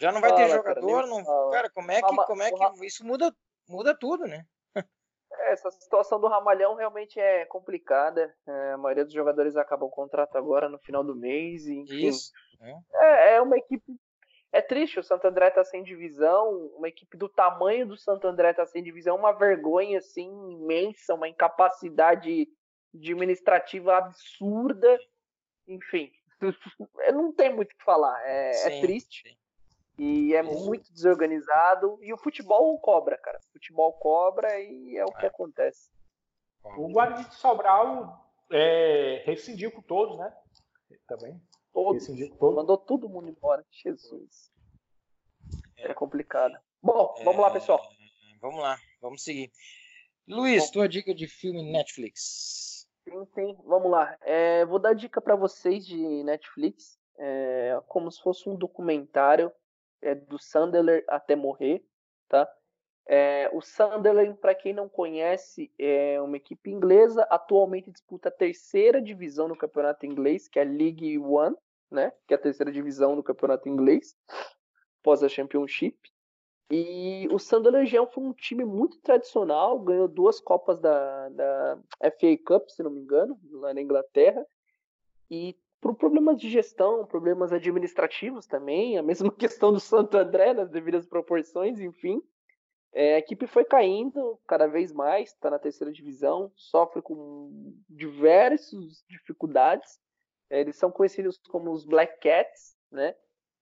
já 0.00 0.12
não 0.12 0.20
vai 0.20 0.34
ter 0.34 0.48
jogador, 0.48 1.02
cara, 1.02 1.06
não, 1.06 1.50
cara, 1.50 1.70
como 1.70 1.90
é 1.90 2.02
que, 2.02 2.16
como 2.16 2.42
é 2.42 2.50
que 2.50 2.86
isso 2.86 3.04
muda, 3.04 3.34
muda 3.68 3.96
tudo, 3.98 4.26
né? 4.26 4.44
É, 5.38 5.52
essa 5.52 5.70
situação 5.70 6.20
do 6.20 6.28
Ramalhão 6.28 6.74
realmente 6.74 7.18
é 7.18 7.44
complicada. 7.46 8.34
É, 8.46 8.72
a 8.72 8.78
maioria 8.78 9.04
dos 9.04 9.14
jogadores 9.14 9.56
acabam 9.56 9.88
o 9.88 9.90
contrato 9.90 10.36
agora 10.36 10.68
no 10.68 10.78
final 10.78 11.02
do 11.02 11.14
mês. 11.14 11.66
E, 11.66 11.74
enfim, 11.74 12.08
Isso. 12.08 12.32
É. 12.94 13.34
é, 13.34 13.40
uma 13.40 13.56
equipe 13.56 13.96
é 14.56 14.62
triste, 14.62 14.98
o 14.98 15.04
Santo 15.04 15.26
André 15.26 15.50
tá 15.50 15.62
sem 15.62 15.82
divisão, 15.82 16.70
uma 16.76 16.88
equipe 16.88 17.16
do 17.16 17.28
tamanho 17.28 17.86
do 17.86 17.96
Santo 17.96 18.26
André 18.26 18.54
tá 18.54 18.64
sem 18.64 18.82
divisão, 18.82 19.16
uma 19.16 19.32
vergonha 19.32 19.98
assim 19.98 20.28
imensa, 20.50 21.14
uma 21.14 21.28
incapacidade 21.28 22.48
administrativa 22.94 23.98
absurda, 23.98 24.98
enfim, 25.68 26.10
não 27.12 27.32
tem 27.32 27.54
muito 27.54 27.72
o 27.72 27.76
que 27.76 27.84
falar, 27.84 28.18
é, 28.24 28.76
é 28.76 28.80
triste. 28.80 29.38
E 29.98 30.34
é 30.34 30.42
muito 30.42 30.92
desorganizado. 30.92 31.98
E 32.02 32.12
o 32.12 32.18
futebol 32.18 32.78
cobra, 32.80 33.16
cara. 33.16 33.38
O 33.38 33.52
futebol 33.52 33.94
cobra 33.94 34.60
e 34.60 34.94
é 34.94 35.02
o 35.06 35.10
que 35.10 35.24
é. 35.24 35.28
acontece. 35.28 35.90
O 36.62 36.92
Guarani 36.92 37.24
de 37.24 37.34
Sobral 37.34 38.30
é, 38.52 39.22
rescindiu 39.24 39.72
com 39.72 39.80
todos, 39.80 40.18
né? 40.18 40.36
Também. 41.08 41.40
Todos. 41.76 42.08
Mandou 42.40 42.78
todo 42.78 43.06
mundo 43.06 43.28
embora. 43.28 43.62
Jesus. 43.70 44.50
É, 45.76 45.90
é 45.90 45.94
complicado. 45.94 46.58
Bom, 46.82 47.14
é... 47.18 47.22
vamos 47.22 47.42
lá, 47.42 47.50
pessoal. 47.50 47.82
Vamos 48.40 48.62
lá, 48.62 48.78
vamos 48.98 49.22
seguir. 49.22 49.52
Luiz, 50.26 50.64
Bom, 50.64 50.72
tua 50.72 50.88
dica 50.88 51.14
de 51.14 51.28
filme 51.28 51.70
Netflix. 51.70 52.88
Sim, 53.04 53.26
sim. 53.34 53.58
Vamos 53.66 53.90
lá. 53.90 54.16
É, 54.22 54.64
vou 54.64 54.78
dar 54.78 54.94
dica 54.94 55.20
para 55.20 55.36
vocês 55.36 55.86
de 55.86 56.24
Netflix. 56.24 56.98
É, 57.18 57.78
como 57.86 58.10
se 58.10 58.22
fosse 58.22 58.48
um 58.48 58.56
documentário 58.56 59.52
é, 60.00 60.14
do 60.14 60.38
Sunderland 60.38 61.04
até 61.06 61.36
morrer, 61.36 61.84
tá? 62.26 62.50
É, 63.06 63.50
o 63.52 63.60
Sunderland, 63.60 64.38
para 64.38 64.54
quem 64.54 64.72
não 64.72 64.88
conhece, 64.88 65.70
é 65.78 66.18
uma 66.22 66.38
equipe 66.38 66.70
inglesa. 66.70 67.24
Atualmente 67.24 67.90
disputa 67.90 68.30
a 68.30 68.32
terceira 68.32 69.02
divisão 69.02 69.46
no 69.46 69.58
campeonato 69.58 70.06
inglês, 70.06 70.48
que 70.48 70.58
é 70.58 70.62
a 70.62 70.64
League 70.64 71.18
One 71.18 71.54
né? 71.90 72.12
Que 72.26 72.34
é 72.34 72.36
a 72.36 72.40
terceira 72.40 72.72
divisão 72.72 73.16
do 73.16 73.22
campeonato 73.22 73.68
inglês, 73.68 74.16
após 75.00 75.22
a 75.22 75.28
Championship. 75.28 75.96
E 76.70 77.28
o 77.30 77.38
Sunderland 77.38 77.96
é 77.96 78.06
foi 78.06 78.24
um 78.24 78.32
time 78.32 78.64
muito 78.64 78.98
tradicional, 78.98 79.78
ganhou 79.78 80.08
duas 80.08 80.40
Copas 80.40 80.80
da, 80.80 81.28
da 81.28 81.78
FA 82.00 82.36
Cup, 82.44 82.68
se 82.68 82.82
não 82.82 82.90
me 82.90 83.00
engano, 83.00 83.38
lá 83.52 83.72
na 83.72 83.80
Inglaterra. 83.80 84.44
E 85.30 85.56
por 85.80 85.94
problemas 85.94 86.36
de 86.36 86.50
gestão, 86.50 87.06
problemas 87.06 87.52
administrativos 87.52 88.46
também, 88.46 88.98
a 88.98 89.02
mesma 89.02 89.30
questão 89.32 89.72
do 89.72 89.78
Santo 89.78 90.16
André, 90.16 90.52
nas 90.52 90.68
devidas 90.68 91.06
proporções, 91.06 91.78
enfim. 91.78 92.20
É, 92.92 93.14
a 93.14 93.18
equipe 93.18 93.46
foi 93.46 93.64
caindo 93.64 94.40
cada 94.46 94.66
vez 94.66 94.90
mais, 94.90 95.28
está 95.28 95.50
na 95.50 95.58
terceira 95.58 95.92
divisão, 95.92 96.50
sofre 96.56 97.02
com 97.02 97.74
diversas 97.88 99.04
dificuldades. 99.08 100.00
É, 100.50 100.60
eles 100.60 100.76
são 100.76 100.90
conhecidos 100.90 101.38
como 101.48 101.70
os 101.70 101.84
Black 101.84 102.20
Cats, 102.20 102.76
né? 102.90 103.14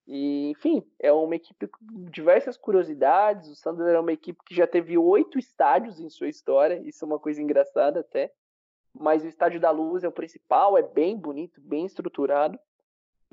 E, 0.06 0.50
enfim, 0.50 0.86
é 1.00 1.10
uma 1.12 1.34
equipe 1.34 1.66
com 1.66 2.04
diversas 2.10 2.56
curiosidades. 2.56 3.48
O 3.48 3.56
Sunderland 3.56 3.96
é 3.96 4.00
uma 4.00 4.12
equipe 4.12 4.38
que 4.44 4.54
já 4.54 4.66
teve 4.66 4.98
oito 4.98 5.38
estádios 5.38 5.98
em 5.98 6.10
sua 6.10 6.28
história, 6.28 6.80
isso 6.84 7.04
é 7.04 7.06
uma 7.06 7.18
coisa 7.18 7.40
engraçada 7.40 8.00
até. 8.00 8.32
Mas 8.92 9.24
o 9.24 9.26
Estádio 9.26 9.58
da 9.58 9.70
Luz 9.70 10.04
é 10.04 10.08
o 10.08 10.12
principal, 10.12 10.78
é 10.78 10.82
bem 10.82 11.16
bonito, 11.16 11.60
bem 11.60 11.84
estruturado. 11.84 12.58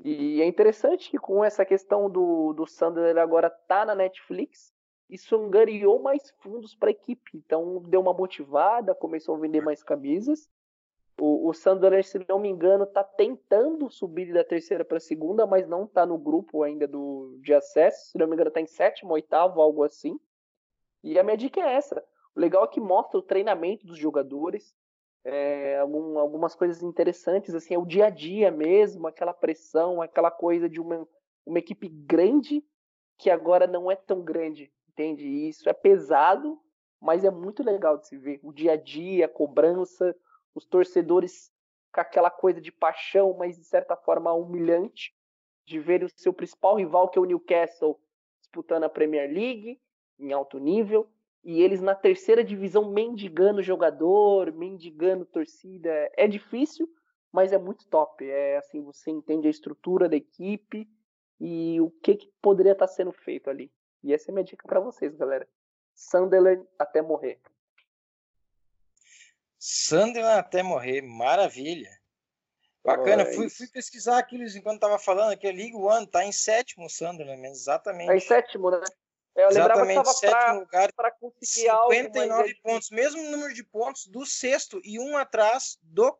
E 0.04 0.42
é 0.42 0.46
interessante 0.46 1.08
que 1.08 1.18
com 1.18 1.44
essa 1.44 1.64
questão 1.64 2.10
do, 2.10 2.52
do 2.52 2.66
Sunderland 2.66 3.20
agora 3.20 3.48
tá 3.48 3.84
na 3.84 3.94
Netflix, 3.94 4.74
isso 5.08 5.36
angariou 5.36 6.02
mais 6.02 6.30
fundos 6.40 6.74
para 6.74 6.88
a 6.88 6.90
equipe. 6.90 7.30
Então 7.34 7.80
deu 7.82 8.00
uma 8.00 8.12
motivada, 8.12 8.94
começou 8.94 9.36
a 9.36 9.38
vender 9.38 9.60
mais 9.60 9.82
camisas. 9.82 10.48
O, 11.24 11.50
o 11.50 11.54
Sunderland, 11.54 12.04
se 12.04 12.18
não 12.28 12.40
me 12.40 12.48
engano, 12.48 12.82
está 12.82 13.04
tentando 13.04 13.88
subir 13.88 14.34
da 14.34 14.42
terceira 14.42 14.84
para 14.84 14.96
a 14.96 15.00
segunda, 15.00 15.46
mas 15.46 15.68
não 15.68 15.84
está 15.84 16.04
no 16.04 16.18
grupo 16.18 16.64
ainda 16.64 16.88
do, 16.88 17.38
de 17.40 17.54
acesso. 17.54 18.10
Se 18.10 18.18
não 18.18 18.26
me 18.26 18.34
engano, 18.34 18.48
está 18.48 18.60
em 18.60 18.66
sétimo, 18.66 19.12
oitavo, 19.12 19.62
algo 19.62 19.84
assim. 19.84 20.18
E 21.00 21.16
a 21.20 21.22
minha 21.22 21.36
dica 21.36 21.60
é 21.60 21.74
essa. 21.74 22.04
O 22.34 22.40
legal 22.40 22.64
é 22.64 22.66
que 22.66 22.80
mostra 22.80 23.20
o 23.20 23.22
treinamento 23.22 23.86
dos 23.86 23.96
jogadores, 23.96 24.74
é, 25.22 25.78
algum, 25.78 26.18
algumas 26.18 26.56
coisas 26.56 26.82
interessantes, 26.82 27.54
assim, 27.54 27.74
é 27.74 27.78
o 27.78 27.86
dia 27.86 28.06
a 28.06 28.10
dia 28.10 28.50
mesmo, 28.50 29.06
aquela 29.06 29.32
pressão, 29.32 30.02
aquela 30.02 30.30
coisa 30.32 30.68
de 30.68 30.80
uma, 30.80 31.06
uma 31.46 31.60
equipe 31.60 31.88
grande 31.88 32.64
que 33.16 33.30
agora 33.30 33.68
não 33.68 33.88
é 33.88 33.94
tão 33.94 34.22
grande, 34.22 34.72
entende? 34.88 35.24
E 35.24 35.50
isso 35.50 35.68
é 35.68 35.72
pesado, 35.72 36.60
mas 37.00 37.22
é 37.22 37.30
muito 37.30 37.62
legal 37.62 37.96
de 37.96 38.08
se 38.08 38.16
ver. 38.16 38.40
O 38.42 38.52
dia 38.52 38.72
a 38.72 38.76
dia, 38.76 39.26
a 39.26 39.28
cobrança, 39.28 40.16
os 40.54 40.64
torcedores 40.66 41.50
com 41.92 42.00
aquela 42.00 42.30
coisa 42.30 42.60
de 42.60 42.72
paixão, 42.72 43.36
mas 43.38 43.56
de 43.56 43.64
certa 43.64 43.96
forma 43.96 44.32
humilhante, 44.32 45.14
de 45.66 45.78
ver 45.78 46.02
o 46.02 46.08
seu 46.16 46.32
principal 46.32 46.76
rival, 46.76 47.08
que 47.08 47.18
é 47.18 47.22
o 47.22 47.26
Newcastle, 47.26 48.00
disputando 48.40 48.84
a 48.84 48.88
Premier 48.88 49.30
League 49.30 49.80
em 50.18 50.32
alto 50.32 50.58
nível, 50.58 51.08
e 51.44 51.60
eles 51.60 51.80
na 51.80 51.94
terceira 51.94 52.44
divisão 52.44 52.90
mendigando 52.92 53.62
jogador, 53.62 54.52
mendigando 54.52 55.26
torcida. 55.26 55.90
É 56.16 56.28
difícil, 56.28 56.88
mas 57.32 57.52
é 57.52 57.58
muito 57.58 57.86
top. 57.88 58.24
É 58.24 58.58
assim, 58.58 58.80
você 58.80 59.10
entende 59.10 59.48
a 59.48 59.50
estrutura 59.50 60.08
da 60.08 60.16
equipe 60.16 60.88
e 61.40 61.80
o 61.80 61.90
que, 61.90 62.14
que 62.14 62.32
poderia 62.40 62.72
estar 62.72 62.86
sendo 62.86 63.12
feito 63.12 63.50
ali. 63.50 63.72
E 64.04 64.12
essa 64.12 64.30
é 64.30 64.32
minha 64.32 64.44
dica 64.44 64.66
para 64.66 64.78
vocês, 64.78 65.16
galera. 65.16 65.48
Sunderland 65.94 66.64
até 66.78 67.02
morrer. 67.02 67.40
Sunderland 69.64 70.40
até 70.40 70.60
morrer, 70.60 71.02
maravilha. 71.02 71.88
Bacana, 72.84 73.24
fui, 73.24 73.48
fui, 73.48 73.68
pesquisar 73.68 74.18
aquilo 74.18 74.42
enquanto 74.42 74.80
tava 74.80 74.98
falando 74.98 75.38
que 75.38 75.46
a 75.46 75.52
League 75.52 75.76
One 75.76 76.04
tá 76.04 76.24
em 76.24 76.32
sétimo 76.32 76.90
Sunderland, 76.90 77.46
exatamente. 77.46 78.08
Tá 78.08 78.16
em 78.16 78.20
sétimo, 78.20 78.72
né? 78.72 78.80
Eu 79.36 79.48
exatamente, 79.50 80.14
sétimo 80.14 80.60
lugar, 80.60 80.92
para 80.92 81.12
conseguir 81.12 81.46
59 81.46 82.32
algo, 82.32 82.50
é 82.50 82.54
pontos, 82.60 82.90
mesmo 82.90 83.22
número 83.30 83.54
de 83.54 83.62
pontos 83.62 84.06
do 84.08 84.26
sexto 84.26 84.80
e 84.82 84.98
um 84.98 85.16
atrás 85.16 85.78
do 85.80 86.18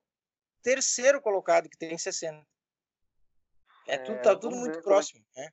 terceiro 0.63 1.21
colocado, 1.21 1.69
que 1.69 1.77
tem 1.77 1.99
60. 1.99 2.47
É, 3.89 3.95
é 3.95 3.99
tudo, 3.99 4.23
tá 4.23 4.37
tudo 4.37 4.55
muito 4.55 4.81
próximo, 4.83 5.21
né? 5.35 5.49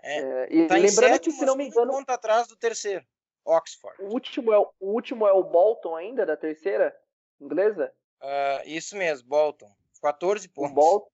É, 0.00 0.18
é, 0.20 0.48
e 0.48 0.68
tá 0.68 0.76
lembrando 0.76 0.92
sétimo, 0.92 1.34
que, 1.34 1.40
se 1.40 1.44
não 1.44 1.56
me 1.56 1.66
engano, 1.66 1.90
um 1.90 1.96
ponto 1.96 2.10
atrás 2.10 2.46
do 2.46 2.56
terceiro. 2.56 3.04
Oxford. 3.44 4.00
O 4.02 4.12
último 4.12 4.52
é 4.52 4.58
o, 4.58 4.72
último 4.80 5.26
é 5.26 5.32
o 5.32 5.42
Bolton 5.42 5.96
ainda, 5.96 6.24
da 6.24 6.36
terceira 6.36 6.96
inglesa? 7.40 7.92
Uh, 8.20 8.66
isso 8.66 8.96
mesmo, 8.96 9.28
Bolton. 9.28 9.70
14 10.00 10.48
pontos. 10.48 10.72
O, 10.72 10.74
Bolton, 10.74 11.10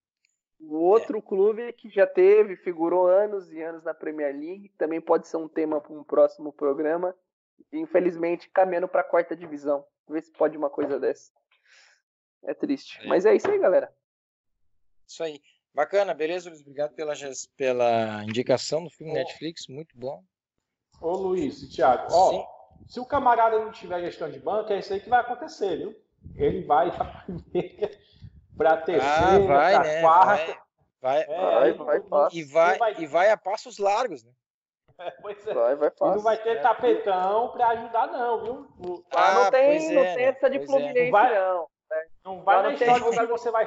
o 0.60 0.74
outro 0.76 1.18
é. 1.18 1.22
clube 1.22 1.72
que 1.72 1.88
já 1.88 2.06
teve, 2.06 2.56
figurou 2.56 3.06
anos 3.06 3.50
e 3.52 3.62
anos 3.62 3.82
na 3.82 3.94
Premier 3.94 4.34
League, 4.34 4.68
também 4.76 5.00
pode 5.00 5.26
ser 5.26 5.36
um 5.36 5.48
tema 5.48 5.80
para 5.80 5.92
um 5.92 6.04
próximo 6.04 6.52
programa. 6.52 7.14
Infelizmente, 7.72 8.48
caminhando 8.50 8.88
para 8.88 9.02
a 9.02 9.04
quarta 9.04 9.36
divisão. 9.36 9.84
Ver 10.08 10.22
se 10.22 10.32
pode 10.32 10.56
uma 10.56 10.70
coisa 10.70 10.98
dessa. 10.98 11.30
É 12.42 12.54
triste. 12.54 12.98
É. 13.02 13.06
Mas 13.06 13.26
é 13.26 13.34
isso 13.34 13.50
aí, 13.50 13.58
galera. 13.58 13.94
Isso 15.06 15.22
aí. 15.22 15.40
Bacana, 15.72 16.14
beleza, 16.14 16.48
Luiz? 16.48 16.60
Obrigado 16.60 16.94
pela, 16.94 17.12
pela 17.56 18.24
indicação 18.24 18.82
do 18.82 18.90
filme 18.90 19.12
oh. 19.12 19.14
Netflix, 19.14 19.68
muito 19.68 19.96
bom. 19.96 20.24
Ô 21.00 21.12
Luiz 21.12 21.62
e 21.62 21.68
Thiago, 21.68 22.08
ó, 22.10 22.46
se 22.86 23.00
o 23.00 23.06
camarada 23.06 23.58
não 23.58 23.70
tiver 23.70 24.00
gestão 24.00 24.30
de 24.30 24.38
banco, 24.38 24.72
é 24.72 24.78
isso 24.78 24.92
aí 24.92 25.00
que 25.00 25.08
vai 25.08 25.20
acontecer, 25.20 25.76
viu? 25.76 25.94
Ele 26.36 26.64
vai 26.64 26.90
para 26.96 27.24
primeira, 27.24 27.90
para 28.56 28.76
terceira, 28.78 29.34
ah, 29.34 29.38
vai, 29.38 29.78
né? 29.78 30.00
quarta. 30.02 30.58
Vai, 31.00 31.24
vai, 31.24 31.34
é, 31.34 31.72
vai, 31.72 31.72
vai, 31.72 32.00
vai, 32.00 32.28
e, 32.32 32.44
vai, 32.44 32.78
vai, 32.78 32.94
e 32.98 33.06
vai 33.06 33.30
a 33.30 33.36
passos 33.36 33.78
largos, 33.78 34.22
né? 34.22 34.32
É, 34.98 35.10
pois 35.22 35.46
é. 35.46 35.54
Vai, 35.54 35.76
vai 35.76 35.90
fácil. 35.90 36.12
E 36.12 36.16
não 36.16 36.22
vai 36.22 36.36
ter 36.36 36.60
tapetão 36.60 37.48
para 37.52 37.68
ajudar, 37.68 38.06
não, 38.08 38.44
viu? 38.44 39.04
Ah, 39.10 39.34
não 39.34 39.50
tem, 39.50 39.94
não 39.94 40.02
é, 40.02 40.14
tem 40.14 40.24
essa 40.26 40.50
de 40.50 40.58
é. 40.58 40.66
Fluminense, 40.66 41.10
não. 41.10 41.10
Vai, 41.10 41.34
não, 41.34 41.68
não 42.24 42.42
vai 42.42 42.62
na 42.62 42.72
história 42.74 43.10
que 43.10 43.26
você 43.26 43.50
vai. 43.50 43.66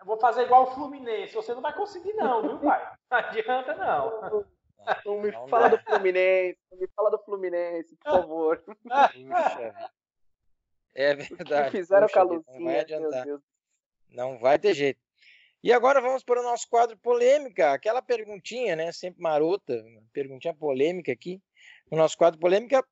Eu 0.00 0.06
vou 0.06 0.18
fazer 0.18 0.42
igual 0.42 0.64
o 0.64 0.70
Fluminense. 0.72 1.34
Você 1.34 1.54
não 1.54 1.62
vai 1.62 1.72
conseguir, 1.72 2.14
não, 2.14 2.42
viu, 2.42 2.58
pai? 2.58 2.92
Não 3.08 3.18
adianta, 3.18 3.74
não. 3.74 4.44
Não 5.04 5.20
me 5.20 5.30
não 5.30 5.48
fala 5.48 5.68
dá. 5.68 5.76
do 5.76 5.84
Fluminense, 5.84 6.58
não 6.70 6.78
me 6.78 6.88
fala 6.88 7.10
do 7.10 7.18
Fluminense, 7.18 7.96
por 7.96 8.10
favor. 8.10 8.64
É 10.94 11.14
verdade. 11.14 11.70
Fizeram 11.70 12.06
Puxa, 12.06 12.20
a 12.20 12.24
não 12.24 12.42
vai 12.64 12.80
adiantar. 12.80 13.26
Não 14.08 14.38
vai 14.38 14.58
ter 14.58 14.74
jeito. 14.74 15.00
E 15.62 15.72
agora 15.72 16.00
vamos 16.00 16.24
para 16.24 16.40
o 16.40 16.42
nosso 16.42 16.68
quadro 16.68 16.96
polêmica, 16.98 17.72
aquela 17.72 18.00
perguntinha, 18.00 18.74
né? 18.74 18.90
Sempre 18.92 19.20
marota, 19.22 19.84
perguntinha 20.12 20.54
polêmica 20.54 21.12
aqui. 21.12 21.40
O 21.90 21.96
nosso 21.96 22.16
quadro 22.16 22.40
polêmica, 22.40 22.82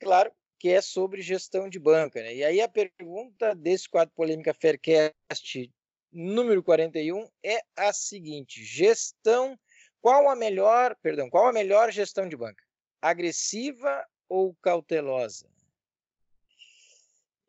claro, 0.00 0.32
que 0.58 0.68
é 0.68 0.80
sobre 0.80 1.22
gestão 1.22 1.68
de 1.68 1.78
banca, 1.78 2.20
né? 2.20 2.34
E 2.34 2.44
aí 2.44 2.60
a 2.60 2.68
pergunta 2.68 3.54
desse 3.54 3.88
quadro 3.88 4.12
polêmica 4.16 4.52
Faircast 4.52 5.72
número 6.12 6.62
41 6.62 7.28
é 7.44 7.60
a 7.76 7.92
seguinte: 7.92 8.64
gestão 8.64 9.58
qual 10.00 10.28
a 10.28 10.36
melhor, 10.36 10.96
perdão, 11.02 11.28
qual 11.28 11.46
a 11.46 11.52
melhor 11.52 11.90
gestão 11.90 12.28
de 12.28 12.36
banca? 12.36 12.62
Agressiva 13.00 14.04
ou 14.28 14.54
cautelosa? 14.62 15.48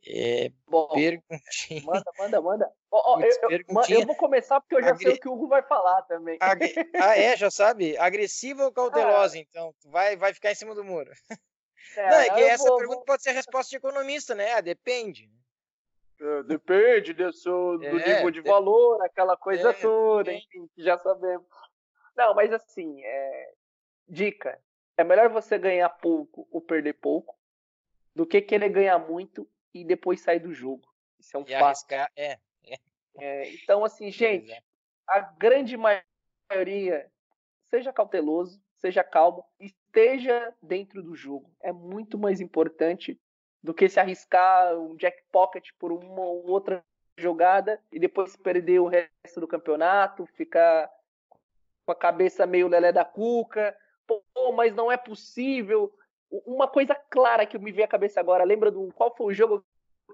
É, 0.08 0.52
Bom, 0.68 0.88
perguntinha. 0.88 1.84
Manda, 1.84 2.12
manda, 2.18 2.42
manda. 2.42 2.72
Oh, 2.90 3.16
oh, 3.16 3.22
eu, 3.22 3.30
eu, 3.50 3.60
eu, 3.90 4.06
vou 4.06 4.16
começar 4.16 4.60
porque 4.62 4.76
eu 4.76 4.82
já 4.82 4.90
Agre... 4.90 5.04
sei 5.04 5.14
o 5.14 5.20
que 5.20 5.30
o 5.30 5.34
Hugo 5.34 5.48
vai 5.48 5.62
falar 5.62 6.02
também. 6.04 6.38
Agre... 6.40 6.74
Ah, 6.96 7.18
é? 7.18 7.36
Já 7.36 7.52
sabe? 7.52 7.98
Agressiva 7.98 8.64
ou 8.64 8.72
cautelosa, 8.72 9.36
ah. 9.36 9.40
então? 9.40 9.76
Vai, 9.86 10.16
vai 10.16 10.34
ficar 10.34 10.52
em 10.52 10.56
cima 10.56 10.74
do 10.74 10.84
muro. 10.84 11.12
É, 11.96 12.10
Não, 12.10 12.18
é 12.18 12.30
que 12.30 12.42
essa 12.42 12.68
vou, 12.68 12.78
pergunta 12.78 12.98
vou... 12.98 13.06
pode 13.06 13.24
ser 13.24 13.30
a 13.30 13.34
resposta 13.34 13.70
de 13.70 13.76
economista, 13.76 14.34
né? 14.34 14.54
Ah, 14.54 14.62
depende. 14.62 15.30
É, 16.20 16.44
depende 16.44 17.14
do, 17.14 17.32
seu, 17.32 17.78
do 17.78 17.86
é, 17.86 17.94
nível 17.94 18.32
de 18.32 18.42
valor, 18.42 19.02
aquela 19.04 19.38
coisa 19.38 19.70
é, 19.70 19.74
toda, 19.74 20.34
enfim, 20.34 20.68
que 20.76 20.84
já 20.84 20.98
sabemos. 20.98 21.46
Não, 22.16 22.34
mas 22.34 22.52
assim, 22.52 23.04
é... 23.04 23.54
dica: 24.08 24.60
é 24.98 25.04
melhor 25.04 25.30
você 25.30 25.58
ganhar 25.58 25.90
pouco 25.90 26.48
ou 26.52 26.62
perder 26.62 26.94
pouco 26.94 27.38
do 28.16 28.26
que 28.26 28.42
querer 28.42 28.70
ganhar 28.70 29.00
muito 29.00 29.48
e 29.74 29.84
depois 29.84 30.22
sair 30.22 30.40
do 30.40 30.54
jogo. 30.54 30.88
Isso 31.20 31.36
é 31.36 31.40
um 31.40 31.44
e 31.44 31.52
fato. 31.52 31.64
Arriscar, 31.64 32.12
é, 32.16 32.38
é. 32.66 32.78
É, 33.18 33.54
então, 33.54 33.84
assim, 33.84 34.10
gente, 34.12 34.52
a 35.08 35.20
grande 35.20 35.78
maioria, 35.78 37.10
seja 37.70 37.94
cauteloso, 37.94 38.62
seja 38.78 39.04
calmo, 39.04 39.46
esteja 39.60 40.54
dentro 40.62 41.04
do 41.04 41.16
jogo. 41.16 41.52
É 41.62 41.72
muito 41.72 42.18
mais 42.18 42.40
importante 42.42 43.20
do 43.62 43.74
que 43.74 43.90
se 43.90 44.00
arriscar 44.00 44.78
um 44.78 44.96
jack 44.96 45.22
pocket 45.32 45.70
por 45.78 45.92
uma 45.92 46.22
ou 46.22 46.48
outra 46.48 46.84
jogada 47.18 47.82
e 47.92 48.00
depois 48.00 48.36
perder 48.38 48.80
o 48.80 48.88
resto 48.88 49.40
do 49.40 49.48
campeonato, 49.48 50.26
ficar 50.26 50.90
com 51.90 51.94
a 51.94 51.96
cabeça 51.96 52.46
meio 52.46 52.68
lelé 52.68 52.92
da 52.92 53.04
cuca. 53.04 53.76
Pô, 54.06 54.52
mas 54.52 54.76
não 54.76 54.92
é 54.92 54.98
possível. 54.98 55.92
Uma 56.30 56.68
coisa 56.68 56.94
clara 56.94 57.48
que 57.48 57.58
me 57.58 57.72
veio 57.72 57.86
à 57.86 57.88
cabeça 57.88 58.20
agora, 58.20 58.44
lembra 58.44 58.70
do 58.70 58.94
qual 58.94 59.16
foi 59.16 59.26
o 59.28 59.34
jogo 59.34 59.66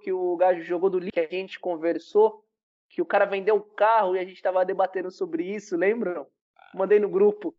que 0.01 0.11
o 0.11 0.37
Gajo 0.37 0.61
jogou 0.61 0.89
do 0.89 0.99
Liga 0.99 1.11
que 1.11 1.19
a 1.19 1.27
gente 1.37 1.59
conversou? 1.59 2.45
Que 2.89 3.01
o 3.01 3.05
cara 3.05 3.25
vendeu 3.25 3.57
o 3.57 3.61
carro 3.61 4.15
e 4.15 4.19
a 4.19 4.23
gente 4.23 4.37
estava 4.37 4.63
debatendo 4.63 5.11
sobre 5.11 5.43
isso, 5.43 5.75
lembram? 5.75 6.25
Mandei 6.73 6.97
no 6.97 7.09
grupo. 7.09 7.53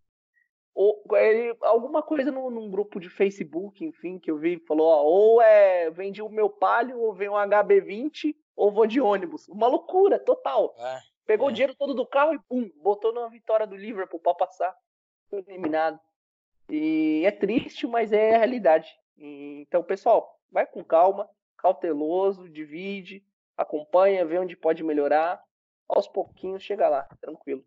ou, 0.75 1.03
ele, 1.13 1.55
alguma 1.61 2.03
coisa 2.03 2.33
no, 2.33 2.51
num 2.51 2.71
grupo 2.71 2.99
de 2.99 3.11
Facebook, 3.11 3.85
enfim, 3.85 4.19
que 4.19 4.31
eu 4.31 4.39
vi, 4.39 4.59
falou, 4.61 4.87
ó, 4.87 5.03
ou 5.03 5.43
é 5.43 5.91
vendi 5.91 6.23
o 6.23 6.31
meu 6.31 6.49
palio, 6.49 6.99
ou 6.99 7.13
vem 7.13 7.29
um 7.29 7.35
HB20, 7.35 8.35
ou 8.55 8.73
vou 8.73 8.87
de 8.87 8.99
ônibus. 8.99 9.47
Uma 9.49 9.67
loucura 9.67 10.19
total. 10.19 10.75
É, 10.79 11.01
Pegou 11.27 11.49
é. 11.49 11.51
o 11.51 11.55
dinheiro 11.55 11.75
todo 11.75 11.93
do 11.93 12.07
carro 12.07 12.35
e 12.35 12.39
pum, 12.39 12.71
botou 12.77 13.13
na 13.13 13.27
vitória 13.29 13.67
do 13.67 13.77
Liverpool 13.77 14.21
para 14.21 14.35
passar. 14.35 14.75
Foi 15.29 15.45
eliminado. 15.47 15.99
E 16.69 17.23
é 17.25 17.31
triste, 17.31 17.87
mas 17.87 18.13
é 18.13 18.35
a 18.35 18.39
realidade. 18.39 18.89
Então, 19.19 19.83
pessoal, 19.83 20.39
vai 20.51 20.67
com 20.67 20.85
calma, 20.85 21.29
cauteloso, 21.57 22.49
divide, 22.49 23.25
acompanha, 23.57 24.25
vê 24.25 24.39
onde 24.39 24.57
pode 24.57 24.83
melhorar. 24.83 25.43
Aos 25.89 26.09
pouquinhos 26.09 26.63
chega 26.63 26.89
lá, 26.89 27.09
tranquilo. 27.21 27.65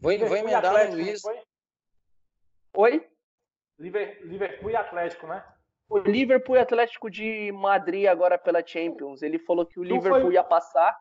Vou, 0.00 0.16
vou 0.18 0.36
emendar 0.36 0.88
no 0.88 0.94
Luiz. 0.94 1.22
Oi? 2.74 3.08
Liverpool 3.78 4.70
e 4.70 4.76
Atlético, 4.76 5.26
né? 5.26 5.44
O 5.88 5.98
Liverpool 5.98 6.56
e 6.56 6.60
Atlético 6.60 7.10
de 7.10 7.50
Madrid 7.50 8.06
agora 8.06 8.38
pela 8.38 8.64
Champions. 8.64 9.22
Ele 9.22 9.38
falou 9.40 9.66
que 9.66 9.80
o 9.80 9.82
Liverpool 9.82 10.22
foi... 10.22 10.34
ia 10.34 10.44
passar. 10.44 10.96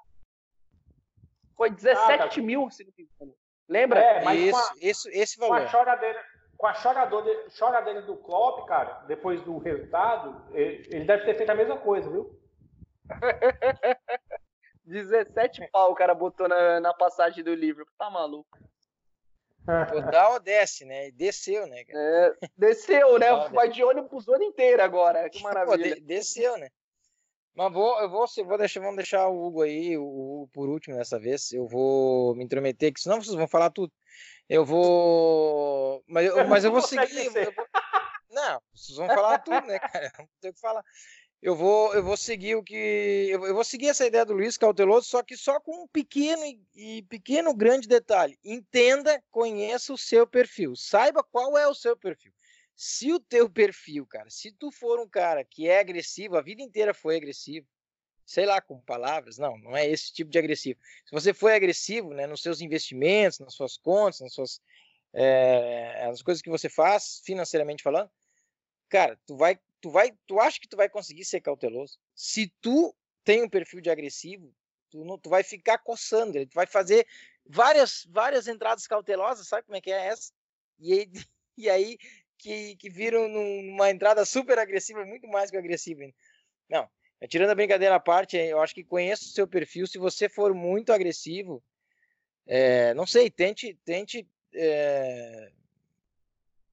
Foi 1.60 1.70
17 1.70 2.00
ah, 2.00 2.30
tá. 2.30 2.42
mil, 2.42 2.70
se 2.72 2.86
não 2.86 2.94
me 2.98 3.04
engano. 3.04 3.36
Lembra? 3.68 4.00
É, 4.00 4.24
mas 4.24 4.40
isso, 4.40 4.58
a, 4.58 4.74
esse, 4.80 5.10
esse 5.10 5.38
valor. 5.38 5.58
Com 5.58 5.64
a 5.66 5.68
choradeira, 5.68 6.26
com 6.58 6.68
a 6.68 6.74
choradeira, 6.74 7.50
choradeira 7.50 8.02
do 8.04 8.16
Klopp, 8.16 8.66
cara, 8.66 9.04
depois 9.08 9.42
do 9.42 9.58
resultado, 9.58 10.42
ele, 10.54 10.88
ele 10.90 11.04
deve 11.04 11.26
ter 11.26 11.36
feito 11.36 11.50
a 11.50 11.56
mesma 11.56 11.78
coisa, 11.78 12.10
viu? 12.10 12.34
17 14.86 15.70
pau 15.70 15.92
o 15.92 15.96
cara 15.96 16.16
botou 16.16 16.48
na, 16.48 16.80
na 16.80 16.94
passagem 16.94 17.44
do 17.44 17.54
Liverpool. 17.54 17.94
Tá 17.98 18.10
maluco. 18.10 18.58
Pô, 19.92 20.00
dá 20.10 20.30
ou 20.30 20.40
desce, 20.40 20.86
né? 20.86 21.12
Desceu, 21.12 21.68
né? 21.68 21.84
É, 21.90 22.34
desceu, 22.58 23.20
né? 23.20 23.28
Vai 23.50 23.68
de 23.68 23.84
ônibus 23.84 24.30
o 24.30 24.34
ano 24.34 24.46
inteiro 24.46 24.82
agora. 24.82 25.30
Que 25.30 25.44
maravilha. 25.44 25.76
Pô, 25.94 25.96
de, 25.96 26.00
desceu, 26.00 26.58
né? 26.58 26.70
Mas 27.56 27.74
vou, 27.74 28.00
eu 28.02 28.10
vou, 28.10 28.26
vou 28.46 28.58
deixar, 28.58 28.80
vamos 28.80 28.96
deixar 28.96 29.28
o 29.28 29.46
Hugo 29.46 29.64
aí, 29.64 29.98
o 29.98 30.04
Hugo 30.04 30.50
por 30.54 30.70
último 30.70 30.96
dessa 30.96 31.20
vez. 31.20 31.52
Eu 31.52 31.68
vou 31.68 32.36
me 32.36 32.44
intrometer, 32.44 32.94
que 32.94 33.02
senão 33.02 33.22
vocês 33.22 33.36
vão 33.36 33.48
falar 33.48 33.70
tudo. 33.70 33.92
Eu 34.48 34.66
vou. 34.66 36.04
Mas 36.08 36.26
eu, 36.26 36.48
mas 36.48 36.64
eu 36.64 36.72
vou 36.72 36.82
seguir. 36.82 37.26
Eu 37.26 37.54
vou... 37.54 37.66
Não, 38.32 38.62
vocês 38.74 38.98
vão 38.98 39.08
falar 39.08 39.40
tudo, 39.40 39.66
né, 39.68 39.80
cara? 39.80 40.12
Não 40.20 40.28
tem 40.40 40.52
o 40.52 40.54
que 40.54 40.60
falar 40.60 40.84
eu 41.42 41.56
vou, 41.56 41.94
eu 41.94 42.04
vou 42.04 42.18
seguir 42.18 42.56
o 42.56 42.64
que. 42.64 43.28
Eu, 43.30 43.46
eu, 43.46 43.54
vou 43.54 43.64
seguir 43.64 43.88
essa 43.88 44.06
ideia 44.06 44.26
do 44.26 44.34
Luiz 44.34 44.58
Cauteloso, 44.58 45.08
só 45.08 45.24
que 45.24 45.38
só 45.38 45.60
com 45.60 45.84
um 45.84 45.88
pequeno 45.88 46.42
e, 46.76 47.02
pequeno 47.04 47.54
grande 47.54 47.88
detalhe. 47.88 48.38
Entenda, 48.44 49.24
conheça 49.32 49.94
o 49.94 49.98
seu 49.98 50.28
perfil. 50.28 50.76
Saiba 50.76 51.24
qual 51.24 51.58
é 51.58 51.66
o 51.68 51.74
seu 51.74 51.96
perfil. 51.96 52.34
Se 52.82 53.12
o 53.12 53.20
teu 53.20 53.50
perfil, 53.50 54.08
cara, 54.08 54.30
se 54.30 54.54
tu 54.54 54.72
for 54.72 55.02
um 55.02 55.10
cara 55.10 55.44
que 55.44 55.68
é 55.68 55.82
agressivo, 55.82 56.38
a 56.38 56.42
vida 56.42 56.62
inteira 56.62 56.94
foi 56.94 57.18
agressivo, 57.18 57.68
sei 58.26 58.46
lá, 58.46 58.62
com 58.62 58.80
palavras, 58.80 59.38
não, 59.38 59.58
não 59.58 59.76
é 59.76 59.86
esse 59.86 60.14
tipo 60.14 60.32
de 60.32 60.40
agressivo. 60.40 60.80
Se 61.06 61.12
você 61.12 61.34
foi 61.34 61.54
agressivo, 61.54 62.14
né, 62.14 62.26
nos 62.26 62.42
seus 62.42 62.62
investimentos, 62.62 63.40
nas 63.40 63.54
suas 63.54 63.76
contas, 63.76 64.22
nas 64.22 64.34
suas 64.34 64.62
é, 65.12 66.06
as 66.06 66.22
coisas 66.22 66.42
que 66.42 66.50
você 66.50 66.70
faz, 66.70 67.22
financeiramente 67.26 67.84
falando, 67.84 68.10
cara, 68.88 69.20
tu 69.28 69.36
vai 69.36 69.60
tu 69.82 69.90
vai, 69.90 70.14
tu 70.26 70.40
acha 70.40 70.58
que 70.58 70.68
tu 70.70 70.78
vai 70.78 70.88
conseguir 70.88 71.26
ser 71.26 71.42
cauteloso? 71.42 72.00
Se 72.16 72.48
tu 72.62 72.96
tem 73.26 73.44
um 73.44 73.50
perfil 73.50 73.82
de 73.82 73.90
agressivo, 73.90 74.56
tu, 74.90 75.04
não, 75.04 75.20
tu 75.20 75.30
vai 75.30 75.44
ficar 75.44 75.80
coçando 75.80 76.46
tu 76.46 76.54
vai 76.54 76.66
fazer 76.66 77.06
várias, 77.46 78.08
várias 78.10 78.48
entradas 78.48 78.88
cautelosas, 78.88 79.50
sabe 79.50 79.66
como 79.66 79.76
é 79.76 79.82
que 79.82 79.92
é 79.92 80.06
essa? 80.06 80.32
E 80.80 80.94
aí, 80.94 81.12
e 81.58 81.70
aí 81.70 81.98
que, 82.40 82.76
que 82.78 82.90
viram 82.90 83.28
numa 83.28 83.92
entrada 83.92 84.26
super 84.26 84.58
agressiva, 84.58 85.06
muito 85.06 85.28
mais 85.28 85.52
que 85.52 85.58
agressiva. 85.58 86.02
Não, 86.68 86.90
tirando 87.28 87.52
a 87.52 87.56
brincadeira 87.56 87.96
à 87.96 88.00
parte, 88.00 88.38
eu 88.38 88.60
acho 88.62 88.74
que 88.74 88.84
conheço 88.84 89.26
o 89.26 89.34
seu 89.34 89.48
perfil. 89.48 89.86
Se 89.86 90.00
você 90.00 90.28
for 90.28 90.54
muito 90.54 90.92
agressivo, 90.92 91.62
é, 92.48 92.94
não 92.96 93.06
sei, 93.06 93.30
tente, 93.30 93.78
tente 93.86 94.28
é, 94.56 95.52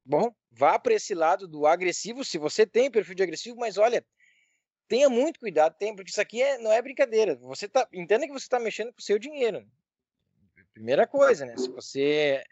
Bom, 0.06 0.32
vá 0.52 0.78
para 0.78 0.94
esse 0.94 1.14
lado 1.14 1.48
do 1.48 1.66
agressivo, 1.66 2.24
se 2.24 2.38
você 2.38 2.64
tem 2.64 2.88
perfil 2.88 3.16
de 3.16 3.24
agressivo, 3.24 3.56
mas 3.56 3.76
olha, 3.76 4.06
tenha 4.86 5.08
muito 5.08 5.40
cuidado, 5.40 5.76
tem, 5.76 5.96
porque 5.96 6.10
isso 6.10 6.20
aqui 6.20 6.40
é, 6.40 6.58
não 6.58 6.70
é 6.70 6.80
brincadeira. 6.80 7.34
Você 7.34 7.68
tá, 7.68 7.88
entenda 7.92 8.24
que 8.24 8.32
você 8.32 8.44
está 8.44 8.60
mexendo 8.60 8.92
com 8.92 9.00
o 9.00 9.02
seu 9.02 9.18
dinheiro. 9.18 9.66
Primeira 10.72 11.08
coisa, 11.08 11.44
né? 11.44 11.56
Se 11.56 11.68
você, 11.70 12.44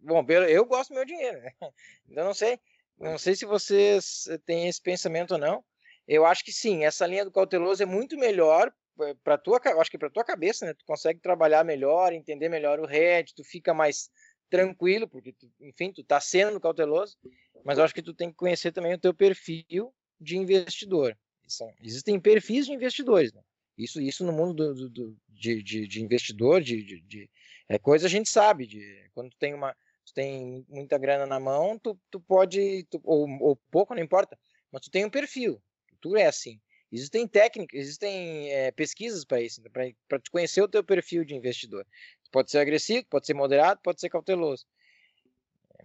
bom, 0.00 0.24
eu, 0.28 0.44
eu 0.44 0.64
gosto 0.64 0.90
do 0.90 0.94
meu 0.94 1.04
dinheiro, 1.04 1.40
né? 1.40 1.52
então 2.08 2.24
não 2.24 2.34
sei, 2.34 2.58
não 2.98 3.18
sei 3.18 3.34
se 3.34 3.44
vocês 3.44 4.28
têm 4.44 4.68
esse 4.68 4.80
pensamento 4.80 5.32
ou 5.32 5.38
não. 5.38 5.64
Eu 6.06 6.24
acho 6.24 6.44
que 6.44 6.52
sim, 6.52 6.84
essa 6.84 7.06
linha 7.06 7.24
do 7.24 7.32
cauteloso 7.32 7.82
é 7.82 7.86
muito 7.86 8.16
melhor 8.16 8.72
eh, 9.00 9.14
para 9.24 9.36
tua, 9.36 9.60
acho 9.80 9.90
que 9.90 9.98
para 9.98 10.10
tua 10.10 10.24
cabeça, 10.24 10.64
né? 10.64 10.74
Tu 10.74 10.84
consegue 10.84 11.20
trabalhar 11.20 11.64
melhor, 11.64 12.12
entender 12.12 12.48
melhor 12.48 12.78
o 12.78 12.86
RED, 12.86 13.34
tu 13.34 13.42
fica 13.42 13.74
mais 13.74 14.08
tranquilo, 14.48 15.08
porque, 15.08 15.32
tu, 15.32 15.50
enfim, 15.60 15.92
tu 15.92 16.04
tá 16.04 16.20
sendo 16.20 16.60
cauteloso, 16.60 17.16
mas 17.64 17.78
eu 17.78 17.84
acho 17.84 17.94
que 17.94 18.02
tu 18.02 18.14
tem 18.14 18.30
que 18.30 18.36
conhecer 18.36 18.72
também 18.72 18.94
o 18.94 18.98
teu 18.98 19.12
perfil 19.12 19.92
de 20.20 20.36
investidor. 20.36 21.16
São, 21.48 21.72
existem 21.80 22.18
perfis 22.20 22.66
de 22.66 22.72
investidores, 22.72 23.32
né? 23.32 23.42
Isso, 23.76 24.00
isso 24.00 24.24
no 24.24 24.32
mundo 24.32 24.54
do, 24.54 24.74
do, 24.74 24.88
do 24.88 25.16
de, 25.28 25.62
de, 25.62 25.86
de, 25.86 26.02
investidor, 26.02 26.62
de, 26.62 26.82
de, 26.82 27.00
de, 27.02 27.30
é 27.68 27.78
coisa 27.78 28.06
a 28.06 28.10
gente 28.10 28.28
sabe, 28.28 28.66
de 28.66 29.10
quando 29.12 29.30
tem 29.38 29.52
uma 29.52 29.76
tu 30.06 30.14
tem 30.14 30.64
muita 30.68 30.96
grana 30.96 31.26
na 31.26 31.40
mão, 31.40 31.78
tu, 31.78 31.98
tu 32.10 32.20
pode, 32.20 32.84
tu, 32.84 33.00
ou, 33.04 33.28
ou 33.40 33.56
pouco, 33.70 33.94
não 33.94 34.02
importa, 34.02 34.38
mas 34.70 34.82
tu 34.82 34.90
tem 34.90 35.04
um 35.04 35.10
perfil, 35.10 35.60
tu 36.00 36.16
é 36.16 36.26
assim. 36.26 36.60
Existem 36.90 37.26
técnicas, 37.26 37.80
existem 37.80 38.52
é, 38.52 38.70
pesquisas 38.70 39.24
para 39.24 39.40
isso, 39.40 39.60
para 40.08 40.20
te 40.20 40.30
conhecer 40.30 40.62
o 40.62 40.68
teu 40.68 40.84
perfil 40.84 41.24
de 41.24 41.34
investidor. 41.34 41.84
Pode 42.30 42.50
ser 42.50 42.58
agressivo, 42.58 43.04
pode 43.06 43.26
ser 43.26 43.34
moderado, 43.34 43.80
pode 43.82 44.00
ser 44.00 44.08
cauteloso. 44.08 44.64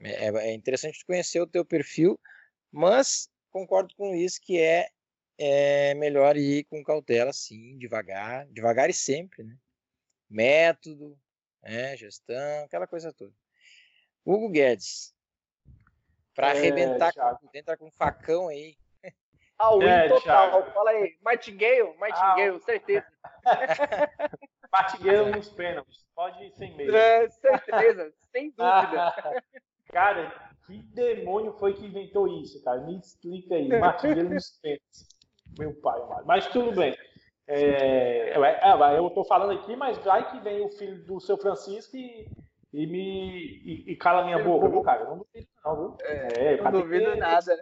É, 0.04 0.28
é 0.28 0.54
interessante 0.54 1.04
conhecer 1.06 1.42
o 1.42 1.48
teu 1.48 1.66
perfil, 1.66 2.20
mas 2.72 3.30
concordo 3.50 3.94
com 3.96 4.14
isso 4.16 4.40
que 4.42 4.60
é, 4.60 4.88
é 5.38 5.94
melhor 5.96 6.38
ir 6.38 6.66
com 6.66 6.84
cautela, 6.84 7.34
sim, 7.34 7.78
devagar, 7.78 8.48
devagar 8.48 8.90
e 8.90 8.94
sempre, 8.94 9.44
né? 9.44 9.58
Método, 10.30 11.20
né? 11.64 11.98
gestão, 11.98 12.64
aquela 12.64 12.88
coisa 12.88 13.12
toda. 13.12 13.34
Hugo 14.26 14.50
Guedes, 14.50 15.14
para 16.36 16.50
é, 16.50 16.52
arrebentar, 16.52 17.14
com, 17.14 17.50
entrar 17.54 17.78
com 17.78 17.88
um 17.88 17.92
facão 17.92 18.48
aí. 18.48 18.76
Ah, 19.58 19.76
o 19.76 19.84
é, 19.84 20.08
total. 20.10 20.50
Thiago. 20.50 20.72
Fala 20.72 20.90
aí, 20.90 21.16
Martingale, 21.22 21.96
Martingale, 22.00 22.58
ah, 22.58 22.60
certeza. 22.60 23.06
Martingale 24.72 25.32
nos 25.32 25.50
pênaltis. 25.50 26.08
Pode 26.16 26.44
ir 26.44 26.52
sem 26.52 26.76
medo. 26.76 26.96
É, 26.96 27.30
certeza, 27.30 28.12
sem 28.32 28.50
dúvida. 28.50 29.14
cara, 29.92 30.52
que 30.66 30.78
demônio 30.94 31.54
foi 31.54 31.74
que 31.74 31.86
inventou 31.86 32.28
isso, 32.42 32.64
cara? 32.64 32.82
Me 32.82 32.98
explica 32.98 33.56
aí. 33.56 33.68
Martingale 33.68 34.24
nos 34.30 34.50
pênaltis. 34.62 35.08
Meu 35.60 35.74
pai, 35.76 36.00
mas 36.26 36.48
tudo 36.48 36.72
bem. 36.72 36.98
É, 37.48 38.32
é, 38.32 38.40
é, 38.40 38.98
eu 38.98 39.08
estou 39.08 39.26
falando 39.26 39.60
aqui, 39.60 39.76
mas 39.76 39.98
vai 39.98 40.32
que 40.32 40.40
vem 40.40 40.66
o 40.66 40.70
filho 40.70 41.04
do 41.04 41.20
seu 41.20 41.38
Francisco 41.38 41.98
e, 41.98 42.26
e 42.74 42.88
me 42.88 43.40
e, 43.40 43.92
e 43.92 43.96
cala 43.96 44.24
minha 44.24 44.44
boca, 44.44 44.70
viu, 44.70 44.82
cara? 44.82 45.02
Eu 45.02 45.10
não 45.10 45.18
duvido, 45.18 45.48
não, 45.64 45.76
viu? 45.76 45.98
É, 46.02 46.62
não 46.62 46.72
duvido 46.72 47.16
nada. 47.16 47.58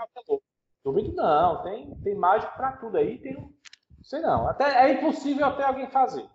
Duvido 0.83 1.15
não, 1.15 1.63
tem, 1.63 1.95
tem 2.03 2.15
mágico 2.15 2.55
para 2.55 2.73
tudo 2.73 2.97
aí, 2.97 3.17
tem. 3.17 3.53
Sei 4.03 4.21
não. 4.21 4.47
Até, 4.47 4.85
é 4.85 4.93
impossível 4.93 5.45
até 5.45 5.63
alguém 5.63 5.89
fazer. 5.89 6.25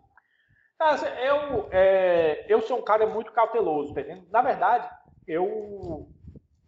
Eu, 1.22 1.68
é, 1.70 2.44
eu 2.48 2.60
sou 2.60 2.78
um 2.78 2.84
cara 2.84 3.06
muito 3.06 3.32
cauteloso, 3.32 3.94
tá 3.94 4.02
Na 4.30 4.42
verdade, 4.42 4.88
eu, 5.26 6.10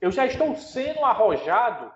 eu 0.01 0.11
já 0.11 0.25
estou 0.25 0.55
sendo 0.57 1.05
arrojado, 1.05 1.93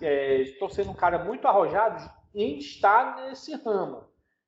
é, 0.00 0.42
estou 0.42 0.70
sendo 0.70 0.90
um 0.90 0.94
cara 0.94 1.22
muito 1.22 1.46
arrojado 1.46 2.08
em 2.34 2.58
estar 2.58 3.16
nesse 3.16 3.54
ramo. 3.56 4.04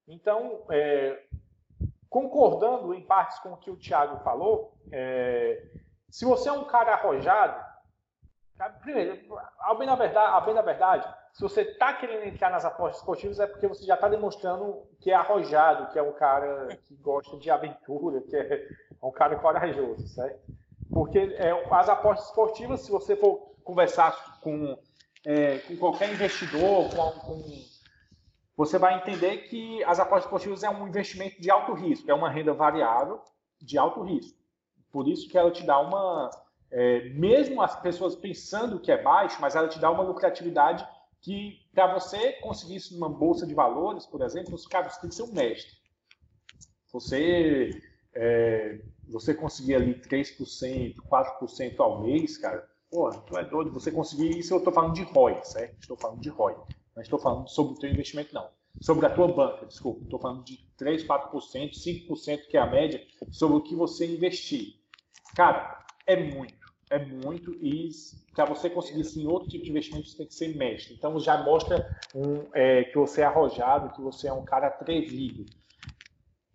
Então, 0.08 0.64
é, 0.70 1.22
concordando 2.10 2.92
em 2.92 3.00
partes 3.00 3.38
com 3.38 3.52
o 3.52 3.56
que 3.56 3.70
o 3.70 3.78
Thiago 3.78 4.22
falou, 4.22 4.74
é, 4.92 5.62
se 6.10 6.26
você 6.26 6.50
é 6.50 6.52
um 6.52 6.64
cara 6.64 6.92
arrojado, 6.92 7.64
primeiro, 8.82 9.18
ao 9.60 9.78
bem 9.78 9.86
da 9.86 9.94
verdade, 9.94 10.44
bem 10.44 10.54
da 10.54 10.62
verdade 10.62 11.20
se 11.32 11.42
você 11.42 11.62
está 11.62 11.92
querendo 11.94 12.24
entrar 12.24 12.50
nas 12.50 12.64
apostas 12.64 12.98
esportivas, 12.98 13.38
é 13.38 13.46
porque 13.46 13.66
você 13.66 13.84
já 13.84 13.94
está 13.94 14.08
demonstrando 14.08 14.82
que 15.00 15.10
é 15.10 15.14
arrojado, 15.14 15.92
que 15.92 15.98
é 15.98 16.02
um 16.02 16.12
cara 16.12 16.76
que 16.86 16.94
gosta 16.96 17.36
de 17.38 17.50
aventura, 17.50 18.20
que 18.20 18.36
é 18.36 18.66
um 19.02 19.12
cara 19.12 19.36
corajoso, 19.36 20.06
certo? 20.08 20.40
Porque 20.92 21.18
é, 21.18 21.50
as 21.70 21.88
apostas 21.88 22.26
esportivas, 22.26 22.80
se 22.80 22.90
você 22.90 23.14
for 23.14 23.52
conversar 23.62 24.40
com, 24.40 24.76
é, 25.24 25.58
com 25.58 25.76
qualquer 25.76 26.12
investidor, 26.12 26.90
com, 26.90 27.10
com, 27.20 27.42
você 28.60 28.76
vai 28.76 28.94
entender 28.98 29.38
que 29.48 29.82
as 29.84 29.98
apostas 29.98 30.26
esportivas 30.26 30.62
é 30.62 30.68
um 30.68 30.86
investimento 30.86 31.40
de 31.40 31.50
alto 31.50 31.72
risco, 31.72 32.10
é 32.10 32.12
uma 32.12 32.28
renda 32.28 32.52
variável 32.52 33.18
de 33.58 33.78
alto 33.78 34.02
risco. 34.02 34.38
Por 34.92 35.08
isso 35.08 35.30
que 35.30 35.38
ela 35.38 35.50
te 35.50 35.64
dá 35.64 35.80
uma, 35.80 36.28
é, 36.70 37.08
mesmo 37.08 37.62
as 37.62 37.80
pessoas 37.80 38.14
pensando 38.14 38.78
que 38.78 38.92
é 38.92 39.02
baixo, 39.02 39.40
mas 39.40 39.56
ela 39.56 39.66
te 39.66 39.78
dá 39.78 39.90
uma 39.90 40.02
lucratividade 40.02 40.86
que, 41.22 41.58
para 41.72 41.94
você 41.94 42.32
conseguir 42.32 42.76
isso 42.76 42.92
numa 42.92 43.08
bolsa 43.08 43.46
de 43.46 43.54
valores, 43.54 44.04
por 44.04 44.20
exemplo, 44.20 44.54
os 44.54 44.66
caras 44.66 44.98
têm 44.98 45.08
que 45.08 45.16
ser 45.16 45.22
um 45.22 45.32
mestre. 45.32 45.72
Você, 46.92 47.70
é, 48.14 48.78
você 49.08 49.32
conseguir 49.32 49.76
ali 49.76 49.94
3%, 49.94 50.96
4% 50.96 51.80
ao 51.80 52.02
mês, 52.02 52.36
cara, 52.36 52.68
pô, 52.90 53.10
tu 53.10 53.38
é 53.38 53.42
doido. 53.42 53.72
Você 53.72 53.90
conseguir 53.90 54.38
isso, 54.38 54.52
eu 54.52 54.58
estou 54.58 54.70
falando 54.70 54.92
de 54.92 55.02
ROI, 55.02 55.40
certo? 55.44 55.78
Estou 55.80 55.96
falando 55.96 56.20
de 56.20 56.28
ROI. 56.28 56.56
Não 57.00 57.04
estou 57.04 57.18
falando 57.18 57.48
sobre 57.48 57.72
o 57.72 57.78
teu 57.78 57.90
investimento, 57.90 58.34
não. 58.34 58.50
Sobre 58.78 59.06
a 59.06 59.10
tua 59.10 59.26
banca, 59.26 59.64
desculpa. 59.64 60.04
Estou 60.04 60.18
falando 60.18 60.44
de 60.44 60.58
3, 60.76 61.02
4%, 61.04 61.72
5% 61.72 62.46
que 62.46 62.58
é 62.58 62.60
a 62.60 62.66
média 62.66 63.02
sobre 63.30 63.56
o 63.56 63.62
que 63.62 63.74
você 63.74 64.06
investir. 64.06 64.74
Cara, 65.34 65.82
é 66.06 66.14
muito. 66.16 66.60
É 66.90 66.98
muito 66.98 67.52
e 67.54 67.88
para 68.34 68.44
você 68.44 68.68
conseguir 68.68 69.04
sim 69.04 69.26
outro 69.26 69.48
tipo 69.48 69.64
de 69.64 69.70
investimento 69.70 70.08
você 70.08 70.18
tem 70.18 70.26
que 70.26 70.34
ser 70.34 70.54
mestre. 70.56 70.94
Então 70.94 71.18
já 71.18 71.42
mostra 71.42 71.90
um, 72.14 72.46
é, 72.52 72.84
que 72.84 72.98
você 72.98 73.22
é 73.22 73.24
arrojado, 73.24 73.94
que 73.94 74.02
você 74.02 74.28
é 74.28 74.32
um 74.32 74.44
cara 74.44 74.66
atrevido. 74.66 75.46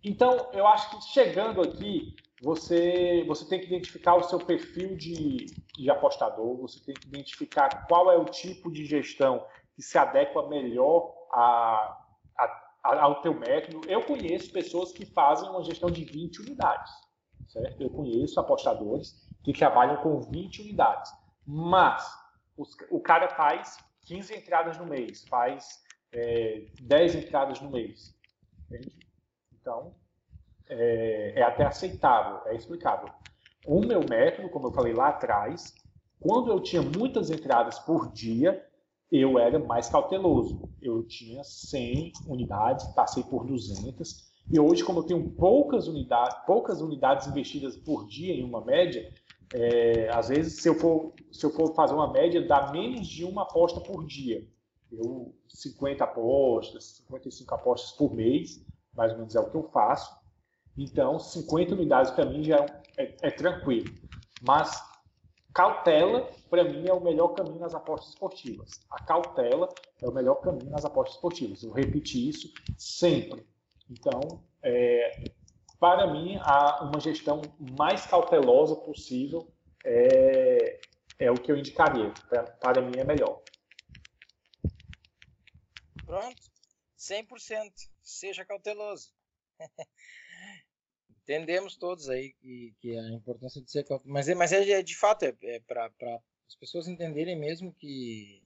Então 0.04 0.50
eu 0.52 0.66
acho 0.68 0.90
que 0.90 1.12
chegando 1.12 1.60
aqui 1.60 2.14
você 2.40 3.24
você 3.26 3.48
tem 3.48 3.58
que 3.58 3.66
identificar 3.66 4.14
o 4.14 4.22
seu 4.22 4.38
perfil 4.38 4.96
de, 4.96 5.46
de 5.76 5.90
apostador, 5.90 6.56
você 6.58 6.78
tem 6.84 6.94
que 6.94 7.08
identificar 7.08 7.86
qual 7.88 8.12
é 8.12 8.16
o 8.16 8.26
tipo 8.26 8.70
de 8.70 8.84
gestão 8.84 9.44
que 9.76 9.82
se 9.82 9.98
adequa 9.98 10.48
melhor 10.48 11.14
a, 11.32 12.02
a, 12.38 13.02
ao 13.02 13.20
teu 13.20 13.34
método. 13.34 13.82
Eu 13.86 14.02
conheço 14.04 14.50
pessoas 14.50 14.90
que 14.90 15.04
fazem 15.04 15.48
uma 15.50 15.62
gestão 15.62 15.90
de 15.90 16.02
20 16.02 16.40
unidades, 16.40 16.90
certo? 17.46 17.82
Eu 17.82 17.90
conheço 17.90 18.40
apostadores 18.40 19.14
que 19.44 19.52
trabalham 19.52 19.98
com 19.98 20.18
20 20.18 20.62
unidades, 20.62 21.12
mas 21.46 22.04
os, 22.56 22.74
o 22.90 22.98
cara 22.98 23.28
faz 23.28 23.76
15 24.06 24.34
entradas 24.34 24.78
no 24.78 24.86
mês, 24.86 25.28
faz 25.28 25.84
é, 26.10 26.68
10 26.80 27.14
entradas 27.16 27.60
no 27.60 27.70
mês, 27.70 28.16
entende? 28.64 28.98
Então, 29.60 29.94
é, 30.68 31.34
é 31.36 31.42
até 31.42 31.64
aceitável, 31.64 32.40
é 32.46 32.54
explicável. 32.54 33.10
O 33.66 33.80
meu 33.80 34.00
método, 34.08 34.48
como 34.48 34.68
eu 34.68 34.72
falei 34.72 34.94
lá 34.94 35.08
atrás, 35.08 35.74
quando 36.20 36.50
eu 36.50 36.60
tinha 36.60 36.80
muitas 36.80 37.30
entradas 37.30 37.78
por 37.80 38.10
dia, 38.12 38.64
eu 39.10 39.38
era 39.38 39.58
mais 39.58 39.88
cauteloso. 39.88 40.68
Eu 40.80 41.02
tinha 41.04 41.42
100 41.44 42.12
unidades, 42.26 42.86
passei 42.94 43.22
por 43.22 43.46
200. 43.46 44.26
E 44.50 44.58
hoje, 44.60 44.84
como 44.84 45.00
eu 45.00 45.04
tenho 45.04 45.30
poucas 45.30 45.88
unidades, 45.88 46.36
poucas 46.46 46.80
unidades 46.80 47.26
investidas 47.26 47.76
por 47.76 48.06
dia 48.06 48.34
em 48.34 48.44
uma 48.44 48.64
média, 48.64 49.12
é, 49.54 50.08
às 50.12 50.28
vezes, 50.28 50.60
se 50.60 50.68
eu, 50.68 50.74
for, 50.74 51.12
se 51.32 51.44
eu 51.44 51.50
for 51.50 51.74
fazer 51.74 51.94
uma 51.94 52.12
média, 52.12 52.46
dá 52.46 52.70
menos 52.72 53.06
de 53.06 53.24
uma 53.24 53.42
aposta 53.42 53.80
por 53.80 54.04
dia. 54.04 54.46
Eu 54.90 55.34
50 55.48 56.04
apostas, 56.04 56.96
55 56.98 57.54
apostas 57.54 57.92
por 57.92 58.14
mês, 58.14 58.64
mais 58.94 59.12
ou 59.12 59.18
menos 59.18 59.34
é 59.34 59.40
o 59.40 59.50
que 59.50 59.56
eu 59.56 59.64
faço. 59.64 60.14
Então, 60.76 61.18
50 61.18 61.74
unidades 61.74 62.10
para 62.10 62.26
mim 62.26 62.42
já 62.42 62.66
é, 62.96 63.04
é, 63.04 63.16
é 63.22 63.30
tranquilo. 63.30 63.92
Mas 64.46 64.80
cautela, 65.56 66.30
para 66.50 66.64
mim, 66.64 66.86
é 66.86 66.92
o 66.92 67.00
melhor 67.00 67.28
caminho 67.28 67.58
nas 67.58 67.74
apostas 67.74 68.10
esportivas. 68.10 68.78
A 68.90 69.02
cautela 69.02 69.70
é 70.02 70.06
o 70.06 70.12
melhor 70.12 70.34
caminho 70.42 70.70
nas 70.70 70.84
apostas 70.84 71.14
esportivas. 71.14 71.62
Eu 71.62 71.72
repeti 71.72 72.28
isso 72.28 72.52
sempre. 72.76 73.42
Então, 73.90 74.20
é, 74.62 75.24
para 75.80 76.12
mim, 76.12 76.36
a, 76.42 76.84
uma 76.84 77.00
gestão 77.00 77.40
mais 77.78 78.04
cautelosa 78.04 78.76
possível 78.76 79.50
é, 79.82 80.78
é 81.18 81.30
o 81.30 81.40
que 81.40 81.50
eu 81.50 81.56
indicaria. 81.56 82.12
Para, 82.28 82.42
para 82.42 82.82
mim, 82.82 82.98
é 82.98 83.04
melhor. 83.04 83.40
Pronto. 86.04 86.42
100%. 86.98 87.72
Seja 88.02 88.44
cauteloso. 88.44 89.10
entendemos 91.26 91.76
todos 91.76 92.08
aí 92.08 92.32
que, 92.40 92.72
que 92.80 92.96
a 92.96 93.10
importância 93.10 93.60
de 93.60 93.68
ser 93.68 93.84
mas 94.04 94.28
é, 94.28 94.34
mas 94.34 94.52
é, 94.52 94.70
é 94.70 94.82
de 94.82 94.96
fato 94.96 95.24
é, 95.24 95.34
é 95.42 95.60
para 95.60 95.90
as 96.46 96.54
pessoas 96.54 96.86
entenderem 96.86 97.36
mesmo 97.36 97.74
que 97.74 98.40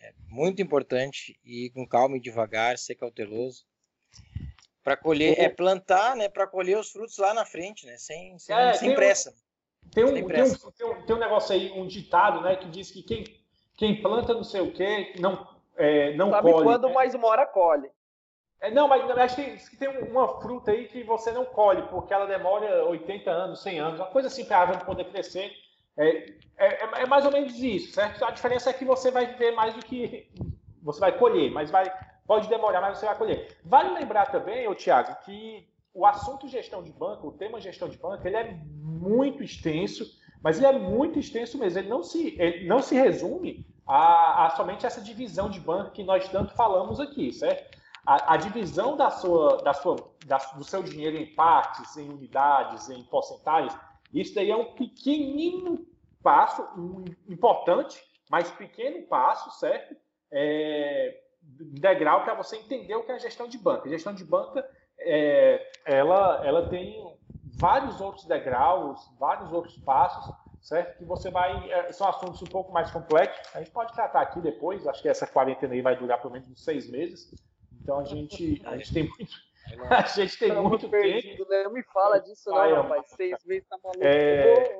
é 0.00 0.12
muito 0.28 0.62
importante 0.62 1.36
ir 1.44 1.70
com 1.70 1.86
calma 1.86 2.16
e 2.16 2.20
devagar 2.20 2.78
ser 2.78 2.94
cauteloso 2.94 3.66
para 4.84 4.96
colher 4.96 5.40
é 5.40 5.48
plantar 5.48 6.14
né 6.14 6.28
para 6.28 6.46
colher 6.46 6.78
os 6.78 6.92
frutos 6.92 7.18
lá 7.18 7.34
na 7.34 7.44
frente 7.44 7.84
né 7.84 7.96
sem 7.98 8.38
sem, 8.38 8.54
é, 8.54 8.72
sem 8.74 8.94
pressa 8.94 9.34
um, 9.84 9.90
tem, 9.90 10.04
um, 10.04 10.26
pressa. 10.26 10.58
Tem, 10.58 10.86
um, 10.86 10.94
tem, 10.94 11.02
um, 11.02 11.06
tem 11.06 11.16
um 11.16 11.18
negócio 11.18 11.52
aí 11.52 11.72
um 11.72 11.86
ditado 11.86 12.40
né 12.42 12.54
que 12.54 12.68
diz 12.68 12.92
que 12.92 13.02
quem 13.02 13.24
quem 13.76 14.00
planta 14.00 14.32
não 14.32 14.44
sei 14.44 14.60
o 14.60 14.72
que 14.72 15.20
não 15.20 15.52
é, 15.76 16.14
não 16.14 16.30
Sabe 16.30 16.52
colhe 16.52 16.64
quando 16.64 16.86
né? 16.86 16.94
mais 16.94 17.14
uma 17.14 17.26
hora 17.26 17.44
colhe 17.44 17.90
é, 18.64 18.70
não, 18.70 18.88
mas 18.88 19.08
acho 19.18 19.36
que, 19.36 19.76
tem 19.76 19.88
uma 19.88 20.40
fruta 20.40 20.70
aí 20.70 20.88
que 20.88 21.02
você 21.04 21.30
não 21.30 21.44
colhe, 21.44 21.82
porque 21.82 22.14
ela 22.14 22.26
demora 22.26 22.86
80 22.86 23.30
anos, 23.30 23.62
100 23.62 23.78
anos, 23.78 24.00
uma 24.00 24.08
coisa 24.08 24.28
assim 24.28 24.44
para 24.46 24.56
a 24.56 24.60
árvore 24.60 24.84
poder 24.86 25.04
crescer. 25.04 25.52
É, 25.96 26.32
é, 26.56 27.02
é, 27.02 27.06
mais 27.06 27.26
ou 27.26 27.30
menos 27.30 27.54
isso, 27.58 27.92
certo? 27.92 28.24
A 28.24 28.30
diferença 28.30 28.70
é 28.70 28.72
que 28.72 28.84
você 28.84 29.10
vai 29.10 29.26
viver 29.26 29.52
mais 29.52 29.74
do 29.74 29.84
que 29.84 30.30
você 30.82 30.98
vai 30.98 31.12
colher, 31.12 31.50
mas 31.50 31.70
vai, 31.70 31.92
pode 32.26 32.48
demorar, 32.48 32.80
mas 32.80 32.98
você 32.98 33.04
vai 33.04 33.18
colher. 33.18 33.58
Vale 33.62 33.90
lembrar 33.90 34.32
também, 34.32 34.72
Tiago, 34.74 35.14
que 35.26 35.68
o 35.92 36.06
assunto 36.06 36.48
gestão 36.48 36.82
de 36.82 36.90
banco, 36.90 37.28
o 37.28 37.32
tema 37.32 37.60
gestão 37.60 37.88
de 37.88 37.98
banco, 37.98 38.26
ele 38.26 38.36
é 38.36 38.58
muito 38.64 39.42
extenso, 39.42 40.04
mas 40.42 40.56
ele 40.56 40.66
é 40.66 40.78
muito 40.78 41.18
extenso 41.18 41.58
mesmo. 41.58 41.78
Ele 41.78 41.88
não 41.88 42.02
se, 42.02 42.34
ele 42.40 42.66
não 42.66 42.80
se 42.80 42.94
resume 42.94 43.66
a, 43.86 44.46
a 44.46 44.50
somente 44.50 44.86
essa 44.86 45.02
divisão 45.02 45.50
de 45.50 45.60
banco 45.60 45.90
que 45.90 46.02
nós 46.02 46.26
tanto 46.30 46.54
falamos 46.54 46.98
aqui, 46.98 47.30
certo? 47.30 47.83
A, 48.06 48.34
a 48.34 48.36
divisão 48.36 48.96
da 48.96 49.10
sua, 49.10 49.58
da 49.58 49.72
sua, 49.72 49.96
da, 50.26 50.38
do 50.38 50.64
seu 50.64 50.82
dinheiro 50.82 51.16
em 51.16 51.34
partes, 51.34 51.96
em 51.96 52.08
unidades, 52.08 52.88
em 52.90 53.02
porcentagens, 53.04 53.76
isso 54.12 54.34
daí 54.34 54.50
é 54.50 54.56
um 54.56 54.74
pequenino 54.74 55.86
passo, 56.22 56.62
um 56.76 57.04
importante, 57.28 58.02
mas 58.30 58.50
pequeno 58.50 59.06
passo, 59.06 59.50
certo? 59.58 59.96
É, 60.30 61.20
degrau 61.42 62.24
para 62.24 62.34
você 62.34 62.56
entender 62.56 62.94
o 62.94 63.04
que 63.04 63.12
é 63.12 63.14
a 63.16 63.18
gestão 63.18 63.48
de 63.48 63.58
banca. 63.58 63.86
A 63.86 63.90
gestão 63.90 64.14
de 64.14 64.24
banca, 64.24 64.68
é, 64.98 65.70
ela, 65.84 66.46
ela 66.46 66.68
tem 66.68 67.14
vários 67.58 68.00
outros 68.00 68.24
degraus, 68.24 69.00
vários 69.18 69.52
outros 69.52 69.76
passos, 69.78 70.34
certo? 70.60 70.98
Que 70.98 71.04
você 71.04 71.30
vai. 71.30 71.70
É, 71.70 71.92
são 71.92 72.08
assuntos 72.08 72.40
um 72.42 72.46
pouco 72.46 72.72
mais 72.72 72.90
complexos. 72.90 73.54
A 73.54 73.58
gente 73.58 73.70
pode 73.70 73.92
tratar 73.92 74.22
aqui 74.22 74.40
depois. 74.40 74.86
Acho 74.86 75.02
que 75.02 75.08
essa 75.08 75.26
quarentena 75.26 75.74
aí 75.74 75.82
vai 75.82 75.96
durar 75.96 76.20
pelo 76.20 76.32
menos 76.32 76.48
uns 76.48 76.64
seis 76.64 76.90
meses. 76.90 77.30
Então 77.84 77.98
a 77.98 78.04
gente, 78.04 78.62
a 78.64 78.76
gente 78.76 78.92
tem 78.92 79.08
muito. 79.08 79.32
A 79.88 80.02
gente 80.02 80.38
tem 80.38 80.50
tá 80.50 80.60
muito 80.60 80.86
perdido, 80.90 81.38
tempo. 81.38 81.48
Né? 81.48 81.64
Não 81.64 81.72
me 81.72 81.82
fala 81.84 82.18
disso, 82.18 82.50
não, 82.50 82.58
Ai, 82.58 82.74
rapaz. 82.74 83.06
Seis 83.16 83.42
meses 83.46 83.66
tá 83.66 83.78
maluco. 83.82 84.04
É... 84.04 84.76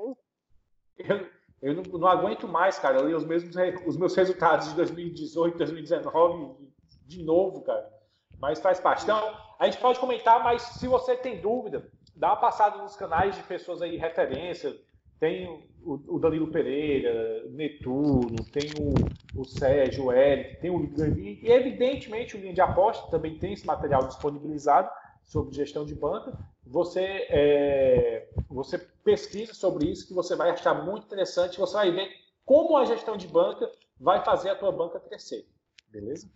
Eu, 0.99 1.27
eu 1.63 1.75
não, 1.75 1.83
não, 1.99 2.07
aguento 2.07 2.47
mais, 2.47 2.79
cara. 2.79 2.99
Eu 2.99 3.09
li 3.09 3.15
os, 3.15 3.25
mesmos, 3.25 3.57
os 3.87 3.97
meus 3.97 4.15
resultados 4.15 4.69
de 4.69 4.75
2018, 4.75 5.57
2019 5.57 6.69
de 7.07 7.23
novo, 7.23 7.63
cara. 7.63 7.91
Mas 8.39 8.61
faz 8.61 8.79
parte. 8.79 9.05
Então, 9.05 9.35
a 9.59 9.65
gente 9.65 9.79
pode 9.79 9.99
comentar, 9.99 10.45
mas 10.45 10.61
se 10.61 10.87
você 10.87 11.17
tem 11.17 11.41
dúvida, 11.41 11.91
dá 12.15 12.29
uma 12.29 12.37
passada 12.37 12.77
nos 12.77 12.95
canais 12.95 13.35
de 13.35 13.43
pessoas 13.45 13.81
aí, 13.81 13.97
referência, 13.97 14.79
tem 15.25 15.49
o, 15.83 16.19
Danilo 16.19 16.51
Pereira, 16.51 17.49
Netuno, 17.49 18.45
tem 18.53 18.71
o, 18.79 19.41
o 19.41 19.45
Sérgio, 19.47 20.05
o 20.05 20.13
Eric, 20.13 20.61
tem 20.61 20.71
o 20.71 20.85
e 20.85 21.51
evidentemente 21.51 22.37
o 22.37 22.41
Linha 22.41 22.53
de 22.53 22.61
Aposta 22.61 23.11
também 23.11 23.39
tem 23.39 23.55
esse 23.55 23.67
material 23.67 24.07
disponibilizado 24.07 24.91
sobre 25.25 25.55
gestão 25.55 25.87
de 25.87 25.95
banca. 25.95 26.39
Você, 26.67 27.27
é, 27.31 28.29
você 28.51 28.77
pesquisa 28.79 29.55
sobre 29.55 29.91
isso 29.91 30.07
que 30.07 30.13
você 30.13 30.37
vai 30.37 30.51
achar 30.51 30.75
muito 30.75 31.07
interessante, 31.07 31.59
você 31.59 31.73
vai 31.73 31.91
ver 31.91 32.11
como 32.45 32.77
a 32.77 32.85
gestão 32.85 33.17
de 33.17 33.27
banca 33.27 33.71
vai 33.99 34.23
fazer 34.23 34.51
a 34.51 34.57
tua 34.57 34.73
banca 34.73 35.01
crescer. 35.01 35.49
Beleza? 35.89 36.31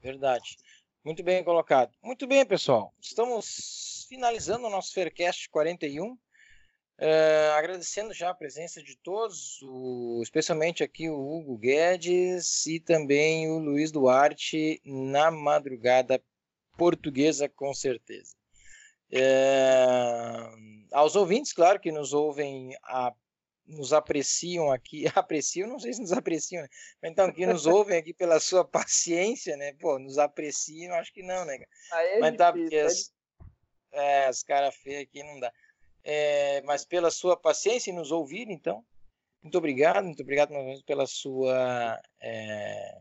Verdade. 0.00 0.56
Muito 1.04 1.22
bem 1.22 1.44
colocado. 1.44 1.92
Muito 2.02 2.26
bem, 2.26 2.46
pessoal. 2.46 2.94
Estamos 2.98 4.06
finalizando 4.08 4.66
o 4.66 4.70
nosso 4.70 4.94
Faircast 4.94 5.50
41. 5.50 6.16
Uh, 6.98 7.52
agradecendo 7.56 8.14
já 8.14 8.30
a 8.30 8.34
presença 8.34 8.82
de 8.82 8.96
todos, 8.96 9.60
o, 9.62 10.20
especialmente 10.22 10.82
aqui 10.82 11.10
o 11.10 11.36
Hugo 11.36 11.58
Guedes 11.58 12.64
e 12.64 12.80
também 12.80 13.50
o 13.50 13.58
Luiz 13.58 13.92
Duarte 13.92 14.80
na 14.82 15.30
madrugada 15.30 16.22
portuguesa, 16.78 17.50
com 17.50 17.74
certeza. 17.74 18.34
Uh, 19.12 20.86
aos 20.90 21.14
ouvintes, 21.16 21.52
claro, 21.52 21.78
que 21.78 21.92
nos 21.92 22.14
ouvem, 22.14 22.74
a, 22.82 23.12
nos 23.66 23.92
apreciam 23.92 24.72
aqui, 24.72 25.04
apreciam, 25.14 25.68
não 25.68 25.78
sei 25.78 25.92
se 25.92 26.00
nos 26.00 26.12
apreciam, 26.12 26.62
né? 26.62 26.68
então, 27.04 27.30
que 27.30 27.44
nos 27.44 27.66
ouvem 27.66 27.98
aqui 27.98 28.14
pela 28.14 28.40
sua 28.40 28.64
paciência, 28.64 29.54
né? 29.58 29.74
Pô, 29.74 29.98
nos 29.98 30.16
apreciam, 30.16 30.94
acho 30.94 31.12
que 31.12 31.22
não, 31.22 31.44
né? 31.44 31.58
Aí 31.92 32.08
é 32.08 32.18
Mas 32.20 32.36
tá, 32.36 32.52
porque 32.52 32.78
as, 32.78 33.12
é, 33.92 34.26
as 34.26 34.42
caras 34.42 34.74
feias 34.76 35.02
aqui 35.02 35.22
não 35.22 35.38
dá. 35.40 35.52
É, 36.08 36.62
mas 36.62 36.84
pela 36.84 37.10
sua 37.10 37.36
paciência 37.36 37.90
em 37.90 37.94
nos 37.94 38.12
ouvir, 38.12 38.48
então. 38.48 38.84
Muito 39.42 39.58
obrigado, 39.58 40.04
muito 40.04 40.22
obrigado 40.22 40.50
novamente 40.50 40.84
pela 40.84 41.04
sua 41.04 42.00
é, 42.22 42.98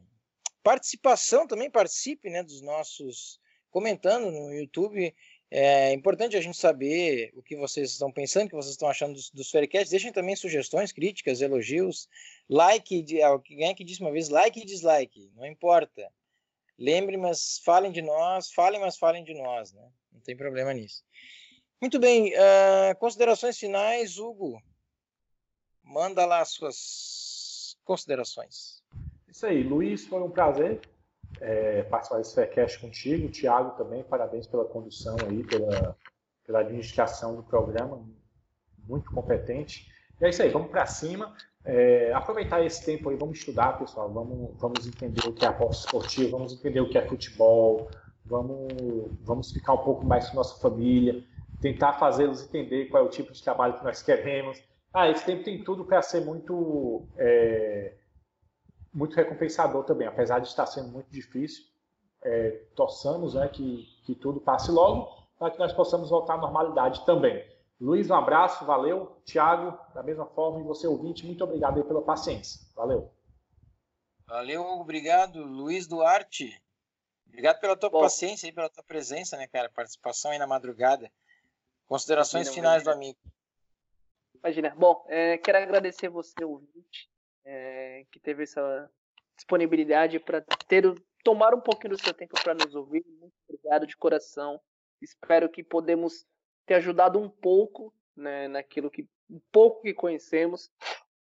participação 0.64 1.46
também, 1.46 1.70
participe 1.70 2.32
né, 2.32 2.42
dos 2.42 2.64
nossos 2.64 3.40
comentando 3.70 4.32
no 4.32 4.52
YouTube. 4.52 5.16
É 5.52 5.94
importante 5.94 6.36
a 6.36 6.42
gente 6.42 6.58
saber 6.58 7.32
o 7.36 7.44
que 7.44 7.56
vocês 7.56 7.92
estão 7.92 8.12
pensando, 8.12 8.48
o 8.48 8.50
que 8.50 8.56
vocês 8.56 8.74
estão 8.74 8.90
achando 8.90 9.14
dos, 9.14 9.30
dos. 9.30 9.52
Deixem 9.88 10.12
também 10.12 10.36
sugestões, 10.36 10.92
críticas, 10.92 11.42
elogios, 11.42 12.10
like, 12.50 13.22
alguém 13.22 13.76
que 13.76 13.84
disse 13.84 14.02
uma 14.02 14.12
vez, 14.12 14.30
like 14.30 14.60
e 14.60 14.66
dislike, 14.66 15.32
não 15.36 15.46
importa. 15.46 16.12
Lembre, 16.78 17.18
mas 17.18 17.62
falem 17.64 17.92
de 17.92 18.02
nós, 18.02 18.52
falem, 18.52 18.82
mas 18.82 18.98
falem 18.98 19.24
de 19.24 19.36
nós, 19.36 19.72
né? 19.74 19.88
Não 20.12 20.20
tem 20.22 20.36
problema 20.36 20.74
nisso. 20.74 21.04
Muito 21.86 22.00
bem, 22.00 22.34
uh, 22.34 22.98
considerações 22.98 23.60
finais, 23.60 24.18
Hugo. 24.18 24.60
Manda 25.84 26.26
lá 26.26 26.40
as 26.40 26.50
suas 26.50 27.78
considerações. 27.86 28.82
Isso 29.28 29.46
aí, 29.46 29.62
Luiz, 29.62 30.04
foi 30.08 30.20
um 30.20 30.32
prazer 30.32 30.82
é, 31.40 31.84
participar 31.84 32.18
desse 32.18 32.34
Faircast 32.34 32.80
contigo. 32.80 33.30
Tiago 33.30 33.78
também, 33.78 34.04
parabéns 34.04 34.48
pela 34.48 34.66
condução 34.66 35.16
aí, 35.30 35.44
pela, 35.44 35.96
pela 36.44 36.62
administração 36.62 37.36
do 37.36 37.44
programa, 37.44 38.04
muito 38.88 39.12
competente. 39.12 39.88
E 40.20 40.26
é 40.26 40.30
isso 40.30 40.42
aí, 40.42 40.50
vamos 40.50 40.72
para 40.72 40.88
cima. 40.88 41.38
É, 41.64 42.12
aproveitar 42.14 42.66
esse 42.66 42.84
tempo 42.84 43.12
aí, 43.12 43.16
vamos 43.16 43.38
estudar, 43.38 43.78
pessoal. 43.78 44.12
Vamos, 44.12 44.60
vamos 44.60 44.88
entender 44.88 45.24
o 45.28 45.34
que 45.34 45.46
é 45.46 45.50
aposta 45.50 45.86
esportiva, 45.86 46.36
vamos 46.36 46.52
entender 46.52 46.82
o 46.82 46.90
que 46.90 46.98
é 46.98 47.08
futebol, 47.08 47.92
vamos, 48.26 48.74
vamos 49.22 49.52
ficar 49.52 49.74
um 49.74 49.84
pouco 49.84 50.04
mais 50.04 50.28
com 50.30 50.38
nossa 50.38 50.60
família, 50.60 51.24
tentar 51.62 51.94
fazê-los 51.94 52.44
entender 52.44 52.86
qual 52.86 53.04
é 53.04 53.06
o 53.06 53.10
tipo 53.10 53.32
de 53.32 53.44
trabalho 53.44 53.78
que 53.78 53.84
nós 53.84 54.02
queremos. 54.02 54.62
Ah, 54.94 55.10
esse 55.10 55.26
tempo 55.26 55.44
tem 55.44 55.64
tudo 55.64 55.84
para 55.84 56.02
ser 56.02 56.22
muito, 56.22 57.06
é, 57.18 57.94
muito 58.94 59.16
recompensador 59.16 59.84
também, 59.84 60.08
apesar 60.08 60.40
de 60.40 60.48
estar 60.48 60.66
sendo 60.66 60.90
muito 60.90 61.10
difícil. 61.10 61.66
É, 62.24 62.62
torçamos 62.76 63.36
né, 63.36 63.48
que, 63.48 63.86
que 64.06 64.16
tudo 64.16 64.40
passe 64.40 64.72
logo, 64.72 65.12
para 65.38 65.52
que 65.52 65.60
nós 65.60 65.74
possamos 65.74 66.10
voltar 66.10 66.36
à 66.36 66.38
normalidade 66.38 67.06
também. 67.06 67.46
Luiz, 67.80 68.10
um 68.10 68.16
abraço, 68.16 68.66
valeu. 68.66 69.18
Tiago, 69.26 69.78
da 69.94 70.02
mesma 70.02 70.26
forma, 70.26 70.60
e 70.60 70.64
você 70.64 70.88
ouvinte, 70.88 71.26
muito 71.26 71.44
obrigado 71.44 71.78
aí 71.78 71.84
pela 71.84 72.02
paciência. 72.02 72.62
Valeu. 72.74 73.12
Valeu, 74.26 74.64
obrigado. 74.64 75.44
Luiz 75.44 75.86
Duarte, 75.88 76.60
obrigado 77.28 77.60
pela 77.60 77.76
tua 77.76 77.90
Bom, 77.90 78.02
paciência 78.02 78.48
e 78.48 78.52
pela 78.52 78.70
tua 78.70 78.84
presença, 78.84 79.38
né, 79.38 79.48
cara? 79.48 79.70
Participação 79.70 80.32
aí 80.32 80.40
na 80.40 80.48
madrugada. 80.48 81.12
Considerações 81.88 82.48
imagina, 82.48 82.56
finais 82.56 82.84
imagina. 82.84 82.94
do 82.94 82.98
amigo. 82.98 83.20
Imagina. 84.36 84.76
Bom, 84.76 85.06
é, 85.08 85.38
quero 85.38 85.58
agradecer 85.58 86.10
você, 86.10 86.44
ouvinte, 86.44 87.10
é, 87.44 88.06
que 88.12 88.20
teve 88.20 88.44
essa 88.44 88.90
disponibilidade 89.36 90.20
para 90.20 90.42
ter 90.68 90.84
tomar 91.24 91.56
um 91.56 91.60
pouquinho 91.60 91.96
do 91.96 92.02
seu 92.02 92.14
tempo 92.14 92.36
para 92.44 92.54
nos 92.54 92.76
ouvir. 92.76 93.04
Muito 93.20 93.34
obrigado 93.50 93.88
de 93.88 93.98
coração. 93.98 94.62
Espero 95.02 95.50
que 95.50 95.64
podemos 95.64 96.26
ter 96.68 96.76
ajudado 96.76 97.20
um 97.20 97.28
pouco 97.28 97.92
né, 98.16 98.48
naquilo 98.48 98.92
que 98.92 99.08
um 99.30 99.42
pouco 99.52 99.82
que 99.82 99.94
conhecemos. 99.94 100.72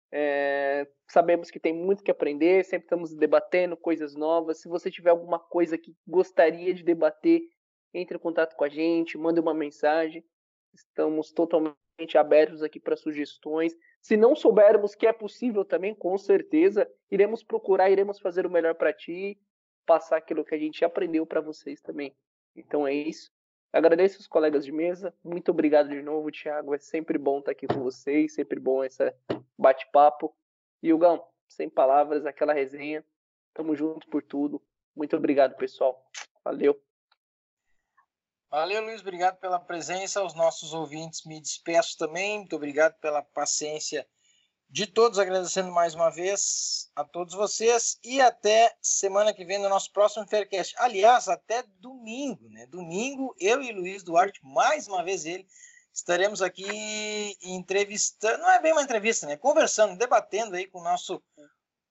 É, 0.09 0.87
sabemos 1.09 1.51
que 1.51 1.59
tem 1.59 1.73
muito 1.73 2.03
que 2.03 2.11
aprender, 2.11 2.63
sempre 2.63 2.85
estamos 2.85 3.13
debatendo 3.13 3.75
coisas 3.75 4.15
novas. 4.15 4.61
Se 4.61 4.69
você 4.69 4.89
tiver 4.89 5.09
alguma 5.09 5.39
coisa 5.39 5.77
que 5.77 5.93
gostaria 6.07 6.73
de 6.73 6.83
debater, 6.83 7.41
entre 7.93 8.15
em 8.15 8.19
contato 8.19 8.55
com 8.55 8.63
a 8.63 8.69
gente, 8.69 9.17
mande 9.17 9.41
uma 9.41 9.53
mensagem. 9.53 10.23
Estamos 10.73 11.31
totalmente 11.31 12.17
abertos 12.17 12.63
aqui 12.63 12.79
para 12.79 12.95
sugestões. 12.95 13.75
Se 14.01 14.17
não 14.17 14.35
soubermos 14.35 14.95
que 14.95 15.05
é 15.05 15.13
possível 15.13 15.63
também, 15.63 15.93
com 15.93 16.17
certeza, 16.17 16.89
iremos 17.09 17.43
procurar, 17.43 17.89
iremos 17.89 18.19
fazer 18.19 18.45
o 18.45 18.49
melhor 18.49 18.75
para 18.75 18.93
ti, 18.93 19.39
passar 19.85 20.17
aquilo 20.17 20.45
que 20.45 20.55
a 20.55 20.57
gente 20.57 20.83
aprendeu 20.83 21.25
para 21.25 21.41
vocês 21.41 21.81
também. 21.81 22.15
Então 22.55 22.87
é 22.87 22.93
isso. 22.93 23.31
Agradeço 23.73 24.19
os 24.19 24.27
colegas 24.27 24.65
de 24.65 24.71
mesa. 24.71 25.13
Muito 25.23 25.51
obrigado 25.51 25.89
de 25.89 26.01
novo, 26.01 26.29
Thiago. 26.31 26.73
É 26.73 26.77
sempre 26.77 27.17
bom 27.17 27.39
estar 27.39 27.51
aqui 27.51 27.67
com 27.67 27.81
vocês, 27.81 28.33
sempre 28.33 28.59
bom 28.59 28.83
esse 28.83 29.13
bate-papo. 29.57 30.35
E 30.83 30.91
Hugão, 30.91 31.23
sem 31.47 31.69
palavras, 31.69 32.25
aquela 32.25 32.53
resenha. 32.53 33.05
Tamo 33.53 33.75
junto 33.75 34.07
por 34.09 34.23
tudo. 34.23 34.61
Muito 34.95 35.15
obrigado, 35.15 35.55
pessoal. 35.55 36.03
Valeu. 36.43 36.90
Valeu, 38.51 38.81
Luiz. 38.81 38.99
Obrigado 38.99 39.37
pela 39.37 39.57
presença. 39.57 40.19
Aos 40.19 40.33
nossos 40.33 40.73
ouvintes, 40.73 41.23
me 41.23 41.39
despeço 41.39 41.97
também. 41.97 42.39
Muito 42.39 42.57
obrigado 42.57 42.99
pela 42.99 43.21
paciência 43.21 44.05
de 44.69 44.85
todos, 44.85 45.17
agradecendo 45.17 45.71
mais 45.71 45.95
uma 45.95 46.09
vez 46.09 46.91
a 46.93 47.05
todos 47.05 47.33
vocês 47.33 47.97
e 48.03 48.19
até 48.19 48.75
semana 48.81 49.33
que 49.33 49.45
vem 49.45 49.57
no 49.57 49.69
nosso 49.69 49.89
próximo 49.93 50.27
Faircast. 50.27 50.75
Aliás, 50.79 51.29
até 51.29 51.63
domingo, 51.79 52.49
né? 52.49 52.65
Domingo, 52.65 53.33
eu 53.39 53.63
e 53.63 53.71
Luiz 53.71 54.03
Duarte, 54.03 54.41
mais 54.43 54.85
uma 54.85 55.01
vez 55.01 55.23
ele, 55.23 55.47
estaremos 55.93 56.41
aqui 56.41 57.37
entrevistando, 57.41 58.39
não 58.39 58.51
é 58.51 58.61
bem 58.61 58.73
uma 58.73 58.83
entrevista, 58.83 59.27
né? 59.27 59.37
Conversando, 59.37 59.97
debatendo 59.97 60.57
aí 60.57 60.67
com 60.67 60.79
o 60.79 60.83
nosso, 60.83 61.23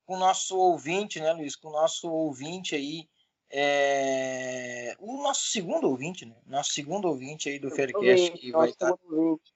com 0.05 0.17
o 0.17 0.19
nosso 0.19 0.59
ouvinte, 0.59 1.21
né, 1.21 1.33
Luiz? 1.33 1.57
Com 1.57 1.69
o 1.69 1.73
nosso 1.73 2.11
ouvinte 2.11 2.75
aí, 2.75 3.09
é... 3.51 4.95
o 4.99 5.23
nosso 5.23 5.49
segundo 5.51 5.89
ouvinte, 5.89 6.25
né? 6.25 6.37
Nosso 6.47 6.71
segundo 6.73 7.09
ouvinte 7.09 7.49
aí 7.49 7.59
do 7.59 7.71
Faircast 7.71 8.33
que 8.33 8.53
vai 8.53 8.69
estar. 8.69 8.95
Ouvinte. 9.11 9.53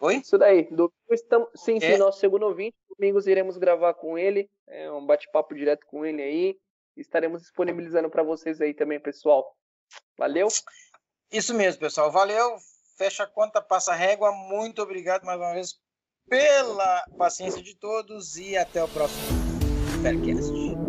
Oi? 0.00 0.16
Isso 0.16 0.36
daí. 0.36 0.64
Domingo 0.64 0.92
estamos. 1.10 1.48
Sim, 1.54 1.80
sim, 1.80 1.86
é. 1.86 1.98
nosso 1.98 2.20
segundo 2.20 2.44
ouvinte. 2.44 2.76
Domingos 2.98 3.26
iremos 3.26 3.56
gravar 3.56 3.94
com 3.94 4.18
ele. 4.18 4.50
É 4.66 4.90
um 4.90 5.04
bate-papo 5.04 5.54
direto 5.54 5.86
com 5.86 6.04
ele 6.04 6.22
aí. 6.22 6.58
Estaremos 6.96 7.42
disponibilizando 7.42 8.10
para 8.10 8.22
vocês 8.22 8.60
aí 8.60 8.74
também, 8.74 9.00
pessoal. 9.00 9.56
Valeu? 10.18 10.48
Isso 11.32 11.54
mesmo, 11.54 11.80
pessoal. 11.80 12.10
Valeu. 12.10 12.56
Fecha 12.96 13.24
a 13.24 13.26
conta, 13.26 13.60
passa 13.60 13.92
a 13.92 13.96
régua. 13.96 14.30
Muito 14.32 14.82
obrigado 14.82 15.24
mais 15.24 15.40
uma 15.40 15.54
vez 15.54 15.74
pela 16.28 17.04
paciência 17.18 17.62
de 17.62 17.76
todos 17.76 18.36
e 18.36 18.56
até 18.56 18.82
o 18.82 18.88
próximo 18.88 19.22
Faircast. 20.02 20.83